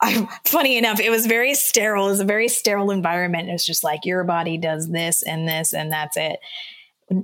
I, 0.02 0.28
funny 0.46 0.78
enough, 0.78 1.00
it 1.00 1.10
was 1.10 1.26
very 1.26 1.56
sterile. 1.56 2.08
It 2.08 2.12
was 2.12 2.20
a 2.20 2.26
very 2.26 2.48
sterile 2.50 2.92
environment. 2.92 3.50
It 3.50 3.54
was 3.54 3.66
just 3.66 3.84
like 3.84 4.06
your 4.06 4.24
body 4.24 4.58
does 4.58 4.90
this 4.90 5.24
and 5.24 5.48
this, 5.48 5.74
and 5.74 5.92
that's 5.92 6.18
it. 6.18 6.40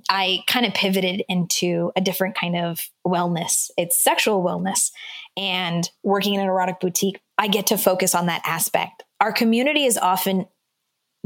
I 0.10 0.44
kind 0.48 0.66
of 0.66 0.74
pivoted 0.74 1.24
into 1.28 1.92
a 1.96 2.02
different 2.02 2.36
kind 2.36 2.56
of 2.56 2.90
wellness. 3.06 3.72
It's 3.78 4.02
sexual 4.02 4.44
wellness. 4.44 4.92
And 5.38 5.90
working 6.04 6.36
in 6.36 6.42
an 6.42 6.48
erotic 6.48 6.80
boutique, 6.80 7.20
I 7.38 7.48
get 7.48 7.68
to 7.68 7.78
focus 7.78 8.14
on 8.14 8.28
that 8.28 8.42
aspect. 8.46 9.04
Our 9.20 9.32
community 9.32 9.86
is 9.86 9.98
often 9.98 10.46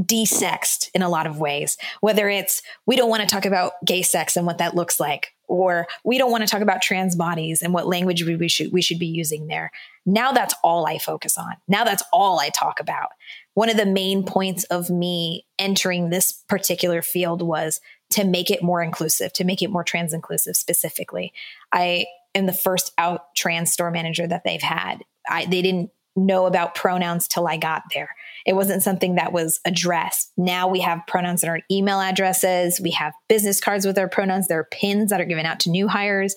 desexed 0.01 0.89
in 0.93 1.01
a 1.01 1.09
lot 1.09 1.27
of 1.27 1.39
ways, 1.39 1.77
whether 2.01 2.27
it's 2.27 2.61
we 2.85 2.95
don't 2.95 3.09
want 3.09 3.21
to 3.21 3.27
talk 3.27 3.45
about 3.45 3.73
gay 3.85 4.01
sex 4.01 4.35
and 4.35 4.45
what 4.45 4.57
that 4.57 4.75
looks 4.75 4.99
like, 4.99 5.33
or 5.47 5.87
we 6.03 6.17
don't 6.17 6.31
want 6.31 6.43
to 6.43 6.49
talk 6.49 6.61
about 6.61 6.81
trans 6.81 7.15
bodies 7.15 7.61
and 7.61 7.73
what 7.73 7.87
language 7.87 8.23
we, 8.23 8.35
we 8.35 8.49
should 8.49 8.73
we 8.73 8.81
should 8.81 8.99
be 8.99 9.05
using 9.05 9.47
there. 9.47 9.71
Now 10.05 10.31
that's 10.31 10.53
all 10.63 10.85
I 10.85 10.97
focus 10.97 11.37
on. 11.37 11.53
Now 11.67 11.83
that's 11.83 12.03
all 12.11 12.39
I 12.39 12.49
talk 12.49 12.79
about. 12.79 13.09
One 13.53 13.69
of 13.69 13.77
the 13.77 13.85
main 13.85 14.23
points 14.23 14.65
of 14.65 14.89
me 14.89 15.45
entering 15.57 16.09
this 16.09 16.43
particular 16.49 17.01
field 17.01 17.41
was 17.41 17.79
to 18.11 18.25
make 18.25 18.51
it 18.51 18.61
more 18.61 18.83
inclusive, 18.83 19.31
to 19.33 19.45
make 19.45 19.61
it 19.61 19.69
more 19.69 19.83
trans 19.83 20.13
inclusive 20.13 20.57
specifically. 20.57 21.31
I 21.71 22.05
am 22.35 22.45
the 22.45 22.53
first 22.53 22.91
out 22.97 23.33
trans 23.35 23.71
store 23.71 23.91
manager 23.91 24.27
that 24.27 24.43
they've 24.43 24.61
had. 24.61 25.03
I, 25.27 25.45
they 25.45 25.61
didn't 25.61 25.91
know 26.15 26.45
about 26.45 26.75
pronouns 26.75 27.27
till 27.27 27.47
I 27.47 27.57
got 27.57 27.83
there. 27.93 28.15
It 28.45 28.55
wasn't 28.55 28.83
something 28.83 29.15
that 29.15 29.33
was 29.33 29.59
addressed. 29.65 30.31
Now 30.37 30.67
we 30.67 30.79
have 30.81 31.01
pronouns 31.07 31.43
in 31.43 31.49
our 31.49 31.61
email 31.71 31.99
addresses. 31.99 32.79
We 32.79 32.91
have 32.91 33.13
business 33.27 33.59
cards 33.59 33.85
with 33.85 33.97
our 33.97 34.07
pronouns. 34.07 34.47
There 34.47 34.59
are 34.59 34.67
pins 34.71 35.09
that 35.09 35.19
are 35.19 35.25
given 35.25 35.45
out 35.45 35.59
to 35.61 35.71
new 35.71 35.87
hires. 35.87 36.35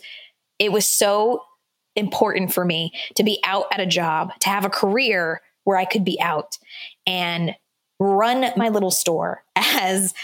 It 0.58 0.72
was 0.72 0.88
so 0.88 1.42
important 1.94 2.52
for 2.52 2.64
me 2.64 2.92
to 3.16 3.24
be 3.24 3.40
out 3.44 3.66
at 3.72 3.80
a 3.80 3.86
job, 3.86 4.30
to 4.40 4.48
have 4.48 4.64
a 4.64 4.70
career 4.70 5.42
where 5.64 5.76
I 5.76 5.84
could 5.84 6.04
be 6.04 6.20
out 6.20 6.56
and 7.06 7.54
run 7.98 8.52
my 8.56 8.68
little 8.70 8.90
store 8.90 9.44
as 9.56 10.14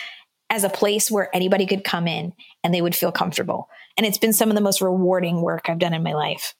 as 0.50 0.62
a 0.62 0.68
place 0.68 1.10
where 1.10 1.34
anybody 1.34 1.66
could 1.66 1.84
come 1.84 2.06
in 2.06 2.32
and 2.62 2.72
they 2.72 2.82
would 2.82 2.94
feel 2.94 3.10
comfortable. 3.10 3.68
And 3.96 4.06
it's 4.06 4.18
been 4.18 4.32
some 4.32 4.50
of 4.50 4.54
the 4.54 4.60
most 4.60 4.80
rewarding 4.80 5.42
work 5.42 5.68
I've 5.68 5.78
done 5.78 5.94
in 5.94 6.02
my 6.02 6.12
life. 6.12 6.54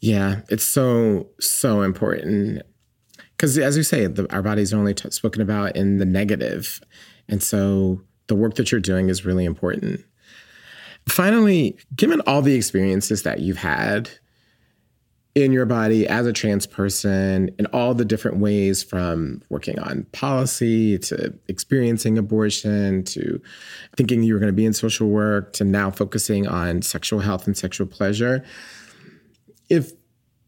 Yeah, 0.00 0.42
it's 0.50 0.64
so 0.64 1.30
so 1.40 1.82
important 1.82 2.62
because 3.38 3.56
as 3.56 3.76
you 3.76 3.84
say, 3.84 4.06
the, 4.06 4.30
our 4.34 4.42
bodies 4.42 4.74
are 4.74 4.78
only 4.78 4.94
t- 4.94 5.10
spoken 5.10 5.40
about 5.40 5.76
in 5.76 5.98
the 5.98 6.04
negative, 6.04 6.80
and 7.28 7.42
so 7.42 8.02
the 8.26 8.34
work 8.34 8.56
that 8.56 8.72
you're 8.72 8.80
doing 8.80 9.08
is 9.08 9.24
really 9.24 9.44
important. 9.44 10.04
Finally, 11.08 11.78
given 11.94 12.20
all 12.22 12.42
the 12.42 12.54
experiences 12.54 13.22
that 13.22 13.38
you've 13.38 13.56
had 13.56 14.10
in 15.34 15.52
your 15.52 15.66
body 15.66 16.06
as 16.08 16.26
a 16.26 16.32
trans 16.32 16.66
person 16.66 17.48
in 17.60 17.66
all 17.66 17.94
the 17.94 18.04
different 18.04 18.38
ways 18.38 18.82
from 18.82 19.40
working 19.50 19.78
on 19.78 20.04
policy 20.12 20.98
to 20.98 21.32
experiencing 21.46 22.18
abortion 22.18 23.04
to 23.04 23.40
thinking 23.96 24.24
you 24.24 24.34
were 24.34 24.40
going 24.40 24.52
to 24.52 24.56
be 24.56 24.66
in 24.66 24.72
social 24.72 25.08
work 25.08 25.52
to 25.52 25.64
now 25.64 25.92
focusing 25.92 26.48
on 26.48 26.82
sexual 26.82 27.20
health 27.20 27.46
and 27.46 27.56
sexual 27.56 27.86
pleasure 27.86 28.44
if 29.68 29.92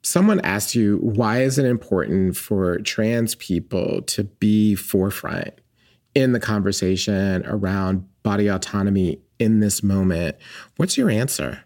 someone 0.03 0.41
asked 0.41 0.75
you 0.75 0.99
why 0.99 1.43
is 1.43 1.59
it 1.59 1.67
important 1.67 2.37
for 2.37 2.79
trans 2.79 3.35
people 3.35 4.03
to 4.03 4.25
be 4.25 4.75
forefront 4.75 5.55
in 6.15 6.33
the 6.33 6.41
conversation 6.41 7.45
around 7.47 8.07
body 8.23 8.49
autonomy 8.49 9.21
in 9.39 9.61
this 9.61 9.83
moment? 9.83 10.37
What's 10.77 10.97
your 10.97 11.11
answer? 11.11 11.65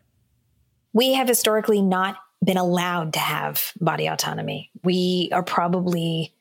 We 0.92 1.14
have 1.14 1.28
historically 1.28 1.82
not 1.82 2.16
been 2.44 2.56
allowed 2.56 3.14
to 3.14 3.18
have 3.18 3.72
body 3.80 4.06
autonomy. 4.06 4.70
We 4.82 5.30
are 5.32 5.42
probably 5.42 6.34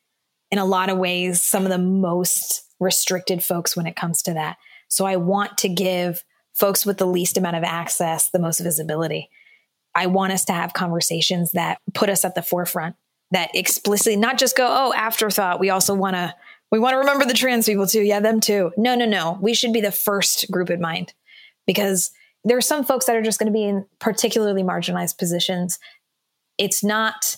in 0.52 0.60
a 0.60 0.66
lot 0.66 0.90
of 0.90 0.98
ways 0.98 1.42
some 1.42 1.64
of 1.64 1.70
the 1.70 1.78
most 1.78 2.64
restricted 2.80 3.44
folks 3.44 3.76
when 3.76 3.88
it 3.88 3.96
comes 3.96 4.22
to 4.24 4.34
that. 4.34 4.58
So 4.90 5.06
i 5.06 5.16
want 5.16 5.58
to 5.60 5.70
give 5.70 6.24
folks 6.54 6.86
with 6.86 6.98
the 6.98 7.08
least 7.08 7.38
amount 7.38 7.56
of 7.56 7.64
access 7.64 8.30
the 8.30 8.40
most 8.40 8.60
visibility 8.60 9.30
I 9.96 10.08
want 10.08 10.34
us 10.34 10.46
to 10.46 10.54
have 10.54 10.74
conversations 10.74 11.52
that 11.52 11.80
put 11.94 12.10
us 12.10 12.26
at 12.26 12.36
the 12.36 12.42
forefront, 12.42 12.96
that 13.32 13.52
explicitly 13.54 14.16
not 14.16 14.38
just 14.38 14.58
go, 14.58 14.68
oh, 14.68 14.94
afterthought. 14.94 15.60
We 15.60 15.70
also 15.70 15.94
want 15.94 16.16
to 16.16 16.34
we 16.72 16.80
want 16.80 16.94
to 16.96 16.98
remember 16.98 17.26
the 17.26 17.36
trans 17.36 17.68
people 17.68 17.86
too. 17.86 18.02
Yeah, 18.02 18.20
them 18.20 18.40
too. 18.40 18.72
No, 18.78 18.96
no, 18.96 19.06
no. 19.06 19.38
We 19.40 19.54
should 19.54 19.74
be 19.74 19.82
the 19.82 19.92
first 19.92 20.50
group 20.50 20.72
in 20.72 20.82
mind 20.82 21.14
because 21.68 22.10
there 22.44 22.58
are 22.58 22.62
some 22.62 22.84
folks 22.84 23.06
that 23.06 23.16
are 23.16 23.22
just 23.22 23.38
going 23.38 23.52
to 23.52 23.54
be 23.54 23.64
in 23.64 23.86
particularly 24.00 24.64
marginalized 24.64 25.20
positions. 25.20 25.78
It's 26.58 26.84
not 26.84 27.38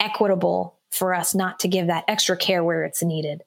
equitable 0.00 0.80
for 0.90 1.14
us 1.14 1.32
not 1.32 1.60
to 1.60 1.68
give 1.68 1.86
that 1.86 2.04
extra 2.08 2.36
care 2.36 2.64
where 2.64 2.84
it's 2.84 3.04
needed. 3.04 3.44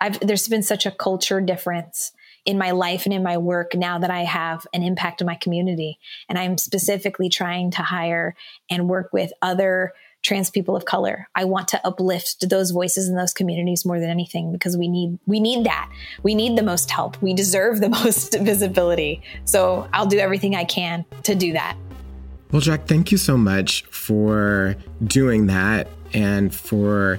I've, 0.00 0.18
there's 0.20 0.48
been 0.48 0.62
such 0.62 0.86
a 0.86 0.90
culture 0.90 1.40
difference 1.40 2.12
in 2.44 2.58
my 2.58 2.72
life 2.72 3.04
and 3.04 3.14
in 3.14 3.22
my 3.22 3.38
work 3.38 3.74
now 3.74 3.98
that 3.98 4.10
I 4.10 4.24
have 4.24 4.66
an 4.72 4.82
impact 4.82 5.20
in 5.20 5.26
my 5.26 5.36
community. 5.36 5.98
And 6.28 6.38
I'm 6.38 6.58
specifically 6.58 7.28
trying 7.28 7.70
to 7.72 7.82
hire 7.82 8.34
and 8.68 8.88
work 8.88 9.12
with 9.12 9.32
other 9.42 9.92
trans 10.22 10.50
people 10.50 10.76
of 10.76 10.84
color. 10.84 11.28
I 11.34 11.44
want 11.44 11.68
to 11.68 11.86
uplift 11.86 12.48
those 12.48 12.70
voices 12.70 13.08
in 13.08 13.16
those 13.16 13.32
communities 13.32 13.84
more 13.84 13.98
than 13.98 14.08
anything 14.08 14.52
because 14.52 14.76
we 14.76 14.88
need 14.88 15.18
we 15.26 15.40
need 15.40 15.64
that. 15.66 15.90
We 16.22 16.34
need 16.34 16.56
the 16.56 16.62
most 16.62 16.90
help. 16.90 17.20
We 17.20 17.34
deserve 17.34 17.80
the 17.80 17.88
most 18.04 18.38
visibility. 18.38 19.22
So 19.44 19.88
I'll 19.92 20.06
do 20.06 20.18
everything 20.18 20.54
I 20.54 20.64
can 20.64 21.04
to 21.24 21.34
do 21.34 21.52
that. 21.52 21.76
Well, 22.52 22.60
Jack, 22.60 22.86
thank 22.86 23.10
you 23.10 23.18
so 23.18 23.36
much 23.36 23.82
for 23.84 24.76
doing 25.02 25.46
that 25.46 25.88
and 26.12 26.54
for 26.54 27.18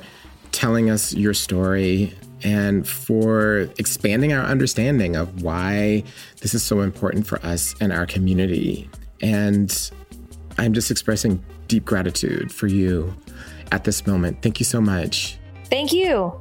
telling 0.52 0.90
us 0.90 1.14
your 1.14 1.34
story 1.34 2.14
and 2.44 2.88
for 2.88 3.70
expanding 3.78 4.34
our 4.34 4.44
understanding 4.44 5.16
of 5.16 5.42
why 5.42 6.04
this 6.42 6.54
is 6.54 6.64
so 6.64 6.82
important 6.82 7.26
for 7.26 7.44
us 7.46 7.74
and 7.80 7.94
our 7.94 8.06
community. 8.06 8.90
And 9.22 9.92
I'm 10.58 10.74
just 10.74 10.92
expressing 10.92 11.44
deep 11.68 11.86
gratitude 11.86 12.52
for 12.52 12.68
you 12.68 13.14
at 13.72 13.86
this 13.86 14.06
moment. 14.06 14.42
Thank 14.42 14.60
you 14.60 14.66
so 14.66 14.82
much. 14.82 15.38
Thank 15.66 15.92
you. 15.92 16.40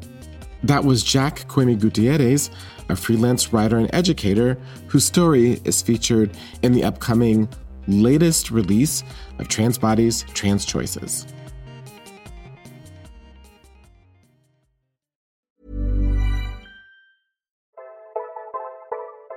That 0.64 0.84
was 0.84 1.02
Jack 1.02 1.48
Qu'emi 1.48 1.78
Gutierrez, 1.78 2.50
a 2.88 2.96
freelance 2.96 3.52
writer 3.52 3.78
and 3.78 3.92
educator 3.94 4.58
whose 4.88 5.04
story 5.04 5.60
is 5.64 5.82
featured 5.82 6.36
in 6.62 6.72
the 6.72 6.84
upcoming 6.84 7.48
latest 7.88 8.50
release 8.50 9.02
of 9.38 9.48
Trans 9.48 9.78
Bodies, 9.78 10.24
Trans 10.34 10.64
Choices. 10.64 11.26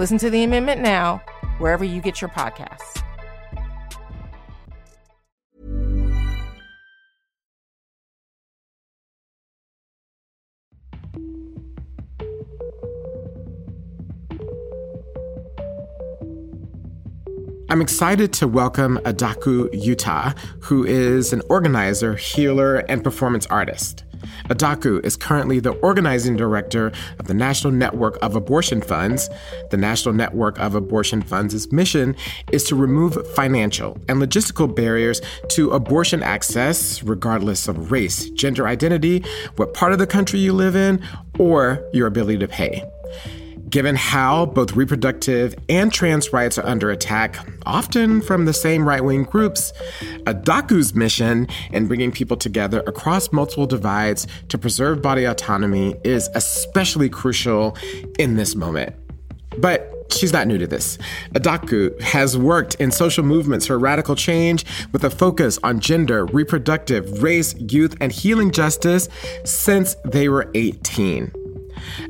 Listen 0.00 0.16
to 0.16 0.30
the 0.30 0.44
amendment 0.44 0.80
now, 0.80 1.18
wherever 1.58 1.84
you 1.84 2.00
get 2.00 2.22
your 2.22 2.30
podcasts. 2.30 3.02
I'm 17.68 17.82
excited 17.82 18.32
to 18.32 18.48
welcome 18.48 18.96
Adaku 19.04 19.68
Utah, 19.74 20.32
who 20.62 20.86
is 20.86 21.34
an 21.34 21.42
organizer, 21.50 22.16
healer, 22.16 22.76
and 22.88 23.04
performance 23.04 23.44
artist. 23.48 24.04
Adaku 24.44 25.04
is 25.04 25.16
currently 25.16 25.60
the 25.60 25.72
organizing 25.80 26.36
director 26.36 26.92
of 27.18 27.26
the 27.26 27.34
National 27.34 27.72
Network 27.72 28.18
of 28.22 28.34
Abortion 28.34 28.80
Funds. 28.80 29.28
The 29.70 29.76
National 29.76 30.14
Network 30.14 30.58
of 30.58 30.74
Abortion 30.74 31.22
Funds' 31.22 31.70
mission 31.72 32.16
is 32.52 32.64
to 32.64 32.76
remove 32.76 33.18
financial 33.34 33.98
and 34.08 34.20
logistical 34.20 34.74
barriers 34.74 35.20
to 35.50 35.70
abortion 35.70 36.22
access, 36.22 37.02
regardless 37.02 37.68
of 37.68 37.90
race, 37.90 38.30
gender 38.30 38.66
identity, 38.66 39.24
what 39.56 39.74
part 39.74 39.92
of 39.92 39.98
the 39.98 40.06
country 40.06 40.40
you 40.40 40.52
live 40.52 40.76
in, 40.76 41.02
or 41.38 41.82
your 41.92 42.06
ability 42.06 42.38
to 42.38 42.48
pay. 42.48 42.84
Given 43.70 43.94
how 43.94 44.46
both 44.46 44.72
reproductive 44.72 45.54
and 45.68 45.92
trans 45.92 46.32
rights 46.32 46.58
are 46.58 46.66
under 46.66 46.90
attack, 46.90 47.36
often 47.64 48.20
from 48.20 48.44
the 48.44 48.52
same 48.52 48.86
right 48.86 49.02
wing 49.02 49.22
groups, 49.22 49.72
Adaku's 50.24 50.92
mission 50.92 51.46
in 51.70 51.86
bringing 51.86 52.10
people 52.10 52.36
together 52.36 52.82
across 52.88 53.32
multiple 53.32 53.66
divides 53.66 54.26
to 54.48 54.58
preserve 54.58 55.02
body 55.02 55.24
autonomy 55.24 55.94
is 56.02 56.28
especially 56.34 57.08
crucial 57.08 57.76
in 58.18 58.34
this 58.34 58.56
moment. 58.56 58.96
But 59.58 59.88
she's 60.10 60.32
not 60.32 60.48
new 60.48 60.58
to 60.58 60.66
this. 60.66 60.98
Adaku 61.36 62.00
has 62.00 62.36
worked 62.36 62.74
in 62.76 62.90
social 62.90 63.22
movements 63.22 63.66
for 63.66 63.78
radical 63.78 64.16
change 64.16 64.64
with 64.90 65.04
a 65.04 65.10
focus 65.10 65.60
on 65.62 65.78
gender, 65.78 66.26
reproductive, 66.26 67.22
race, 67.22 67.54
youth, 67.54 67.94
and 68.00 68.10
healing 68.10 68.50
justice 68.50 69.08
since 69.44 69.94
they 70.04 70.28
were 70.28 70.50
18. 70.56 71.32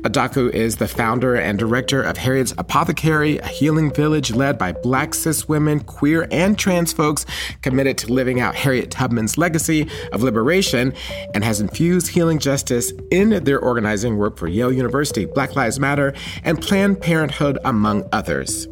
Adaku 0.01 0.49
is 0.51 0.77
the 0.77 0.87
founder 0.87 1.35
and 1.35 1.57
director 1.59 2.01
of 2.01 2.17
Harriet's 2.17 2.53
Apothecary, 2.57 3.37
a 3.39 3.47
healing 3.47 3.93
village 3.93 4.31
led 4.31 4.57
by 4.57 4.71
black 4.71 5.13
cis 5.13 5.47
women, 5.47 5.79
queer, 5.81 6.27
and 6.31 6.57
trans 6.57 6.93
folks 6.93 7.25
committed 7.61 7.97
to 7.99 8.11
living 8.11 8.39
out 8.39 8.55
Harriet 8.55 8.91
Tubman's 8.91 9.37
legacy 9.37 9.87
of 10.11 10.23
liberation 10.23 10.93
and 11.33 11.43
has 11.43 11.61
infused 11.61 12.07
healing 12.09 12.39
justice 12.39 12.93
in 13.11 13.43
their 13.43 13.59
organizing 13.59 14.17
work 14.17 14.37
for 14.37 14.47
Yale 14.47 14.71
University, 14.71 15.25
Black 15.25 15.55
Lives 15.55 15.79
Matter, 15.79 16.13
and 16.43 16.61
Planned 16.61 17.01
Parenthood, 17.01 17.57
among 17.63 18.07
others. 18.11 18.67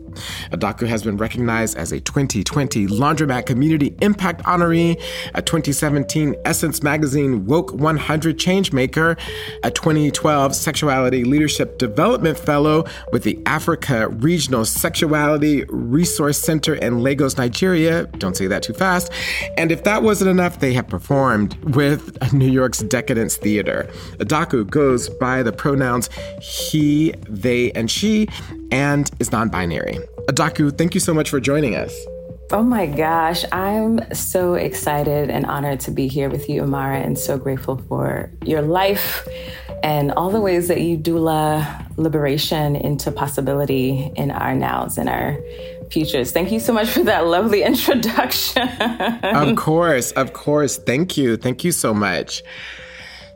Adaku 0.52 0.88
has 0.88 1.04
been 1.04 1.18
recognized 1.18 1.78
as 1.78 1.92
a 1.92 2.00
2020 2.00 2.88
Laundromat 2.88 3.46
Community 3.46 3.96
Impact 4.02 4.44
Honoree, 4.44 5.02
a 5.34 5.42
2017 5.42 6.36
Essence 6.46 6.84
Magazine 6.84 7.46
Woke 7.46 7.74
100 7.74 8.38
Changemaker, 8.38 9.20
a 9.64 9.72
2012 9.72 10.56
Sexuality 10.56 11.24
Leadership 11.24 11.78
Development 11.78 12.38
Fellow 12.38 12.86
with 13.12 13.24
the 13.24 13.40
Africa 13.46 14.10
Regional 14.10 14.66
Sexuality 14.66 15.64
Resource 15.70 16.38
Center 16.38 16.76
in 16.76 17.00
Lagos, 17.04 17.38
Nigeria. 17.38 18.06
Don't 18.18 18.36
say 18.36 18.48
that 18.48 18.64
too 18.64 18.74
fast. 18.74 19.12
And 19.58 19.72
if 19.72 19.84
that 19.84 20.04
wasn't 20.04 20.30
enough, 20.30 20.60
they 20.60 20.74
have 20.74 20.88
performed 20.88 21.56
with 21.76 22.34
New 22.34 22.50
York's 22.50 22.80
Decadence 22.80 23.38
Theater. 23.38 23.88
Adaku 24.18 24.70
goes 24.70 25.10
by 25.10 25.44
the 25.44 25.52
pronouns 25.52 26.10
he, 26.42 27.14
they, 27.28 27.72
and 27.72 27.90
she, 27.90 28.28
and 28.72 29.10
is 29.20 29.32
non 29.32 29.50
binary. 29.50 29.98
Adaku, 30.28 30.78
thank 30.78 30.94
you 30.94 31.00
so 31.00 31.14
much 31.14 31.30
for 31.30 31.40
joining 31.40 31.76
us. 31.76 31.94
Oh 32.52 32.64
my 32.64 32.88
gosh, 32.88 33.46
I'm 33.52 34.12
so 34.14 34.56
excited 34.56 35.30
and 35.30 35.46
honored 35.46 35.82
to 35.82 35.92
be 35.92 36.08
here 36.08 36.32
with 36.32 36.50
you, 36.50 36.64
Imara, 36.64 37.06
and 37.06 37.18
so 37.18 37.38
grateful 37.38 37.78
for 37.88 38.32
your 38.44 38.64
life 38.64 39.28
and 39.84 40.12
all 40.12 40.32
the 40.32 40.42
ways 40.42 40.68
that 40.68 40.82
you 40.82 40.98
doula 40.98 41.86
liberation 41.98 42.76
into 42.76 43.12
possibility 43.12 44.12
in 44.16 44.32
our 44.32 44.56
nows 44.56 44.98
and 44.98 45.10
our 45.10 45.38
futures. 45.92 46.32
Thank 46.32 46.52
you 46.52 46.60
so 46.60 46.74
much 46.74 46.90
for 46.90 47.04
that 47.04 47.28
lovely 47.28 47.62
introduction. 47.72 48.68
of 48.68 49.56
course, 49.56 50.12
of 50.14 50.34
course. 50.34 50.78
Thank 50.78 51.18
you. 51.18 51.38
Thank 51.38 51.64
you 51.64 51.72
so 51.72 51.94
much. 51.94 52.44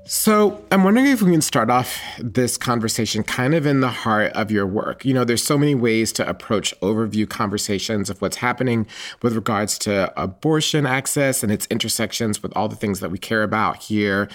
So, 0.06 0.62
I'm 0.70 0.84
wondering 0.84 1.08
if 1.08 1.22
we 1.22 1.32
can 1.32 1.42
start 1.42 1.70
off 1.70 1.98
this 2.20 2.58
conversation 2.58 3.24
kind 3.24 3.56
of 3.56 3.66
in 3.66 3.80
the 3.80 3.88
heart 3.88 4.34
of 4.34 4.52
your 4.52 4.68
work. 4.68 5.06
You 5.06 5.14
know, 5.14 5.24
there's 5.24 5.42
so 5.42 5.58
many 5.58 5.76
ways 5.76 6.12
to 6.14 6.28
approach 6.28 6.78
overview 6.82 7.30
conversations 7.30 8.10
of 8.10 8.22
what's 8.22 8.36
happening 8.36 8.86
with 9.22 9.34
regards 9.34 9.78
to 9.80 10.12
abortion 10.22 10.86
access 10.86 11.42
and 11.42 11.54
its 11.54 11.68
intersections 11.68 12.44
with 12.44 12.52
all 12.54 12.68
the 12.68 12.76
things 12.76 13.00
that 13.00 13.12
we 13.12 13.18
care 13.18 13.44
about 13.44 13.78
here 13.78 14.28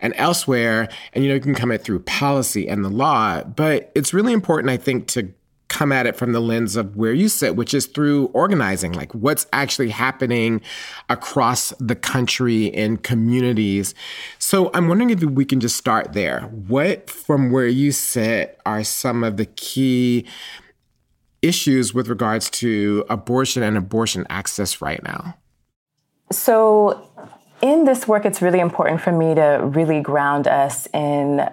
and 0.00 0.14
elsewhere. 0.16 0.88
And, 1.12 1.22
you 1.22 1.28
know, 1.28 1.34
you 1.34 1.40
can 1.42 1.54
come 1.54 1.70
at 1.70 1.84
through 1.84 2.00
policy 2.00 2.66
and 2.66 2.82
the 2.82 2.88
law, 2.88 3.44
but 3.44 3.92
it's 3.94 4.14
really 4.14 4.32
important, 4.32 4.70
I 4.70 4.78
think, 4.78 5.06
to 5.08 5.34
come 5.70 5.92
at 5.92 6.04
it 6.04 6.16
from 6.16 6.32
the 6.32 6.40
lens 6.40 6.76
of 6.76 6.96
where 6.96 7.14
you 7.14 7.28
sit, 7.28 7.56
which 7.56 7.72
is 7.72 7.86
through 7.86 8.26
organizing, 8.34 8.92
like 8.92 9.14
what's 9.14 9.46
actually 9.52 9.88
happening 9.88 10.60
across 11.08 11.72
the 11.78 11.94
country 11.94 12.66
in 12.66 12.98
communities. 12.98 13.94
So 14.38 14.70
I'm 14.74 14.88
wondering 14.88 15.10
if 15.10 15.22
we 15.22 15.44
can 15.44 15.60
just 15.60 15.76
start 15.76 16.12
there. 16.12 16.42
What, 16.42 17.08
from 17.08 17.52
where 17.52 17.68
you 17.68 17.92
sit, 17.92 18.60
are 18.66 18.84
some 18.84 19.24
of 19.24 19.36
the 19.36 19.46
key 19.46 20.26
issues 21.40 21.94
with 21.94 22.08
regards 22.08 22.50
to 22.50 23.04
abortion 23.08 23.62
and 23.62 23.78
abortion 23.78 24.26
access 24.28 24.82
right 24.82 25.02
now? 25.02 25.36
So, 26.32 27.08
in 27.62 27.84
this 27.84 28.08
work, 28.08 28.24
it's 28.24 28.42
really 28.42 28.60
important 28.60 29.00
for 29.00 29.12
me 29.12 29.34
to 29.34 29.60
really 29.62 30.00
ground 30.00 30.46
us 30.46 30.86
in 30.92 31.48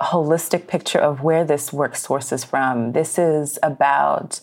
holistic 0.00 0.66
picture 0.66 0.98
of 0.98 1.22
where 1.22 1.44
this 1.44 1.72
work 1.72 1.96
sources 1.96 2.44
from. 2.44 2.92
This 2.92 3.18
is 3.18 3.58
about 3.62 4.40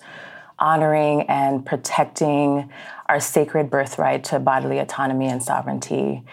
honoring 0.59 1.23
and 1.23 1.65
protecting 1.65 2.69
our 3.07 3.19
sacred 3.19 3.69
birthright 3.69 4.23
to 4.25 4.39
bodily 4.39 4.79
autonomy 4.79 5.27
and 5.27 5.41
sovereignty. 5.41 6.23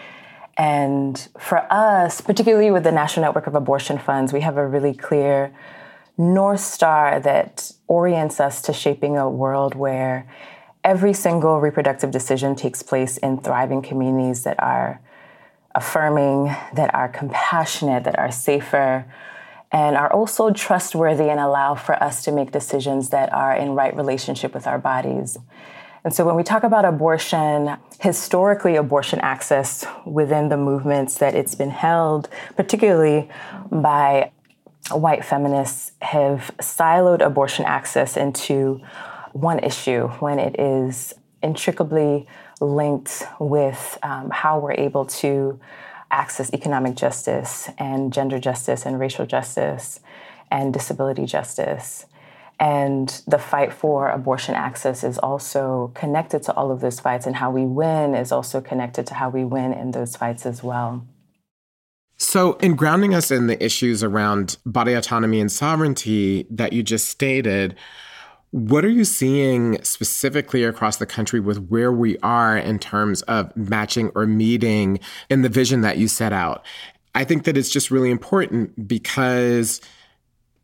And 0.57 1.27
for 1.39 1.65
us, 1.71 2.21
particularly 2.21 2.71
with 2.71 2.83
the 2.83 2.91
National 2.91 3.25
Network 3.25 3.47
of 3.47 3.55
Abortion 3.55 3.97
Funds, 3.97 4.31
we 4.31 4.41
have 4.41 4.57
a 4.57 4.67
really 4.67 4.93
clear 4.93 5.53
North 6.17 6.59
Star 6.59 7.19
that 7.19 7.71
orients 7.87 8.39
us 8.39 8.61
to 8.63 8.73
shaping 8.73 9.17
a 9.17 9.29
world 9.29 9.73
where 9.73 10.27
every 10.83 11.13
single 11.13 11.59
reproductive 11.59 12.11
decision 12.11 12.55
takes 12.55 12.83
place 12.83 13.17
in 13.17 13.39
thriving 13.39 13.81
communities 13.81 14.43
that 14.43 14.61
are 14.61 15.01
affirming, 15.75 16.55
that 16.73 16.93
are 16.93 17.09
compassionate, 17.09 18.03
that 18.03 18.17
are 18.19 18.31
safer, 18.31 19.05
and 19.71 19.97
are 19.97 20.11
also 20.13 20.51
trustworthy 20.51 21.29
and 21.29 21.39
allow 21.39 21.73
for 21.73 22.01
us 22.01 22.23
to 22.23 22.31
make 22.31 22.51
decisions 22.51 23.09
that 23.09 23.33
are 23.33 23.55
in 23.55 23.71
right 23.71 23.95
relationship 23.95 24.53
with 24.53 24.67
our 24.67 24.77
bodies. 24.77 25.37
And 26.03 26.13
so 26.13 26.25
when 26.25 26.35
we 26.35 26.43
talk 26.43 26.63
about 26.63 26.85
abortion, 26.85 27.77
historically, 27.99 28.75
abortion 28.75 29.19
access 29.21 29.85
within 30.05 30.49
the 30.49 30.57
movements 30.57 31.17
that 31.17 31.33
it's 31.33 31.55
been 31.55 31.69
held, 31.69 32.29
particularly 32.55 33.29
by 33.71 34.31
white 34.91 35.23
feminists, 35.23 35.93
have 36.01 36.51
siloed 36.59 37.25
abortion 37.25 37.65
access 37.65 38.17
into 38.17 38.81
one 39.31 39.59
issue 39.59 40.07
when 40.19 40.39
it 40.39 40.59
is 40.59 41.13
intricately 41.41 42.27
linked 42.63 43.23
with 43.39 43.97
um, 44.03 44.29
how 44.29 44.59
we're 44.59 44.73
able 44.73 45.05
to 45.05 45.59
access 46.11 46.53
economic 46.53 46.95
justice 46.95 47.69
and 47.77 48.13
gender 48.13 48.39
justice 48.39 48.85
and 48.85 48.99
racial 48.99 49.25
justice 49.25 49.99
and 50.51 50.73
disability 50.73 51.25
justice. 51.25 52.05
And 52.59 53.09
the 53.27 53.39
fight 53.39 53.73
for 53.73 54.09
abortion 54.09 54.55
access 54.55 55.03
is 55.03 55.17
also 55.17 55.91
connected 55.95 56.43
to 56.43 56.53
all 56.53 56.71
of 56.71 56.79
those 56.81 56.99
fights, 56.99 57.25
and 57.25 57.35
how 57.35 57.51
we 57.51 57.65
win 57.65 58.15
is 58.15 58.31
also 58.31 58.61
connected 58.61 59.07
to 59.07 59.15
how 59.15 59.29
we 59.29 59.43
win 59.43 59.73
in 59.73 59.91
those 59.91 60.15
fights 60.15 60.45
as 60.45 60.63
well. 60.63 61.05
So, 62.17 62.53
in 62.53 62.75
grounding 62.75 63.15
us 63.15 63.31
in 63.31 63.47
the 63.47 63.61
issues 63.61 64.03
around 64.03 64.57
body 64.65 64.93
autonomy 64.93 65.41
and 65.41 65.51
sovereignty 65.51 66.47
that 66.51 66.71
you 66.71 66.83
just 66.83 67.09
stated, 67.09 67.75
what 68.53 68.85
are 68.85 68.89
you 68.89 69.03
seeing 69.03 69.83
specifically 69.83 70.63
across 70.63 70.97
the 70.97 71.07
country 71.07 71.39
with 71.39 71.69
where 71.69 71.91
we 71.91 72.19
are 72.19 72.55
in 72.55 72.77
terms 72.77 73.23
of 73.23 73.51
matching 73.57 74.11
or 74.13 74.27
meeting 74.27 74.99
in 75.27 75.41
the 75.41 75.49
vision 75.49 75.81
that 75.81 75.97
you 75.97 76.07
set 76.07 76.31
out? 76.31 76.63
I 77.15 77.23
think 77.23 77.45
that 77.45 77.57
it's 77.57 77.71
just 77.71 77.89
really 77.89 78.11
important 78.11 78.87
because 78.87 79.81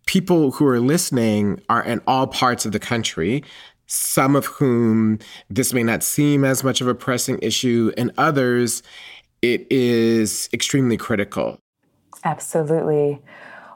people 0.06 0.52
who 0.52 0.68
are 0.68 0.80
listening 0.80 1.64
are 1.68 1.84
in 1.84 2.00
all 2.06 2.28
parts 2.28 2.64
of 2.64 2.74
the 2.74 2.80
country, 2.80 3.44
some 3.88 4.36
of 4.36 4.46
whom 4.46 5.18
this 5.50 5.74
may 5.74 5.82
not 5.82 6.04
seem 6.04 6.46
as 6.46 6.64
much 6.64 6.82
of 6.82 6.88
a 6.88 6.94
pressing 6.94 7.40
issue, 7.42 7.92
and 7.98 8.12
others, 8.20 8.84
it 9.42 9.66
is 9.72 10.48
extremely 10.54 10.96
critical. 10.96 11.60
Absolutely. 12.24 13.20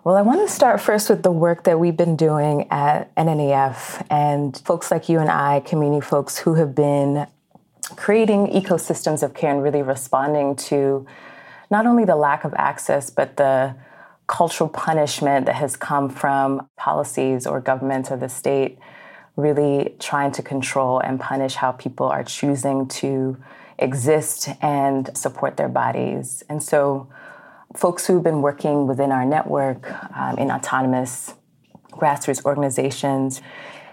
Well, 0.05 0.17
I 0.17 0.21
want 0.21 0.45
to 0.45 0.53
start 0.53 0.81
first 0.81 1.09
with 1.09 1.23
the 1.23 1.31
work 1.31 1.63
that 1.63 1.79
we've 1.79 1.95
been 1.95 2.17
doing 2.17 2.67
at 2.69 3.15
NNAF 3.15 4.05
and 4.09 4.57
folks 4.65 4.91
like 4.91 5.07
you 5.07 5.19
and 5.19 5.29
I, 5.29 5.61
community 5.61 6.01
folks 6.01 6.37
who 6.39 6.55
have 6.55 6.75
been 6.75 7.25
creating 7.95 8.47
ecosystems 8.47 9.23
of 9.23 9.33
care 9.33 9.51
and 9.51 9.63
really 9.63 9.81
responding 9.81 10.57
to 10.57 11.07
not 11.71 11.85
only 11.85 12.03
the 12.03 12.17
lack 12.17 12.43
of 12.43 12.53
access, 12.57 13.09
but 13.09 13.37
the 13.37 13.75
cultural 14.27 14.67
punishment 14.67 15.45
that 15.45 15.55
has 15.55 15.77
come 15.77 16.09
from 16.09 16.67
policies 16.75 17.47
or 17.47 17.61
governments 17.61 18.11
or 18.11 18.17
the 18.17 18.27
state 18.27 18.77
really 19.37 19.95
trying 19.99 20.33
to 20.33 20.41
control 20.41 20.99
and 20.99 21.17
punish 21.17 21.55
how 21.55 21.71
people 21.71 22.07
are 22.07 22.25
choosing 22.25 22.89
to 22.89 23.37
exist 23.79 24.49
and 24.61 25.15
support 25.15 25.55
their 25.55 25.69
bodies. 25.69 26.43
And 26.49 26.61
so, 26.61 27.07
folks 27.75 28.05
who've 28.05 28.23
been 28.23 28.41
working 28.41 28.87
within 28.87 29.11
our 29.11 29.25
network 29.25 29.89
um, 30.15 30.37
in 30.37 30.51
autonomous 30.51 31.33
grassroots 31.91 32.43
organizations 32.45 33.41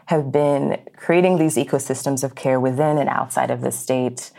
have 0.07 0.33
been 0.33 0.81
creating 0.97 1.39
these 1.39 1.57
ecosystems 1.57 2.25
of 2.25 2.35
care 2.35 2.59
within 2.59 2.99
and 2.99 3.09
outside 3.09 3.51
of 3.51 3.61
the 3.61 3.71
state 3.71 4.33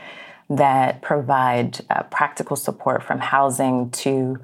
that 0.49 1.01
provide 1.01 1.79
uh, 1.89 2.03
practical 2.03 2.57
support 2.57 3.01
from 3.01 3.19
housing 3.19 3.89
to 3.91 4.37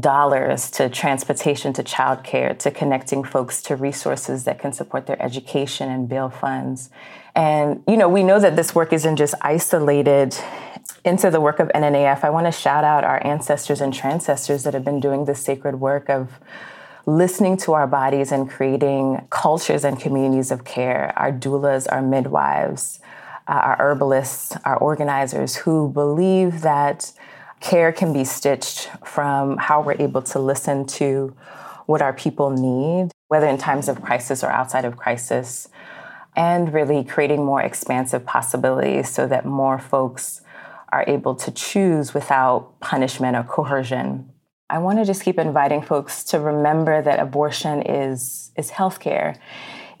dollars 0.00 0.70
to 0.72 0.88
transportation 0.88 1.72
to 1.72 1.82
childcare 1.82 2.58
to 2.58 2.70
connecting 2.70 3.22
folks 3.22 3.62
to 3.62 3.76
resources 3.76 4.44
that 4.44 4.58
can 4.58 4.72
support 4.72 5.06
their 5.06 5.20
education 5.22 5.88
and 5.88 6.08
bail 6.08 6.28
funds. 6.28 6.90
And, 7.34 7.82
you 7.86 7.96
know, 7.96 8.08
we 8.08 8.22
know 8.22 8.40
that 8.40 8.56
this 8.56 8.74
work 8.74 8.92
isn't 8.92 9.16
just 9.16 9.34
isolated 9.40 10.36
into 11.04 11.30
the 11.30 11.40
work 11.40 11.60
of 11.60 11.68
NNAF, 11.68 12.24
I 12.24 12.30
want 12.30 12.46
to 12.46 12.52
shout 12.52 12.84
out 12.84 13.04
our 13.04 13.24
ancestors 13.26 13.80
and 13.80 13.92
transcestors 13.92 14.64
that 14.64 14.74
have 14.74 14.84
been 14.84 15.00
doing 15.00 15.24
this 15.24 15.42
sacred 15.42 15.80
work 15.80 16.08
of 16.08 16.40
listening 17.06 17.56
to 17.56 17.72
our 17.72 17.86
bodies 17.86 18.32
and 18.32 18.50
creating 18.50 19.26
cultures 19.30 19.84
and 19.84 19.98
communities 19.98 20.50
of 20.50 20.64
care. 20.64 21.12
Our 21.16 21.32
doulas, 21.32 21.86
our 21.90 22.02
midwives, 22.02 23.00
uh, 23.46 23.52
our 23.52 23.76
herbalists, 23.78 24.56
our 24.64 24.76
organizers 24.76 25.56
who 25.56 25.88
believe 25.88 26.62
that 26.62 27.12
care 27.60 27.92
can 27.92 28.12
be 28.12 28.24
stitched 28.24 28.90
from 29.04 29.56
how 29.56 29.80
we're 29.80 30.00
able 30.00 30.22
to 30.22 30.38
listen 30.38 30.86
to 30.86 31.34
what 31.86 32.02
our 32.02 32.12
people 32.12 32.50
need, 32.50 33.12
whether 33.28 33.46
in 33.46 33.56
times 33.56 33.88
of 33.88 34.02
crisis 34.02 34.42
or 34.42 34.50
outside 34.50 34.84
of 34.84 34.96
crisis, 34.96 35.68
and 36.34 36.74
really 36.74 37.02
creating 37.02 37.44
more 37.44 37.62
expansive 37.62 38.26
possibilities 38.26 39.08
so 39.08 39.26
that 39.26 39.46
more 39.46 39.78
folks 39.78 40.42
are 40.96 41.04
able 41.06 41.34
to 41.34 41.50
choose 41.50 42.14
without 42.14 42.80
punishment 42.80 43.36
or 43.36 43.42
coercion. 43.42 44.30
I 44.70 44.78
want 44.78 44.98
to 44.98 45.04
just 45.04 45.22
keep 45.22 45.38
inviting 45.38 45.82
folks 45.82 46.24
to 46.30 46.40
remember 46.40 47.02
that 47.02 47.20
abortion 47.20 47.82
is, 47.82 48.50
is 48.56 48.70
healthcare. 48.70 49.36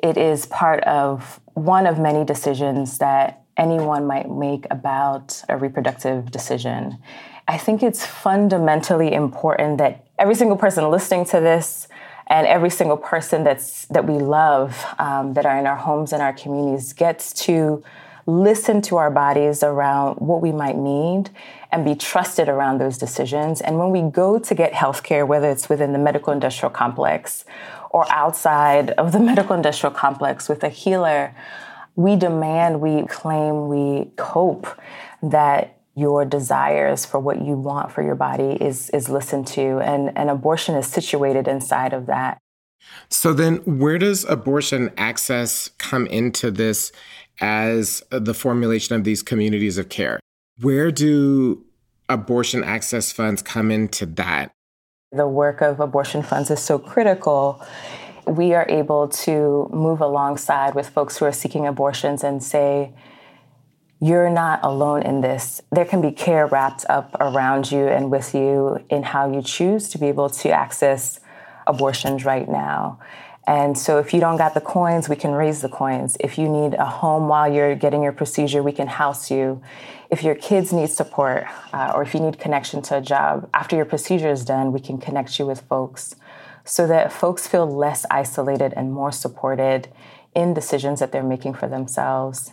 It 0.02 0.16
is 0.16 0.46
part 0.46 0.82
of 0.84 1.38
one 1.52 1.86
of 1.86 1.98
many 1.98 2.24
decisions 2.24 2.96
that 2.98 3.44
anyone 3.58 4.06
might 4.06 4.30
make 4.30 4.66
about 4.70 5.42
a 5.50 5.56
reproductive 5.58 6.30
decision. 6.30 6.98
I 7.46 7.58
think 7.58 7.82
it's 7.82 8.04
fundamentally 8.04 9.12
important 9.12 9.76
that 9.78 10.06
every 10.18 10.34
single 10.34 10.56
person 10.56 10.90
listening 10.90 11.26
to 11.26 11.40
this 11.40 11.88
and 12.26 12.46
every 12.46 12.70
single 12.70 12.96
person 12.96 13.44
that's 13.44 13.84
that 13.86 14.06
we 14.06 14.14
love 14.18 14.82
um, 14.98 15.34
that 15.34 15.44
are 15.44 15.58
in 15.58 15.66
our 15.66 15.76
homes 15.76 16.12
and 16.14 16.22
our 16.22 16.32
communities 16.32 16.94
gets 16.94 17.34
to 17.44 17.84
listen 18.26 18.82
to 18.82 18.96
our 18.96 19.10
bodies 19.10 19.62
around 19.62 20.16
what 20.16 20.42
we 20.42 20.50
might 20.50 20.76
need 20.76 21.30
and 21.70 21.84
be 21.84 21.94
trusted 21.94 22.48
around 22.48 22.78
those 22.78 22.98
decisions. 22.98 23.60
And 23.60 23.78
when 23.78 23.90
we 23.90 24.02
go 24.02 24.38
to 24.38 24.54
get 24.54 24.72
healthcare, 24.72 25.26
whether 25.26 25.48
it's 25.48 25.68
within 25.68 25.92
the 25.92 25.98
medical 25.98 26.32
industrial 26.32 26.70
complex 26.70 27.44
or 27.90 28.04
outside 28.10 28.90
of 28.90 29.12
the 29.12 29.20
medical 29.30 29.54
industrial 29.54 29.94
complex 29.94 30.48
with 30.48 30.64
a 30.64 30.68
healer, 30.68 31.34
we 31.94 32.16
demand, 32.16 32.80
we 32.80 33.06
claim, 33.06 33.68
we 33.68 34.10
hope 34.18 34.66
that 35.22 35.76
your 35.94 36.26
desires 36.26 37.06
for 37.06 37.18
what 37.18 37.40
you 37.40 37.56
want 37.56 37.90
for 37.90 38.02
your 38.02 38.14
body 38.14 38.62
is 38.62 38.90
is 38.90 39.08
listened 39.08 39.46
to 39.46 39.80
and, 39.80 40.16
and 40.16 40.28
abortion 40.28 40.74
is 40.74 40.86
situated 40.86 41.48
inside 41.48 41.94
of 41.94 42.04
that 42.04 42.38
so 43.08 43.32
then 43.32 43.56
where 43.78 43.98
does 43.98 44.24
abortion 44.24 44.90
access 44.98 45.70
come 45.78 46.06
into 46.08 46.50
this 46.50 46.92
as 47.40 48.02
the 48.10 48.34
formulation 48.34 48.94
of 48.94 49.04
these 49.04 49.22
communities 49.22 49.78
of 49.78 49.88
care 49.88 50.20
where 50.60 50.90
do 50.90 51.64
abortion 52.08 52.64
access 52.64 53.12
funds 53.12 53.42
come 53.42 53.70
into 53.70 54.06
that 54.06 54.50
the 55.12 55.28
work 55.28 55.60
of 55.60 55.80
abortion 55.80 56.22
funds 56.22 56.50
is 56.50 56.62
so 56.62 56.78
critical 56.78 57.64
we 58.26 58.54
are 58.54 58.66
able 58.68 59.06
to 59.06 59.68
move 59.72 60.00
alongside 60.00 60.74
with 60.74 60.88
folks 60.88 61.16
who 61.18 61.24
are 61.24 61.32
seeking 61.32 61.66
abortions 61.66 62.24
and 62.24 62.42
say 62.42 62.92
you're 64.00 64.28
not 64.28 64.60
alone 64.62 65.02
in 65.02 65.20
this. 65.22 65.62
There 65.72 65.84
can 65.84 66.02
be 66.02 66.10
care 66.10 66.46
wrapped 66.46 66.84
up 66.88 67.16
around 67.18 67.70
you 67.70 67.86
and 67.86 68.10
with 68.10 68.34
you 68.34 68.84
in 68.90 69.02
how 69.02 69.32
you 69.32 69.40
choose 69.42 69.88
to 69.90 69.98
be 69.98 70.06
able 70.06 70.28
to 70.28 70.50
access 70.50 71.20
abortions 71.66 72.24
right 72.24 72.48
now. 72.48 72.98
And 73.46 73.78
so 73.78 73.98
if 73.98 74.12
you 74.12 74.20
don't 74.20 74.36
got 74.36 74.54
the 74.54 74.60
coins, 74.60 75.08
we 75.08 75.16
can 75.16 75.30
raise 75.30 75.62
the 75.62 75.68
coins. 75.68 76.16
If 76.18 76.36
you 76.36 76.48
need 76.48 76.74
a 76.74 76.84
home 76.84 77.28
while 77.28 77.52
you're 77.52 77.76
getting 77.76 78.02
your 78.02 78.12
procedure, 78.12 78.62
we 78.62 78.72
can 78.72 78.88
house 78.88 79.30
you. 79.30 79.62
If 80.10 80.22
your 80.22 80.34
kids 80.34 80.72
need 80.72 80.90
support 80.90 81.46
uh, 81.72 81.92
or 81.94 82.02
if 82.02 82.12
you 82.12 82.20
need 82.20 82.38
connection 82.38 82.82
to 82.82 82.98
a 82.98 83.00
job, 83.00 83.48
after 83.54 83.76
your 83.76 83.84
procedure 83.84 84.30
is 84.30 84.44
done, 84.44 84.72
we 84.72 84.80
can 84.80 84.98
connect 84.98 85.38
you 85.38 85.46
with 85.46 85.60
folks 85.62 86.16
so 86.64 86.86
that 86.88 87.12
folks 87.12 87.46
feel 87.46 87.66
less 87.66 88.04
isolated 88.10 88.72
and 88.76 88.92
more 88.92 89.12
supported 89.12 89.88
in 90.34 90.52
decisions 90.52 90.98
that 91.00 91.12
they're 91.12 91.22
making 91.22 91.54
for 91.54 91.68
themselves 91.68 92.50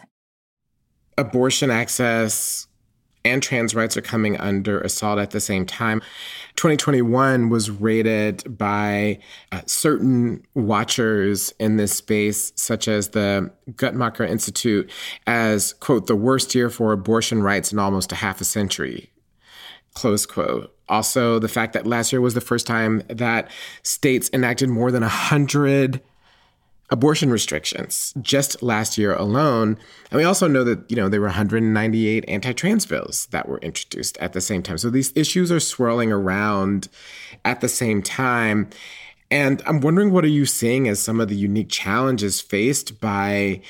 abortion 1.17 1.69
access 1.69 2.67
and 3.25 3.41
trans 3.41 3.73
rights 3.73 3.95
are 3.95 4.01
coming 4.01 4.37
under 4.37 4.81
assault 4.81 5.19
at 5.19 5.31
the 5.31 5.39
same 5.39 5.65
time. 5.65 6.01
2021 6.55 7.49
was 7.49 7.69
rated 7.69 8.57
by 8.57 9.19
uh, 9.51 9.61
certain 9.65 10.45
watchers 10.53 11.53
in 11.59 11.77
this 11.77 11.93
space, 11.93 12.53
such 12.55 12.87
as 12.87 13.09
the 13.09 13.51
Guttmacher 13.71 14.27
Institute, 14.27 14.89
as, 15.27 15.73
quote, 15.73 16.07
the 16.07 16.15
worst 16.15 16.53
year 16.55 16.69
for 16.69 16.91
abortion 16.91 17.41
rights 17.41 17.71
in 17.71 17.79
almost 17.79 18.11
a 18.11 18.15
half 18.15 18.39
a 18.39 18.45
century, 18.45 19.09
close 19.93 20.25
quote. 20.25 20.75
Also, 20.89 21.39
the 21.39 21.47
fact 21.47 21.73
that 21.73 21.87
last 21.87 22.11
year 22.11 22.21
was 22.21 22.33
the 22.33 22.41
first 22.41 22.67
time 22.67 23.01
that 23.09 23.49
states 23.83 24.29
enacted 24.33 24.69
more 24.69 24.91
than 24.91 25.01
100 25.01 26.01
abortion 26.93 27.31
restrictions 27.31 28.13
just 28.21 28.61
last 28.61 28.99
year 28.99 29.15
alone. 29.15 29.75
And 30.11 30.17
we 30.19 30.23
also 30.23 30.47
know 30.47 30.63
that, 30.63 30.89
you 30.91 30.95
know, 30.95 31.09
there 31.09 31.19
were 31.19 31.25
198 31.25 32.23
anti-trans 32.27 32.85
bills 32.85 33.27
that 33.31 33.49
were 33.49 33.57
introduced 33.57 34.15
at 34.19 34.33
the 34.33 34.41
same 34.41 34.61
time. 34.61 34.77
So 34.77 34.91
these 34.91 35.11
issues 35.15 35.51
are 35.51 35.59
swirling 35.59 36.11
around 36.11 36.89
at 37.43 37.61
the 37.61 37.67
same 37.67 38.03
time. 38.03 38.69
And 39.31 39.63
I'm 39.65 39.81
wondering 39.81 40.11
what 40.11 40.23
are 40.23 40.27
you 40.27 40.45
seeing 40.45 40.87
as 40.87 41.01
some 41.01 41.19
of 41.19 41.29
the 41.29 41.35
unique 41.35 41.69
challenges 41.69 42.39
faced 42.39 43.01
by 43.01 43.61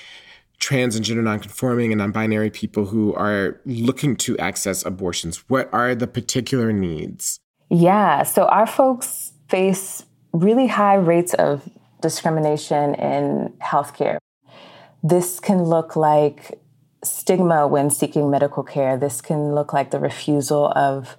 trans 0.59 0.97
and 0.97 1.05
gender 1.05 1.21
nonconforming 1.21 1.93
and 1.93 1.99
non-binary 1.99 2.49
people 2.49 2.87
who 2.87 3.13
are 3.13 3.61
looking 3.65 4.17
to 4.17 4.37
access 4.37 4.85
abortions? 4.85 5.49
What 5.49 5.73
are 5.73 5.95
the 5.95 6.07
particular 6.07 6.73
needs? 6.73 7.39
Yeah, 7.69 8.23
so 8.23 8.47
our 8.47 8.67
folks 8.67 9.31
face 9.47 10.03
really 10.33 10.67
high 10.67 10.95
rates 10.95 11.33
of 11.35 11.69
discrimination 12.03 12.93
in 12.95 13.53
healthcare. 13.59 14.17
This 15.01 15.39
can 15.39 15.63
look 15.63 15.95
like 15.95 16.59
stigma 17.03 17.67
when 17.67 17.89
seeking 17.89 18.29
medical 18.29 18.61
care. 18.61 18.95
This 18.97 19.21
can 19.21 19.55
look 19.55 19.73
like 19.73 19.89
the 19.89 19.99
refusal 19.99 20.71
of 20.75 21.17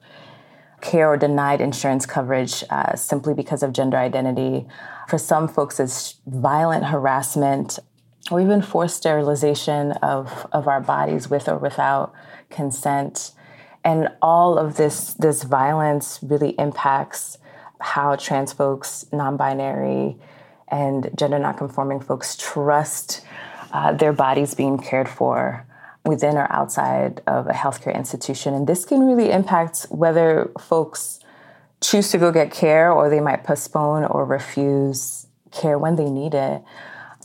care 0.80 1.08
or 1.08 1.16
denied 1.16 1.60
insurance 1.60 2.06
coverage 2.06 2.62
uh, 2.70 2.94
simply 2.94 3.34
because 3.34 3.62
of 3.62 3.72
gender 3.72 3.96
identity. 3.96 4.66
For 5.08 5.18
some 5.18 5.48
folks, 5.48 5.80
it's 5.80 6.20
violent 6.26 6.84
harassment 6.84 7.78
or 8.30 8.40
even 8.40 8.62
forced 8.62 8.96
sterilization 8.96 9.92
of, 9.92 10.46
of 10.52 10.68
our 10.68 10.80
bodies 10.80 11.28
with 11.28 11.48
or 11.48 11.58
without 11.58 12.12
consent. 12.50 13.32
And 13.84 14.08
all 14.22 14.58
of 14.58 14.76
this, 14.76 15.14
this 15.14 15.42
violence 15.42 16.20
really 16.22 16.50
impacts 16.58 17.38
how 17.80 18.16
trans 18.16 18.52
folks, 18.52 19.04
non 19.12 19.36
binary, 19.36 20.16
and 20.68 21.10
gender 21.16 21.38
nonconforming 21.38 22.00
folks 22.00 22.36
trust 22.36 23.24
uh, 23.72 23.92
their 23.92 24.12
bodies 24.12 24.54
being 24.54 24.78
cared 24.78 25.08
for 25.08 25.66
within 26.04 26.36
or 26.36 26.46
outside 26.50 27.22
of 27.26 27.46
a 27.46 27.52
healthcare 27.52 27.94
institution. 27.94 28.54
And 28.54 28.66
this 28.66 28.84
can 28.84 29.00
really 29.00 29.30
impact 29.30 29.86
whether 29.88 30.50
folks 30.60 31.20
choose 31.80 32.10
to 32.10 32.18
go 32.18 32.30
get 32.30 32.50
care 32.50 32.92
or 32.92 33.08
they 33.08 33.20
might 33.20 33.44
postpone 33.44 34.04
or 34.04 34.24
refuse 34.24 35.26
care 35.50 35.78
when 35.78 35.96
they 35.96 36.10
need 36.10 36.34
it. 36.34 36.62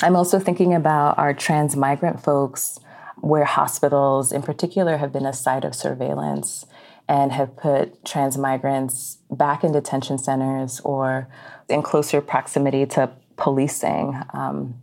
I'm 0.02 0.16
also 0.16 0.40
thinking 0.40 0.74
about 0.74 1.18
our 1.18 1.34
trans 1.34 1.76
migrant 1.76 2.22
folks 2.22 2.80
where 3.18 3.44
hospitals 3.44 4.32
in 4.32 4.42
particular 4.42 4.98
have 4.98 5.12
been 5.12 5.26
a 5.26 5.34
site 5.34 5.66
of 5.66 5.76
surveillance 5.76 6.66
and 7.08 7.32
have 7.32 7.58
put 7.58 8.06
trans 8.06 8.38
migrants 8.38 9.18
back 9.32 9.64
in 9.64 9.72
detention 9.72 10.18
centers 10.18 10.80
or 10.82 11.28
in 11.68 11.82
closer 11.82 12.22
proximity 12.22 12.86
to 12.86 13.10
policing 13.40 14.22
um, 14.34 14.76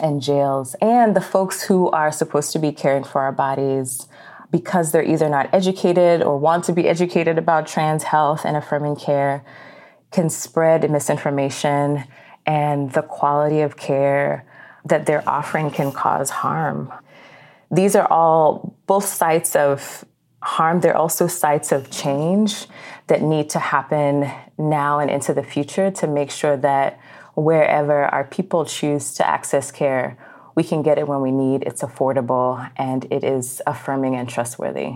and 0.00 0.22
jails. 0.22 0.76
And 0.80 1.16
the 1.16 1.20
folks 1.20 1.62
who 1.62 1.90
are 1.90 2.12
supposed 2.12 2.52
to 2.52 2.58
be 2.58 2.70
caring 2.70 3.02
for 3.02 3.22
our 3.22 3.32
bodies 3.32 4.06
because 4.52 4.92
they're 4.92 5.04
either 5.04 5.28
not 5.28 5.52
educated 5.52 6.22
or 6.22 6.38
want 6.38 6.64
to 6.64 6.72
be 6.72 6.88
educated 6.88 7.36
about 7.38 7.66
trans 7.66 8.04
health 8.04 8.44
and 8.44 8.56
affirming 8.56 8.94
care 8.94 9.44
can 10.12 10.30
spread 10.30 10.88
misinformation 10.90 12.04
and 12.46 12.92
the 12.92 13.02
quality 13.02 13.60
of 13.60 13.76
care 13.76 14.46
that 14.84 15.04
they're 15.06 15.28
offering 15.28 15.70
can 15.70 15.90
cause 15.90 16.30
harm. 16.30 16.92
These 17.70 17.96
are 17.96 18.06
all 18.06 18.76
both 18.86 19.04
sites 19.04 19.56
of 19.56 20.04
harm, 20.42 20.80
they're 20.80 20.96
also 20.96 21.26
sites 21.26 21.72
of 21.72 21.90
change 21.90 22.66
that 23.08 23.20
need 23.20 23.50
to 23.50 23.58
happen 23.58 24.30
now 24.56 25.00
and 25.00 25.10
into 25.10 25.34
the 25.34 25.42
future 25.42 25.90
to 25.90 26.06
make 26.06 26.30
sure 26.30 26.56
that 26.56 27.00
wherever 27.36 28.06
our 28.06 28.24
people 28.24 28.64
choose 28.64 29.14
to 29.14 29.26
access 29.26 29.70
care, 29.70 30.18
we 30.56 30.64
can 30.64 30.82
get 30.82 30.98
it 30.98 31.06
when 31.06 31.20
we 31.20 31.30
need, 31.30 31.62
it's 31.64 31.82
affordable, 31.82 32.70
and 32.76 33.06
it 33.10 33.22
is 33.22 33.62
affirming 33.66 34.16
and 34.16 34.28
trustworthy. 34.28 34.94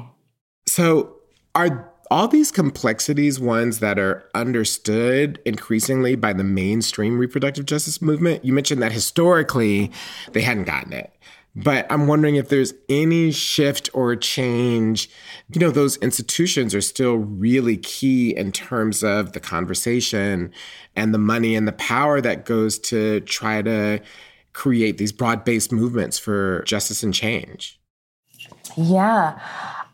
So, 0.67 1.17
are 1.55 1.93
all 2.11 2.27
these 2.27 2.51
complexities 2.51 3.39
ones 3.39 3.79
that 3.79 3.99
are 3.99 4.25
understood 4.35 5.39
increasingly 5.45 6.17
by 6.17 6.33
the 6.33 6.43
mainstream 6.43 7.19
reproductive 7.19 7.67
justice 7.67 8.03
movement? 8.03 8.45
You 8.45 8.53
mentioned 8.53 8.83
that 8.83 8.91
historically 8.91 9.93
they 10.33 10.41
hadn't 10.41 10.65
gotten 10.65 10.93
it. 10.93 11.13
But 11.57 11.91
I'm 11.91 12.07
wondering 12.07 12.37
if 12.37 12.49
there's 12.49 12.75
any 12.89 13.33
shift 13.33 13.91
or 13.93 14.15
change. 14.15 15.11
You 15.53 15.61
know, 15.61 15.71
those 15.71 15.97
institutions 15.97 16.75
are 16.75 16.81
still 16.81 17.17
really 17.17 17.77
key 17.77 18.37
in 18.37 18.53
terms 18.53 19.03
of 19.03 19.33
the 19.33 19.41
conversation 19.41 20.53
and 20.95 21.13
the 21.13 21.19
money 21.19 21.57
and 21.57 21.67
the 21.67 21.73
power 21.73 22.21
that 22.21 22.45
goes 22.45 22.79
to 22.81 23.21
try 23.21 23.63
to 23.63 24.01
create 24.53 24.99
these 24.99 25.13
broad 25.13 25.45
based 25.45 25.73
movements 25.73 26.19
for 26.19 26.63
justice 26.67 27.03
and 27.03 27.13
change. 27.13 27.81
Yeah. 28.77 29.41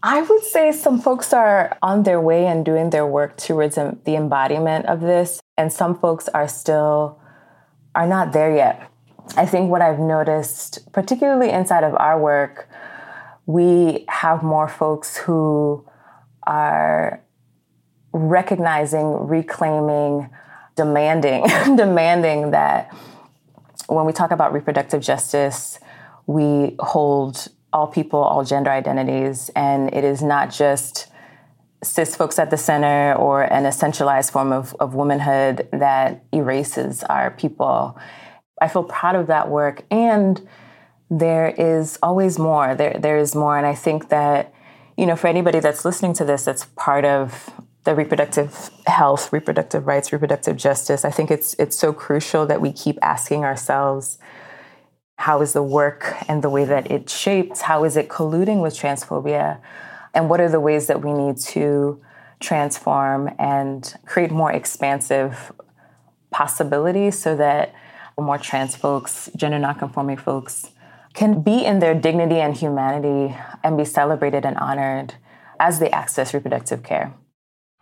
I 0.03 0.23
would 0.23 0.45
say 0.45 0.73
some 0.73 1.01
folks 1.01 1.33
are 1.33 1.77
on 1.83 2.03
their 2.03 2.21
way 2.21 2.47
and 2.47 2.65
doing 2.65 2.91
their 2.91 3.07
work 3.07 3.37
towards 3.39 3.77
the 3.77 4.15
embodiment 4.15 4.87
of 4.87 5.01
this, 5.01 5.41
and 5.57 5.73
some 5.73 5.99
folks 5.99 6.29
are 6.29 6.47
still 6.47 7.19
are 7.95 8.07
not 8.07 8.33
there 8.33 8.55
yet. 8.55 8.91
I 9.37 9.47
think 9.47 9.71
what 9.71 9.83
I've 9.83 9.99
noticed, 9.99 10.93
particularly 10.93 11.51
inside 11.51 11.85
of 11.85 11.95
our 11.99 12.21
work, 12.21 12.69
we 13.47 14.05
have 14.09 14.43
more 14.43 14.69
folks 14.69 15.17
who 15.17 15.85
are 16.45 17.23
recognizing, 18.13 19.27
reclaiming, 19.27 20.31
demanding, 20.75 21.45
demanding 21.77 22.51
that 22.53 22.95
when 23.89 24.07
we 24.07 24.13
talk 24.13 24.31
about 24.31 24.53
reproductive 24.53 25.01
justice, 25.03 25.79
we 26.27 26.77
hold 26.79 27.49
all 27.73 27.87
people, 27.87 28.21
all 28.21 28.45
gender 28.45 28.71
identities, 28.71 29.51
and 29.55 29.93
it 29.95 30.05
is 30.05 30.23
not 30.23 30.51
just 30.51 31.09
cis 31.83 32.17
folks 32.17 32.39
at 32.39 32.51
the 32.51 32.57
center 32.57 33.15
or 33.15 33.43
an 33.43 33.65
essentialized 33.65 34.31
form 34.31 34.53
of, 34.53 34.75
of 34.81 34.95
womanhood 34.95 35.69
that 35.73 36.25
erases 36.33 37.05
our 37.05 37.31
people. 37.33 37.99
I 38.61 38.69
feel 38.69 38.85
proud 38.85 39.17
of 39.17 39.27
that 39.27 39.49
work, 39.49 39.85
and 39.91 40.47
there 41.11 41.49
is 41.49 41.99
always 42.03 42.39
more. 42.39 42.75
There, 42.75 42.97
there 42.99 43.19
is 43.19 43.35
more, 43.35 43.57
and 43.57 43.67
I 43.67 43.75
think 43.75 44.09
that 44.09 44.53
you 44.97 45.05
know, 45.05 45.17
for 45.17 45.27
anybody 45.27 45.61
that's 45.61 45.85
listening 45.85 46.15
to 46.15 46.25
this, 46.25 46.45
that's 46.45 46.65
part 46.77 47.05
of 47.05 47.51
the 47.85 47.95
reproductive 47.95 48.71
health, 48.87 49.33
reproductive 49.33 49.87
rights, 49.87 50.13
reproductive 50.13 50.57
justice. 50.57 51.05
I 51.05 51.11
think 51.11 51.31
it's 51.31 51.55
it's 51.59 51.79
so 51.79 51.93
crucial 51.93 52.47
that 52.47 52.61
we 52.61 52.73
keep 52.73 52.99
asking 53.03 53.45
ourselves 53.45 54.19
how 55.19 55.41
is 55.41 55.53
the 55.53 55.63
work 55.63 56.15
and 56.29 56.43
the 56.43 56.51
way 56.51 56.65
that 56.65 56.91
it 56.91 57.09
shapes, 57.09 57.63
how 57.63 57.85
is 57.85 57.97
it 57.97 58.09
colluding 58.09 58.63
with 58.63 58.75
transphobia? 58.75 59.61
And 60.15 60.29
what 60.29 60.41
are 60.41 60.49
the 60.49 60.61
ways 60.61 60.89
that 60.89 61.03
we 61.03 61.13
need 61.13 61.39
to 61.39 62.01
transform 62.41 63.31
and 63.39 63.95
create 64.05 64.31
more 64.31 64.53
expansive 64.53 65.53
possibilities 66.31 67.19
so 67.19 67.35
that 67.37 67.75
more 68.25 68.39
trans 68.39 68.75
folks, 68.75 69.31
gender 69.37 69.59
nonconforming 69.59 70.17
folks, 70.17 70.71
can 71.13 71.43
be 71.43 71.65
in 71.65 71.79
their 71.79 71.95
dignity 71.95 72.37
and 72.37 72.57
humanity 72.57 73.37
and 73.63 73.77
be 73.77 73.85
celebrated 73.85 74.45
and 74.45 74.57
honored 74.57 75.15
as 75.61 75.79
they 75.79 75.91
access 75.91 76.35
reproductive 76.35 76.83
care 76.83 77.15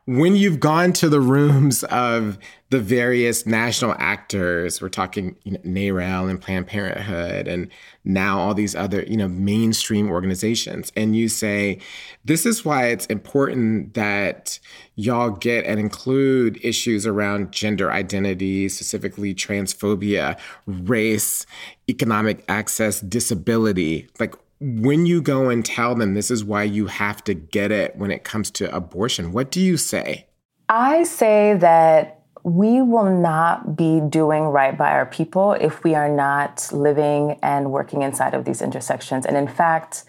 when 0.06 0.36
you've 0.36 0.60
gone 0.60 0.92
to 0.92 1.08
the 1.08 1.20
rooms 1.20 1.82
of 1.84 2.38
the 2.68 2.78
various 2.78 3.46
national 3.46 3.94
actors, 3.98 4.82
we're 4.82 4.90
talking 4.90 5.34
you 5.44 5.52
know, 5.52 5.58
NARAL 5.60 6.28
and 6.28 6.40
Planned 6.40 6.66
Parenthood, 6.66 7.48
and 7.48 7.70
now 8.04 8.38
all 8.38 8.52
these 8.52 8.74
other 8.74 9.02
you 9.04 9.16
know 9.16 9.28
mainstream 9.28 10.10
organizations, 10.10 10.92
and 10.94 11.16
you 11.16 11.28
say, 11.28 11.78
this 12.24 12.44
is 12.44 12.64
why 12.64 12.88
it's 12.88 13.06
important 13.06 13.94
that 13.94 14.58
y'all 14.96 15.30
get 15.30 15.64
and 15.64 15.80
include 15.80 16.62
issues 16.62 17.06
around 17.06 17.52
gender 17.52 17.90
identity, 17.90 18.68
specifically 18.68 19.34
transphobia, 19.34 20.38
race, 20.66 21.46
economic 21.88 22.44
access, 22.48 23.00
disability. 23.00 24.06
Like, 24.20 24.34
when 24.60 25.06
you 25.06 25.20
go 25.20 25.48
and 25.48 25.64
tell 25.64 25.94
them 25.94 26.14
this 26.14 26.30
is 26.30 26.44
why 26.44 26.62
you 26.62 26.86
have 26.86 27.22
to 27.24 27.34
get 27.34 27.70
it 27.70 27.96
when 27.96 28.10
it 28.10 28.24
comes 28.24 28.50
to 28.52 28.74
abortion, 28.74 29.32
what 29.32 29.50
do 29.50 29.60
you 29.60 29.76
say? 29.76 30.26
I 30.68 31.02
say 31.02 31.54
that 31.58 32.22
we 32.44 32.82
will 32.82 33.10
not 33.10 33.76
be 33.76 34.00
doing 34.00 34.44
right 34.44 34.76
by 34.76 34.90
our 34.90 35.06
people 35.06 35.52
if 35.52 35.82
we 35.82 35.94
are 35.94 36.08
not 36.08 36.68
living 36.72 37.38
and 37.42 37.72
working 37.72 38.02
inside 38.02 38.34
of 38.34 38.44
these 38.44 38.60
intersections. 38.60 39.24
And 39.24 39.36
in 39.36 39.48
fact, 39.48 40.04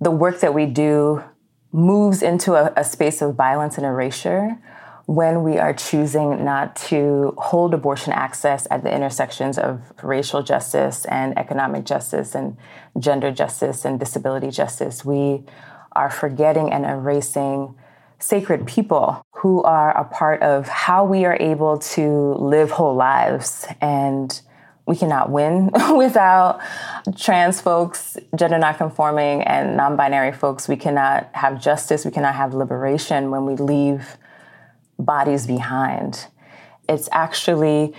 the 0.00 0.10
work 0.10 0.40
that 0.40 0.52
we 0.52 0.66
do 0.66 1.24
moves 1.72 2.22
into 2.22 2.54
a, 2.54 2.72
a 2.76 2.84
space 2.84 3.22
of 3.22 3.34
violence 3.34 3.78
and 3.78 3.86
erasure 3.86 4.58
when 5.06 5.42
we 5.42 5.58
are 5.58 5.74
choosing 5.74 6.44
not 6.44 6.76
to 6.76 7.34
hold 7.36 7.74
abortion 7.74 8.12
access 8.12 8.66
at 8.70 8.84
the 8.84 8.94
intersections 8.94 9.58
of 9.58 9.92
racial 10.02 10.42
justice 10.42 11.04
and 11.06 11.36
economic 11.36 11.84
justice 11.84 12.34
and 12.34 12.56
gender 12.98 13.30
justice 13.32 13.84
and 13.84 13.98
disability 13.98 14.50
justice, 14.50 15.04
we 15.04 15.42
are 15.92 16.10
forgetting 16.10 16.72
and 16.72 16.84
erasing 16.84 17.74
sacred 18.18 18.66
people 18.66 19.26
who 19.32 19.62
are 19.64 19.96
a 19.96 20.04
part 20.04 20.40
of 20.42 20.68
how 20.68 21.04
we 21.04 21.24
are 21.24 21.36
able 21.40 21.78
to 21.78 22.34
live 22.34 22.70
whole 22.70 22.94
lives. 22.94 23.66
And 23.80 24.40
we 24.86 24.96
cannot 24.96 25.30
win 25.30 25.70
without 25.96 26.60
trans 27.16 27.60
folks, 27.60 28.16
gender 28.36 28.58
nonconforming, 28.58 29.42
and 29.42 29.76
non 29.76 29.96
binary 29.96 30.32
folks. 30.32 30.68
We 30.68 30.76
cannot 30.76 31.28
have 31.34 31.60
justice, 31.60 32.04
we 32.04 32.10
cannot 32.10 32.34
have 32.34 32.54
liberation 32.54 33.30
when 33.30 33.44
we 33.44 33.56
leave 33.56 34.16
bodies 34.98 35.46
behind. 35.46 36.26
It's 36.88 37.08
actually 37.12 37.94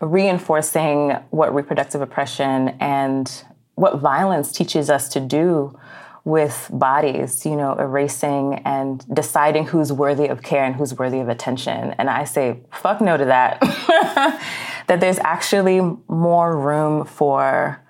reinforcing 0.00 1.10
what 1.30 1.54
reproductive 1.54 2.00
oppression 2.00 2.76
and 2.80 3.44
what 3.74 3.98
violence 3.98 4.52
teaches 4.52 4.90
us 4.90 5.08
to 5.10 5.20
do 5.20 5.78
with 6.24 6.68
bodies, 6.72 7.46
you 7.46 7.56
know, 7.56 7.74
erasing 7.74 8.60
and 8.64 9.04
deciding 9.14 9.66
who's 9.66 9.92
worthy 9.92 10.26
of 10.26 10.42
care 10.42 10.64
and 10.64 10.74
who's 10.74 10.94
worthy 10.98 11.20
of 11.20 11.28
attention. 11.28 11.94
And 11.98 12.10
I 12.10 12.24
say, 12.24 12.60
fuck 12.70 13.00
no 13.00 13.16
to 13.16 13.24
that. 13.24 13.60
that 14.88 15.00
there's 15.00 15.18
actually 15.20 15.80
more 16.08 16.56
room 16.58 17.04
for 17.06 17.82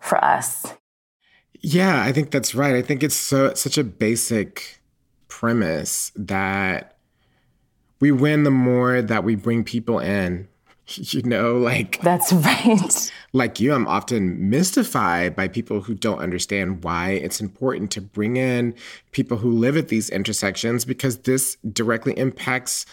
for 0.00 0.22
us. 0.24 0.74
Yeah, 1.60 2.02
I 2.02 2.12
think 2.12 2.30
that's 2.30 2.54
right. 2.54 2.74
I 2.74 2.82
think 2.82 3.02
it's 3.02 3.16
so 3.16 3.54
such 3.54 3.76
a 3.78 3.84
basic 3.84 4.80
premise 5.28 6.10
that 6.16 6.96
we 8.00 8.10
win 8.10 8.44
the 8.44 8.50
more 8.50 9.02
that 9.02 9.24
we 9.24 9.34
bring 9.36 9.64
people 9.64 9.98
in. 9.98 10.48
You 10.96 11.22
know, 11.22 11.56
like 11.56 12.00
that's 12.02 12.32
right. 12.32 13.12
Like 13.32 13.60
you, 13.60 13.72
I'm 13.72 13.86
often 13.86 14.50
mystified 14.50 15.36
by 15.36 15.46
people 15.46 15.82
who 15.82 15.94
don't 15.94 16.18
understand 16.18 16.82
why 16.82 17.10
it's 17.10 17.40
important 17.40 17.92
to 17.92 18.00
bring 18.00 18.36
in 18.36 18.74
people 19.12 19.36
who 19.36 19.52
live 19.52 19.76
at 19.76 19.86
these 19.86 20.10
intersections 20.10 20.84
because 20.84 21.18
this 21.18 21.56
directly 21.72 22.18
impacts 22.18 22.86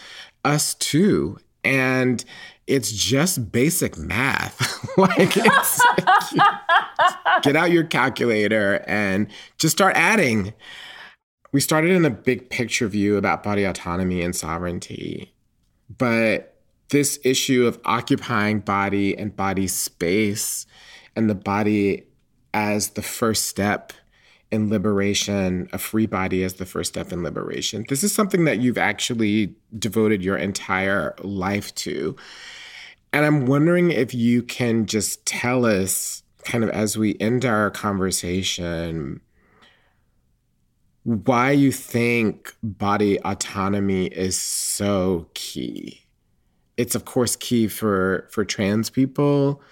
us 0.44 0.74
too. 0.74 1.38
And 1.64 2.24
it's 2.68 2.92
just 2.92 3.50
basic 3.50 3.98
math. 3.98 4.86
like, 4.96 5.34
get 7.42 7.56
out 7.56 7.72
your 7.72 7.84
calculator 7.84 8.84
and 8.86 9.26
just 9.56 9.76
start 9.76 9.96
adding. 9.96 10.52
We 11.52 11.60
started 11.60 11.92
in 11.92 12.04
a 12.04 12.10
big 12.10 12.50
picture 12.50 12.88
view 12.88 13.16
about 13.16 13.42
body 13.42 13.64
autonomy 13.64 14.22
and 14.22 14.36
sovereignty, 14.36 15.32
but 15.96 16.54
this 16.90 17.18
issue 17.24 17.66
of 17.66 17.80
occupying 17.84 18.60
body 18.60 19.16
and 19.16 19.34
body 19.34 19.66
space 19.66 20.66
and 21.16 21.28
the 21.28 21.34
body 21.34 22.04
as 22.52 22.90
the 22.90 23.02
first 23.02 23.46
step 23.46 23.92
in 24.50 24.70
liberation, 24.70 25.68
a 25.72 25.78
free 25.78 26.06
body 26.06 26.42
as 26.42 26.54
the 26.54 26.66
first 26.66 26.92
step 26.92 27.12
in 27.12 27.22
liberation. 27.22 27.84
This 27.88 28.02
is 28.02 28.14
something 28.14 28.44
that 28.44 28.60
you've 28.60 28.78
actually 28.78 29.54
devoted 29.78 30.22
your 30.22 30.36
entire 30.36 31.14
life 31.22 31.74
to. 31.76 32.16
And 33.12 33.26
I'm 33.26 33.46
wondering 33.46 33.90
if 33.90 34.14
you 34.14 34.42
can 34.42 34.86
just 34.86 35.24
tell 35.26 35.66
us, 35.66 36.22
kind 36.44 36.64
of 36.64 36.70
as 36.70 36.96
we 36.96 37.16
end 37.20 37.44
our 37.44 37.70
conversation, 37.70 39.20
why 41.08 41.52
you 41.52 41.72
think 41.72 42.54
body 42.62 43.18
autonomy 43.22 44.08
is 44.08 44.38
so 44.38 45.26
key. 45.32 46.04
It's 46.76 46.94
of 46.94 47.06
course 47.06 47.34
key 47.34 47.66
for 47.66 48.28
for 48.30 48.44
trans 48.44 48.90
people 48.90 49.62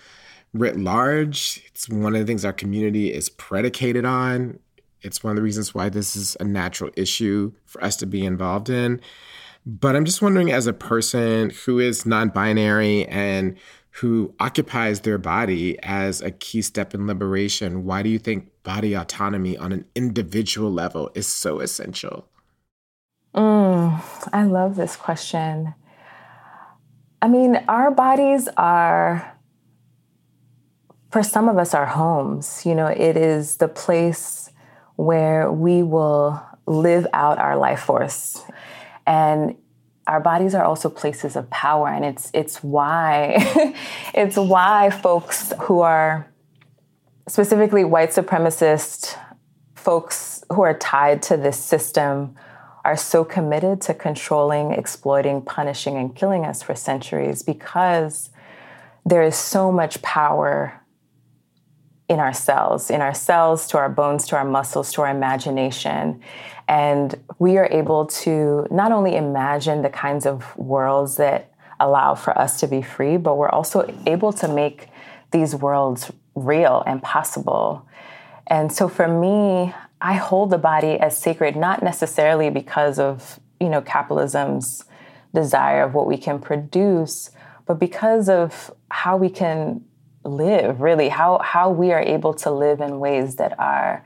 writ 0.54 0.78
large. 0.78 1.62
It's 1.66 1.90
one 1.90 2.14
of 2.14 2.20
the 2.20 2.26
things 2.26 2.46
our 2.46 2.54
community 2.54 3.12
is 3.12 3.28
predicated 3.28 4.06
on. 4.06 4.58
It's 5.02 5.22
one 5.22 5.32
of 5.32 5.36
the 5.36 5.42
reasons 5.42 5.74
why 5.74 5.90
this 5.90 6.16
is 6.16 6.38
a 6.40 6.44
natural 6.44 6.90
issue 6.96 7.52
for 7.66 7.84
us 7.84 7.96
to 7.96 8.06
be 8.06 8.24
involved 8.24 8.70
in. 8.70 9.02
But 9.66 9.94
I'm 9.94 10.06
just 10.06 10.22
wondering, 10.22 10.50
as 10.50 10.66
a 10.66 10.72
person 10.72 11.50
who 11.66 11.78
is 11.80 12.06
non 12.06 12.30
binary 12.30 13.04
and 13.08 13.58
who 13.90 14.34
occupies 14.40 15.00
their 15.00 15.18
body 15.18 15.78
as 15.82 16.22
a 16.22 16.30
key 16.30 16.62
step 16.62 16.94
in 16.94 17.06
liberation, 17.06 17.84
why 17.84 18.02
do 18.02 18.08
you 18.08 18.18
think 18.18 18.50
body 18.66 18.94
autonomy 18.94 19.56
on 19.56 19.70
an 19.70 19.84
individual 19.94 20.72
level 20.72 21.08
is 21.14 21.28
so 21.28 21.60
essential? 21.60 22.28
Mm, 23.32 24.02
I 24.32 24.42
love 24.42 24.74
this 24.74 24.96
question. 24.96 25.72
I 27.22 27.28
mean, 27.28 27.64
our 27.68 27.92
bodies 27.92 28.48
are 28.56 29.38
for 31.12 31.22
some 31.22 31.48
of 31.48 31.58
us, 31.58 31.74
our 31.74 31.86
homes. 31.86 32.66
You 32.66 32.74
know, 32.74 32.88
it 32.88 33.16
is 33.16 33.58
the 33.58 33.68
place 33.68 34.50
where 34.96 35.50
we 35.52 35.84
will 35.84 36.42
live 36.66 37.06
out 37.12 37.38
our 37.38 37.56
life 37.56 37.80
force. 37.80 38.42
And 39.06 39.54
our 40.08 40.20
bodies 40.20 40.56
are 40.56 40.64
also 40.64 40.90
places 40.90 41.36
of 41.36 41.48
power 41.50 41.88
and 41.88 42.04
it's 42.04 42.30
it's 42.32 42.62
why 42.62 43.74
it's 44.14 44.36
why 44.36 44.90
folks 44.90 45.52
who 45.62 45.80
are 45.80 46.28
specifically 47.28 47.84
white 47.84 48.10
supremacist 48.10 49.18
folks 49.74 50.44
who 50.52 50.62
are 50.62 50.74
tied 50.74 51.22
to 51.22 51.36
this 51.36 51.58
system 51.58 52.34
are 52.84 52.96
so 52.96 53.24
committed 53.24 53.80
to 53.80 53.92
controlling, 53.92 54.72
exploiting, 54.72 55.42
punishing 55.42 55.96
and 55.96 56.14
killing 56.14 56.44
us 56.44 56.62
for 56.62 56.74
centuries 56.74 57.42
because 57.42 58.30
there 59.04 59.22
is 59.22 59.34
so 59.34 59.72
much 59.72 60.00
power 60.02 60.80
in 62.08 62.20
ourselves, 62.20 62.90
in 62.90 63.00
our 63.00 63.14
cells, 63.14 63.66
to 63.66 63.76
our 63.76 63.88
bones, 63.88 64.28
to 64.28 64.36
our 64.36 64.44
muscles, 64.44 64.92
to 64.92 65.02
our 65.02 65.10
imagination. 65.10 66.20
And 66.68 67.12
we 67.40 67.56
are 67.58 67.68
able 67.72 68.06
to 68.06 68.68
not 68.70 68.92
only 68.92 69.16
imagine 69.16 69.82
the 69.82 69.90
kinds 69.90 70.26
of 70.26 70.56
worlds 70.56 71.16
that 71.16 71.52
allow 71.80 72.14
for 72.14 72.36
us 72.38 72.60
to 72.60 72.68
be 72.68 72.82
free, 72.82 73.16
but 73.16 73.36
we're 73.36 73.48
also 73.48 73.92
able 74.06 74.32
to 74.34 74.46
make 74.46 74.88
these 75.32 75.56
worlds 75.56 76.12
real 76.36 76.84
and 76.86 77.02
possible. 77.02 77.86
And 78.46 78.72
so 78.72 78.88
for 78.88 79.08
me, 79.08 79.74
I 80.00 80.14
hold 80.14 80.50
the 80.50 80.58
body 80.58 81.00
as 81.00 81.18
sacred, 81.18 81.56
not 81.56 81.82
necessarily 81.82 82.50
because 82.50 83.00
of, 83.00 83.40
you 83.58 83.68
know, 83.68 83.80
capitalism's 83.80 84.84
desire 85.34 85.82
of 85.82 85.94
what 85.94 86.06
we 86.06 86.16
can 86.16 86.38
produce, 86.38 87.30
but 87.66 87.80
because 87.80 88.28
of 88.28 88.70
how 88.90 89.16
we 89.16 89.28
can 89.28 89.84
live 90.26 90.80
really 90.80 91.08
how 91.08 91.38
how 91.38 91.70
we 91.70 91.92
are 91.92 92.00
able 92.00 92.34
to 92.34 92.50
live 92.50 92.80
in 92.80 92.98
ways 92.98 93.36
that 93.36 93.58
are 93.58 94.04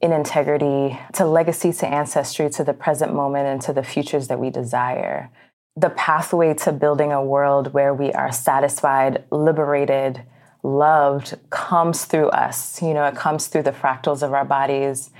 in 0.00 0.12
integrity 0.12 0.98
to 1.12 1.24
legacy 1.26 1.72
to 1.72 1.86
ancestry 1.86 2.48
to 2.48 2.62
the 2.62 2.72
present 2.72 3.12
moment 3.12 3.46
and 3.46 3.60
to 3.60 3.72
the 3.72 3.82
futures 3.82 4.28
that 4.28 4.38
we 4.38 4.50
desire 4.50 5.30
the 5.76 5.90
pathway 5.90 6.54
to 6.54 6.72
building 6.72 7.12
a 7.12 7.22
world 7.22 7.72
where 7.72 7.92
we 7.92 8.12
are 8.12 8.32
satisfied 8.32 9.24
liberated 9.30 10.22
loved 10.62 11.38
comes 11.50 12.04
through 12.04 12.28
us 12.28 12.82
you 12.82 12.92
know 12.92 13.04
it 13.04 13.14
comes 13.14 13.46
through 13.46 13.62
the 13.62 13.72
fractals 13.72 14.22
of 14.22 14.32
our 14.32 14.44
bodies 14.44 15.10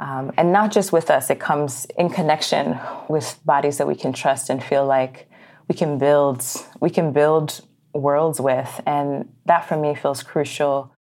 um, 0.00 0.32
and 0.36 0.52
not 0.52 0.70
just 0.70 0.92
with 0.92 1.10
us 1.10 1.30
it 1.30 1.40
comes 1.40 1.86
in 1.98 2.10
connection 2.10 2.78
with 3.08 3.38
bodies 3.44 3.78
that 3.78 3.86
we 3.86 3.94
can 3.94 4.12
trust 4.12 4.50
and 4.50 4.62
feel 4.62 4.84
like 4.84 5.28
we 5.68 5.74
can 5.74 5.98
build 5.98 6.44
we 6.80 6.90
can 6.90 7.12
build 7.12 7.62
worlds 7.94 8.40
with. 8.40 8.80
And 8.86 9.32
that 9.46 9.68
for 9.68 9.76
me 9.76 9.94
feels 9.94 10.22
crucial. 10.22 10.94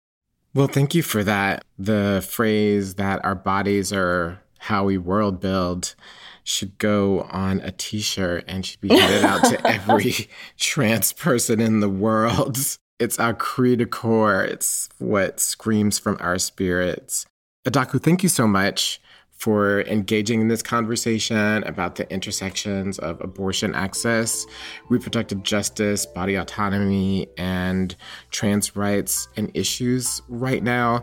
Well, 0.54 0.66
thank 0.66 0.94
you 0.94 1.02
for 1.02 1.22
that. 1.24 1.64
The 1.78 2.26
phrase 2.28 2.94
that 2.94 3.24
our 3.24 3.34
bodies 3.34 3.92
are 3.92 4.42
how 4.58 4.84
we 4.84 4.98
world 4.98 5.40
build 5.40 5.94
should 6.42 6.76
go 6.78 7.22
on 7.30 7.60
a 7.60 7.70
t 7.70 8.00
shirt 8.00 8.44
and 8.48 8.66
should 8.66 8.80
be 8.80 8.88
handed 8.88 9.24
out 9.24 9.44
to 9.44 9.66
every 9.66 10.28
trans 10.58 11.12
person 11.12 11.60
in 11.60 11.80
the 11.80 11.88
world. 11.88 12.58
It's 13.00 13.18
our 13.18 13.32
cri 13.32 13.76
de 13.76 13.86
coeur, 13.86 14.44
it's 14.44 14.90
what 14.98 15.40
screams 15.40 15.98
from 15.98 16.18
our 16.20 16.38
spirits. 16.38 17.24
Adaku, 17.66 18.00
thank 18.00 18.22
you 18.22 18.28
so 18.28 18.46
much 18.46 19.00
for 19.30 19.80
engaging 19.82 20.42
in 20.42 20.48
this 20.48 20.62
conversation 20.62 21.64
about 21.64 21.94
the 21.94 22.10
intersections 22.12 22.98
of 22.98 23.18
abortion 23.22 23.74
access, 23.74 24.44
reproductive 24.90 25.42
justice, 25.42 26.04
body 26.04 26.34
autonomy, 26.34 27.26
and 27.38 27.96
trans 28.30 28.76
rights 28.76 29.28
and 29.38 29.50
issues 29.54 30.20
right 30.28 30.62
now. 30.62 31.02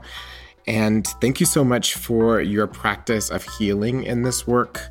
And 0.67 1.07
thank 1.21 1.39
you 1.39 1.45
so 1.45 1.63
much 1.63 1.95
for 1.95 2.41
your 2.41 2.67
practice 2.67 3.31
of 3.31 3.43
healing 3.57 4.03
in 4.03 4.21
this 4.21 4.45
work 4.45 4.81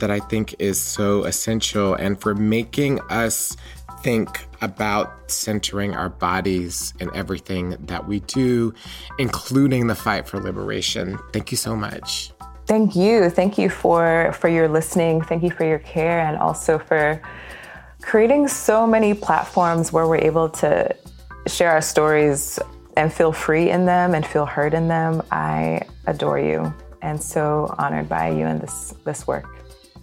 that 0.00 0.10
I 0.10 0.18
think 0.18 0.56
is 0.58 0.80
so 0.80 1.24
essential 1.24 1.94
and 1.94 2.20
for 2.20 2.34
making 2.34 3.00
us 3.10 3.56
think 4.06 4.46
about 4.60 5.28
centering 5.28 5.92
our 5.92 6.08
bodies 6.08 6.94
in 7.00 7.10
everything 7.12 7.70
that 7.86 8.06
we 8.06 8.20
do, 8.20 8.72
including 9.18 9.88
the 9.88 9.96
fight 9.96 10.28
for 10.28 10.38
liberation. 10.38 11.18
Thank 11.32 11.50
you 11.50 11.56
so 11.56 11.74
much. 11.74 12.32
Thank 12.66 12.94
you. 12.94 13.28
Thank 13.30 13.58
you 13.58 13.68
for 13.68 14.32
for 14.32 14.46
your 14.46 14.68
listening. 14.68 15.22
Thank 15.22 15.42
you 15.42 15.50
for 15.50 15.64
your 15.64 15.80
care 15.80 16.20
and 16.20 16.36
also 16.36 16.78
for 16.78 17.20
creating 18.00 18.46
so 18.46 18.86
many 18.86 19.12
platforms 19.12 19.92
where 19.92 20.06
we're 20.06 20.24
able 20.32 20.50
to 20.50 20.94
share 21.48 21.72
our 21.72 21.82
stories 21.82 22.60
and 22.96 23.12
feel 23.12 23.32
free 23.32 23.70
in 23.70 23.86
them 23.86 24.14
and 24.14 24.24
feel 24.24 24.46
heard 24.46 24.72
in 24.72 24.86
them. 24.86 25.20
I 25.32 25.82
adore 26.06 26.38
you 26.38 26.72
and 27.02 27.20
so 27.20 27.74
honored 27.76 28.08
by 28.08 28.28
you 28.30 28.46
and 28.46 28.60
this 28.60 28.94
this 29.02 29.26
work. 29.26 29.46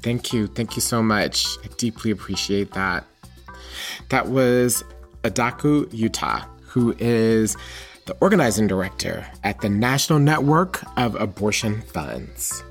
Thank 0.01 0.33
you. 0.33 0.47
Thank 0.47 0.75
you 0.75 0.81
so 0.81 1.01
much. 1.01 1.45
I 1.63 1.67
deeply 1.77 2.11
appreciate 2.11 2.73
that. 2.73 3.05
That 4.09 4.27
was 4.27 4.83
Adaku 5.23 5.91
Utah, 5.93 6.45
who 6.61 6.95
is 6.99 7.57
the 8.05 8.15
organizing 8.19 8.67
director 8.67 9.25
at 9.43 9.61
the 9.61 9.69
National 9.69 10.19
Network 10.19 10.83
of 10.97 11.15
Abortion 11.15 11.81
Funds. 11.81 12.63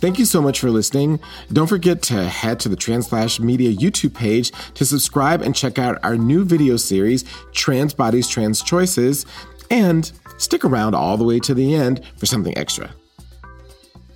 Thank 0.00 0.18
you 0.18 0.24
so 0.24 0.40
much 0.40 0.60
for 0.60 0.70
listening. 0.70 1.20
Don't 1.52 1.66
forget 1.66 2.00
to 2.04 2.24
head 2.24 2.58
to 2.60 2.70
the 2.70 2.76
Translash 2.76 3.38
Media 3.38 3.70
YouTube 3.70 4.14
page 4.14 4.50
to 4.72 4.86
subscribe 4.86 5.42
and 5.42 5.54
check 5.54 5.78
out 5.78 5.98
our 6.02 6.16
new 6.16 6.42
video 6.42 6.78
series, 6.78 7.22
Trans 7.52 7.92
Bodies, 7.92 8.26
Trans 8.26 8.62
Choices, 8.62 9.26
and 9.70 10.10
stick 10.38 10.64
around 10.64 10.94
all 10.94 11.18
the 11.18 11.24
way 11.24 11.38
to 11.40 11.52
the 11.52 11.74
end 11.74 12.00
for 12.16 12.24
something 12.24 12.56
extra. 12.56 12.90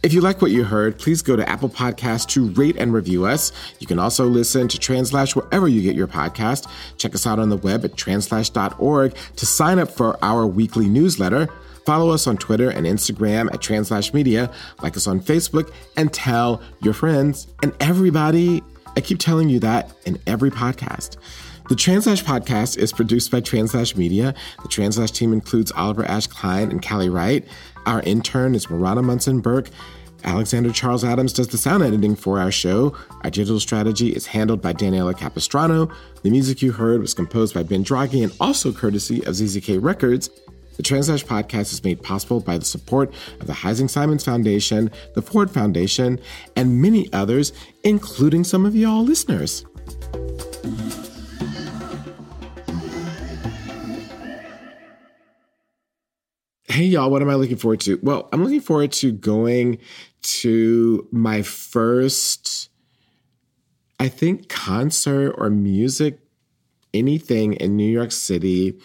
If 0.04 0.12
you 0.12 0.20
like 0.20 0.42
what 0.42 0.50
you 0.50 0.64
heard, 0.64 0.98
please 0.98 1.22
go 1.22 1.34
to 1.34 1.48
Apple 1.48 1.70
Podcasts 1.70 2.28
to 2.32 2.50
rate 2.50 2.76
and 2.76 2.92
review 2.92 3.24
us. 3.24 3.52
You 3.78 3.86
can 3.86 3.98
also 3.98 4.26
listen 4.26 4.68
to 4.68 4.78
Translash 4.78 5.34
wherever 5.34 5.66
you 5.66 5.80
get 5.80 5.96
your 5.96 6.06
podcast. 6.06 6.70
Check 6.98 7.14
us 7.14 7.26
out 7.26 7.38
on 7.38 7.48
the 7.48 7.56
web 7.56 7.86
at 7.86 7.96
translash.org 7.96 9.14
to 9.36 9.46
sign 9.46 9.78
up 9.78 9.90
for 9.90 10.22
our 10.22 10.46
weekly 10.46 10.90
newsletter. 10.90 11.48
Follow 11.86 12.10
us 12.10 12.26
on 12.26 12.36
Twitter 12.36 12.68
and 12.68 12.84
Instagram 12.84 13.50
at 13.54 13.62
Translash 13.62 14.12
Media. 14.12 14.52
Like 14.82 14.94
us 14.94 15.06
on 15.06 15.20
Facebook 15.20 15.72
and 15.96 16.12
tell 16.12 16.60
your 16.82 16.92
friends 16.92 17.46
and 17.62 17.72
everybody. 17.80 18.62
I 18.98 19.00
keep 19.00 19.18
telling 19.18 19.48
you 19.48 19.58
that 19.60 19.90
in 20.04 20.18
every 20.26 20.50
podcast. 20.50 21.16
The 21.66 21.74
Translash 21.74 22.22
podcast 22.22 22.76
is 22.76 22.92
produced 22.92 23.30
by 23.30 23.40
Translash 23.40 23.96
Media. 23.96 24.34
The 24.62 24.68
Translash 24.68 25.12
team 25.12 25.32
includes 25.32 25.72
Oliver 25.72 26.04
Ash 26.04 26.26
Klein 26.26 26.70
and 26.70 26.86
Callie 26.86 27.08
Wright. 27.08 27.48
Our 27.86 28.02
intern 28.02 28.54
is 28.54 28.68
Marana 28.68 29.02
Munson 29.02 29.40
Burke. 29.40 29.70
Alexander 30.24 30.70
Charles 30.72 31.04
Adams 31.04 31.32
does 31.32 31.48
the 31.48 31.56
sound 31.56 31.82
editing 31.82 32.16
for 32.16 32.38
our 32.38 32.50
show. 32.50 32.94
Our 33.22 33.30
digital 33.30 33.60
strategy 33.60 34.10
is 34.10 34.26
handled 34.26 34.60
by 34.60 34.74
Daniela 34.74 35.16
Capistrano. 35.16 35.90
The 36.22 36.28
music 36.28 36.60
you 36.60 36.70
heard 36.70 37.00
was 37.00 37.14
composed 37.14 37.54
by 37.54 37.62
Ben 37.62 37.82
Draghi 37.82 38.22
and 38.22 38.32
also 38.40 38.70
courtesy 38.70 39.24
of 39.24 39.34
ZZK 39.34 39.82
Records. 39.82 40.28
The 40.76 40.82
Translash 40.82 41.24
podcast 41.24 41.72
is 41.72 41.82
made 41.82 42.02
possible 42.02 42.40
by 42.40 42.58
the 42.58 42.64
support 42.66 43.10
of 43.40 43.46
the 43.46 43.54
Heising 43.54 43.88
Simons 43.88 44.22
Foundation, 44.22 44.90
the 45.14 45.22
Ford 45.22 45.50
Foundation, 45.50 46.20
and 46.56 46.82
many 46.82 47.10
others, 47.14 47.54
including 47.84 48.44
some 48.44 48.66
of 48.66 48.76
y'all 48.76 49.02
listeners. 49.02 49.64
Hey, 56.74 56.86
y'all, 56.86 57.08
what 57.08 57.22
am 57.22 57.30
I 57.30 57.36
looking 57.36 57.56
forward 57.56 57.78
to? 57.82 58.00
Well, 58.02 58.28
I'm 58.32 58.42
looking 58.42 58.60
forward 58.60 58.90
to 58.94 59.12
going 59.12 59.78
to 60.22 61.06
my 61.12 61.42
first, 61.42 62.68
I 64.00 64.08
think, 64.08 64.48
concert 64.48 65.36
or 65.38 65.50
music, 65.50 66.18
anything 66.92 67.52
in 67.52 67.76
New 67.76 67.88
York 67.88 68.10
City 68.10 68.76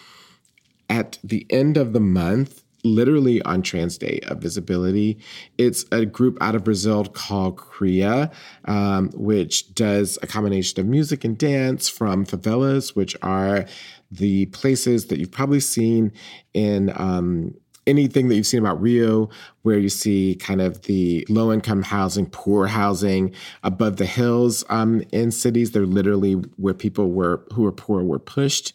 at 0.88 1.18
the 1.24 1.44
end 1.50 1.76
of 1.76 1.92
the 1.92 1.98
month 1.98 2.62
literally 2.84 3.42
on 3.42 3.60
Trans 3.60 3.98
Day 3.98 4.20
of 4.28 4.38
Visibility. 4.38 5.18
It's 5.58 5.84
a 5.90 6.06
group 6.06 6.38
out 6.40 6.54
of 6.54 6.62
Brazil 6.62 7.06
called 7.06 7.56
Cria, 7.56 8.30
um, 8.66 9.10
which 9.14 9.74
does 9.74 10.16
a 10.22 10.28
combination 10.28 10.78
of 10.78 10.86
music 10.86 11.24
and 11.24 11.36
dance 11.36 11.88
from 11.88 12.24
favelas, 12.24 12.94
which 12.94 13.16
are 13.20 13.66
the 14.12 14.46
places 14.46 15.06
that 15.06 15.18
you've 15.18 15.32
probably 15.32 15.58
seen 15.58 16.12
in. 16.54 16.92
Um, 16.94 17.56
anything 17.90 18.28
that 18.28 18.36
you've 18.36 18.46
seen 18.46 18.60
about 18.60 18.80
Rio, 18.80 19.28
where 19.62 19.78
you 19.78 19.88
see 19.88 20.36
kind 20.36 20.60
of 20.60 20.82
the 20.82 21.26
low 21.28 21.52
income 21.52 21.82
housing, 21.82 22.26
poor 22.26 22.66
housing 22.66 23.34
above 23.62 23.96
the 23.96 24.06
hills 24.06 24.64
um, 24.70 25.02
in 25.12 25.30
cities. 25.30 25.72
They're 25.72 25.84
literally 25.84 26.34
where 26.56 26.74
people 26.74 27.10
were 27.10 27.44
who 27.52 27.62
were 27.62 27.72
poor 27.72 28.02
were 28.02 28.18
pushed. 28.18 28.72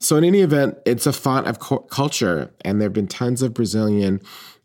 So, 0.00 0.16
in 0.16 0.24
any 0.24 0.40
event, 0.40 0.78
it's 0.84 1.06
a 1.06 1.12
font 1.12 1.46
of 1.46 1.60
cu- 1.60 1.86
culture, 1.90 2.52
and 2.64 2.80
there 2.80 2.86
have 2.86 2.92
been 2.92 3.06
tons 3.06 3.42
of 3.42 3.54
Brazilian 3.54 4.20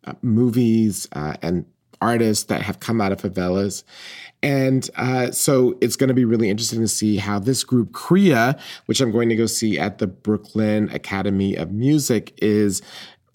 uh, 0.05 0.13
movies 0.21 1.07
uh, 1.11 1.35
and 1.41 1.65
artists 2.01 2.45
that 2.45 2.63
have 2.63 2.79
come 2.79 2.99
out 2.99 3.11
of 3.11 3.21
favelas. 3.21 3.83
And 4.43 4.89
uh, 4.95 5.31
so 5.31 5.77
it's 5.81 5.95
going 5.95 6.07
to 6.07 6.13
be 6.13 6.25
really 6.25 6.49
interesting 6.49 6.81
to 6.81 6.87
see 6.87 7.17
how 7.17 7.37
this 7.37 7.63
group, 7.63 7.93
Cria, 7.93 8.57
which 8.87 8.99
I'm 8.99 9.11
going 9.11 9.29
to 9.29 9.35
go 9.35 9.45
see 9.45 9.77
at 9.77 9.99
the 9.99 10.07
Brooklyn 10.07 10.89
Academy 10.89 11.55
of 11.55 11.71
Music, 11.71 12.33
is 12.41 12.81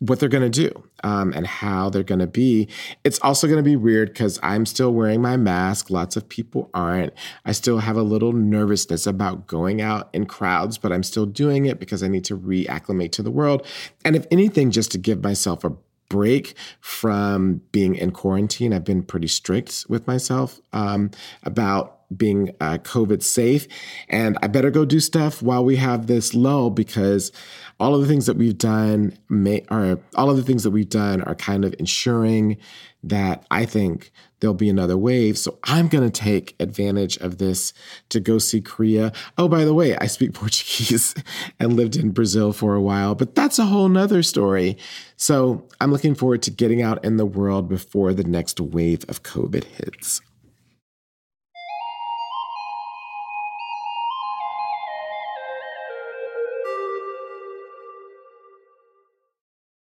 what 0.00 0.20
they're 0.20 0.28
going 0.28 0.50
to 0.50 0.68
do 0.68 0.84
um, 1.04 1.32
and 1.32 1.46
how 1.46 1.88
they're 1.88 2.02
going 2.02 2.18
to 2.18 2.26
be. 2.26 2.68
It's 3.04 3.18
also 3.20 3.46
going 3.46 3.58
to 3.58 3.62
be 3.62 3.76
weird 3.76 4.08
because 4.08 4.38
I'm 4.42 4.66
still 4.66 4.92
wearing 4.92 5.22
my 5.22 5.36
mask. 5.36 5.90
Lots 5.90 6.16
of 6.16 6.28
people 6.28 6.70
aren't. 6.74 7.12
I 7.44 7.52
still 7.52 7.78
have 7.78 7.96
a 7.96 8.02
little 8.02 8.32
nervousness 8.32 9.06
about 9.06 9.46
going 9.46 9.80
out 9.80 10.10
in 10.12 10.26
crowds, 10.26 10.78
but 10.78 10.92
I'm 10.92 11.02
still 11.02 11.26
doing 11.26 11.66
it 11.66 11.80
because 11.80 12.02
I 12.02 12.08
need 12.08 12.24
to 12.26 12.36
reacclimate 12.36 13.12
to 13.12 13.22
the 13.22 13.30
world. 13.30 13.66
And 14.04 14.14
if 14.16 14.26
anything, 14.30 14.70
just 14.70 14.92
to 14.92 14.98
give 14.98 15.22
myself 15.22 15.64
a 15.64 15.72
break 16.08 16.54
from 16.80 17.60
being 17.72 17.94
in 17.94 18.10
quarantine. 18.12 18.72
I've 18.72 18.84
been 18.84 19.02
pretty 19.02 19.28
strict 19.28 19.86
with 19.88 20.06
myself 20.06 20.60
um, 20.72 21.10
about 21.42 21.95
being 22.14 22.50
uh, 22.60 22.78
COVID 22.78 23.22
safe. 23.22 23.66
And 24.08 24.38
I 24.42 24.46
better 24.46 24.70
go 24.70 24.84
do 24.84 25.00
stuff 25.00 25.42
while 25.42 25.64
we 25.64 25.76
have 25.76 26.06
this 26.06 26.34
lull 26.34 26.70
because 26.70 27.32
all 27.78 27.94
of 27.94 28.00
the 28.00 28.06
things 28.06 28.26
that 28.26 28.36
we've 28.36 28.58
done 28.58 29.16
may, 29.28 29.64
are 29.68 29.98
all 30.14 30.30
of 30.30 30.36
the 30.36 30.42
things 30.42 30.62
that 30.62 30.70
we've 30.70 30.88
done 30.88 31.22
are 31.22 31.34
kind 31.34 31.64
of 31.64 31.74
ensuring 31.78 32.56
that 33.02 33.46
I 33.50 33.66
think 33.66 34.10
there'll 34.40 34.54
be 34.54 34.68
another 34.68 34.96
wave. 34.96 35.38
So 35.38 35.58
I'm 35.64 35.88
going 35.88 36.08
to 36.08 36.20
take 36.20 36.56
advantage 36.60 37.16
of 37.18 37.38
this 37.38 37.72
to 38.08 38.20
go 38.20 38.38
see 38.38 38.60
Cria. 38.60 39.12
Oh, 39.38 39.48
by 39.48 39.64
the 39.64 39.74
way, 39.74 39.96
I 39.98 40.06
speak 40.06 40.34
Portuguese 40.34 41.14
and 41.60 41.74
lived 41.74 41.96
in 41.96 42.10
Brazil 42.10 42.52
for 42.52 42.74
a 42.74 42.82
while, 42.82 43.14
but 43.14 43.34
that's 43.34 43.58
a 43.58 43.66
whole 43.66 43.88
nother 43.88 44.22
story. 44.22 44.76
So 45.16 45.66
I'm 45.80 45.92
looking 45.92 46.14
forward 46.14 46.42
to 46.42 46.50
getting 46.50 46.82
out 46.82 47.04
in 47.04 47.16
the 47.16 47.26
world 47.26 47.68
before 47.68 48.12
the 48.12 48.24
next 48.24 48.60
wave 48.60 49.04
of 49.08 49.22
COVID 49.22 49.64
hits. 49.64 50.20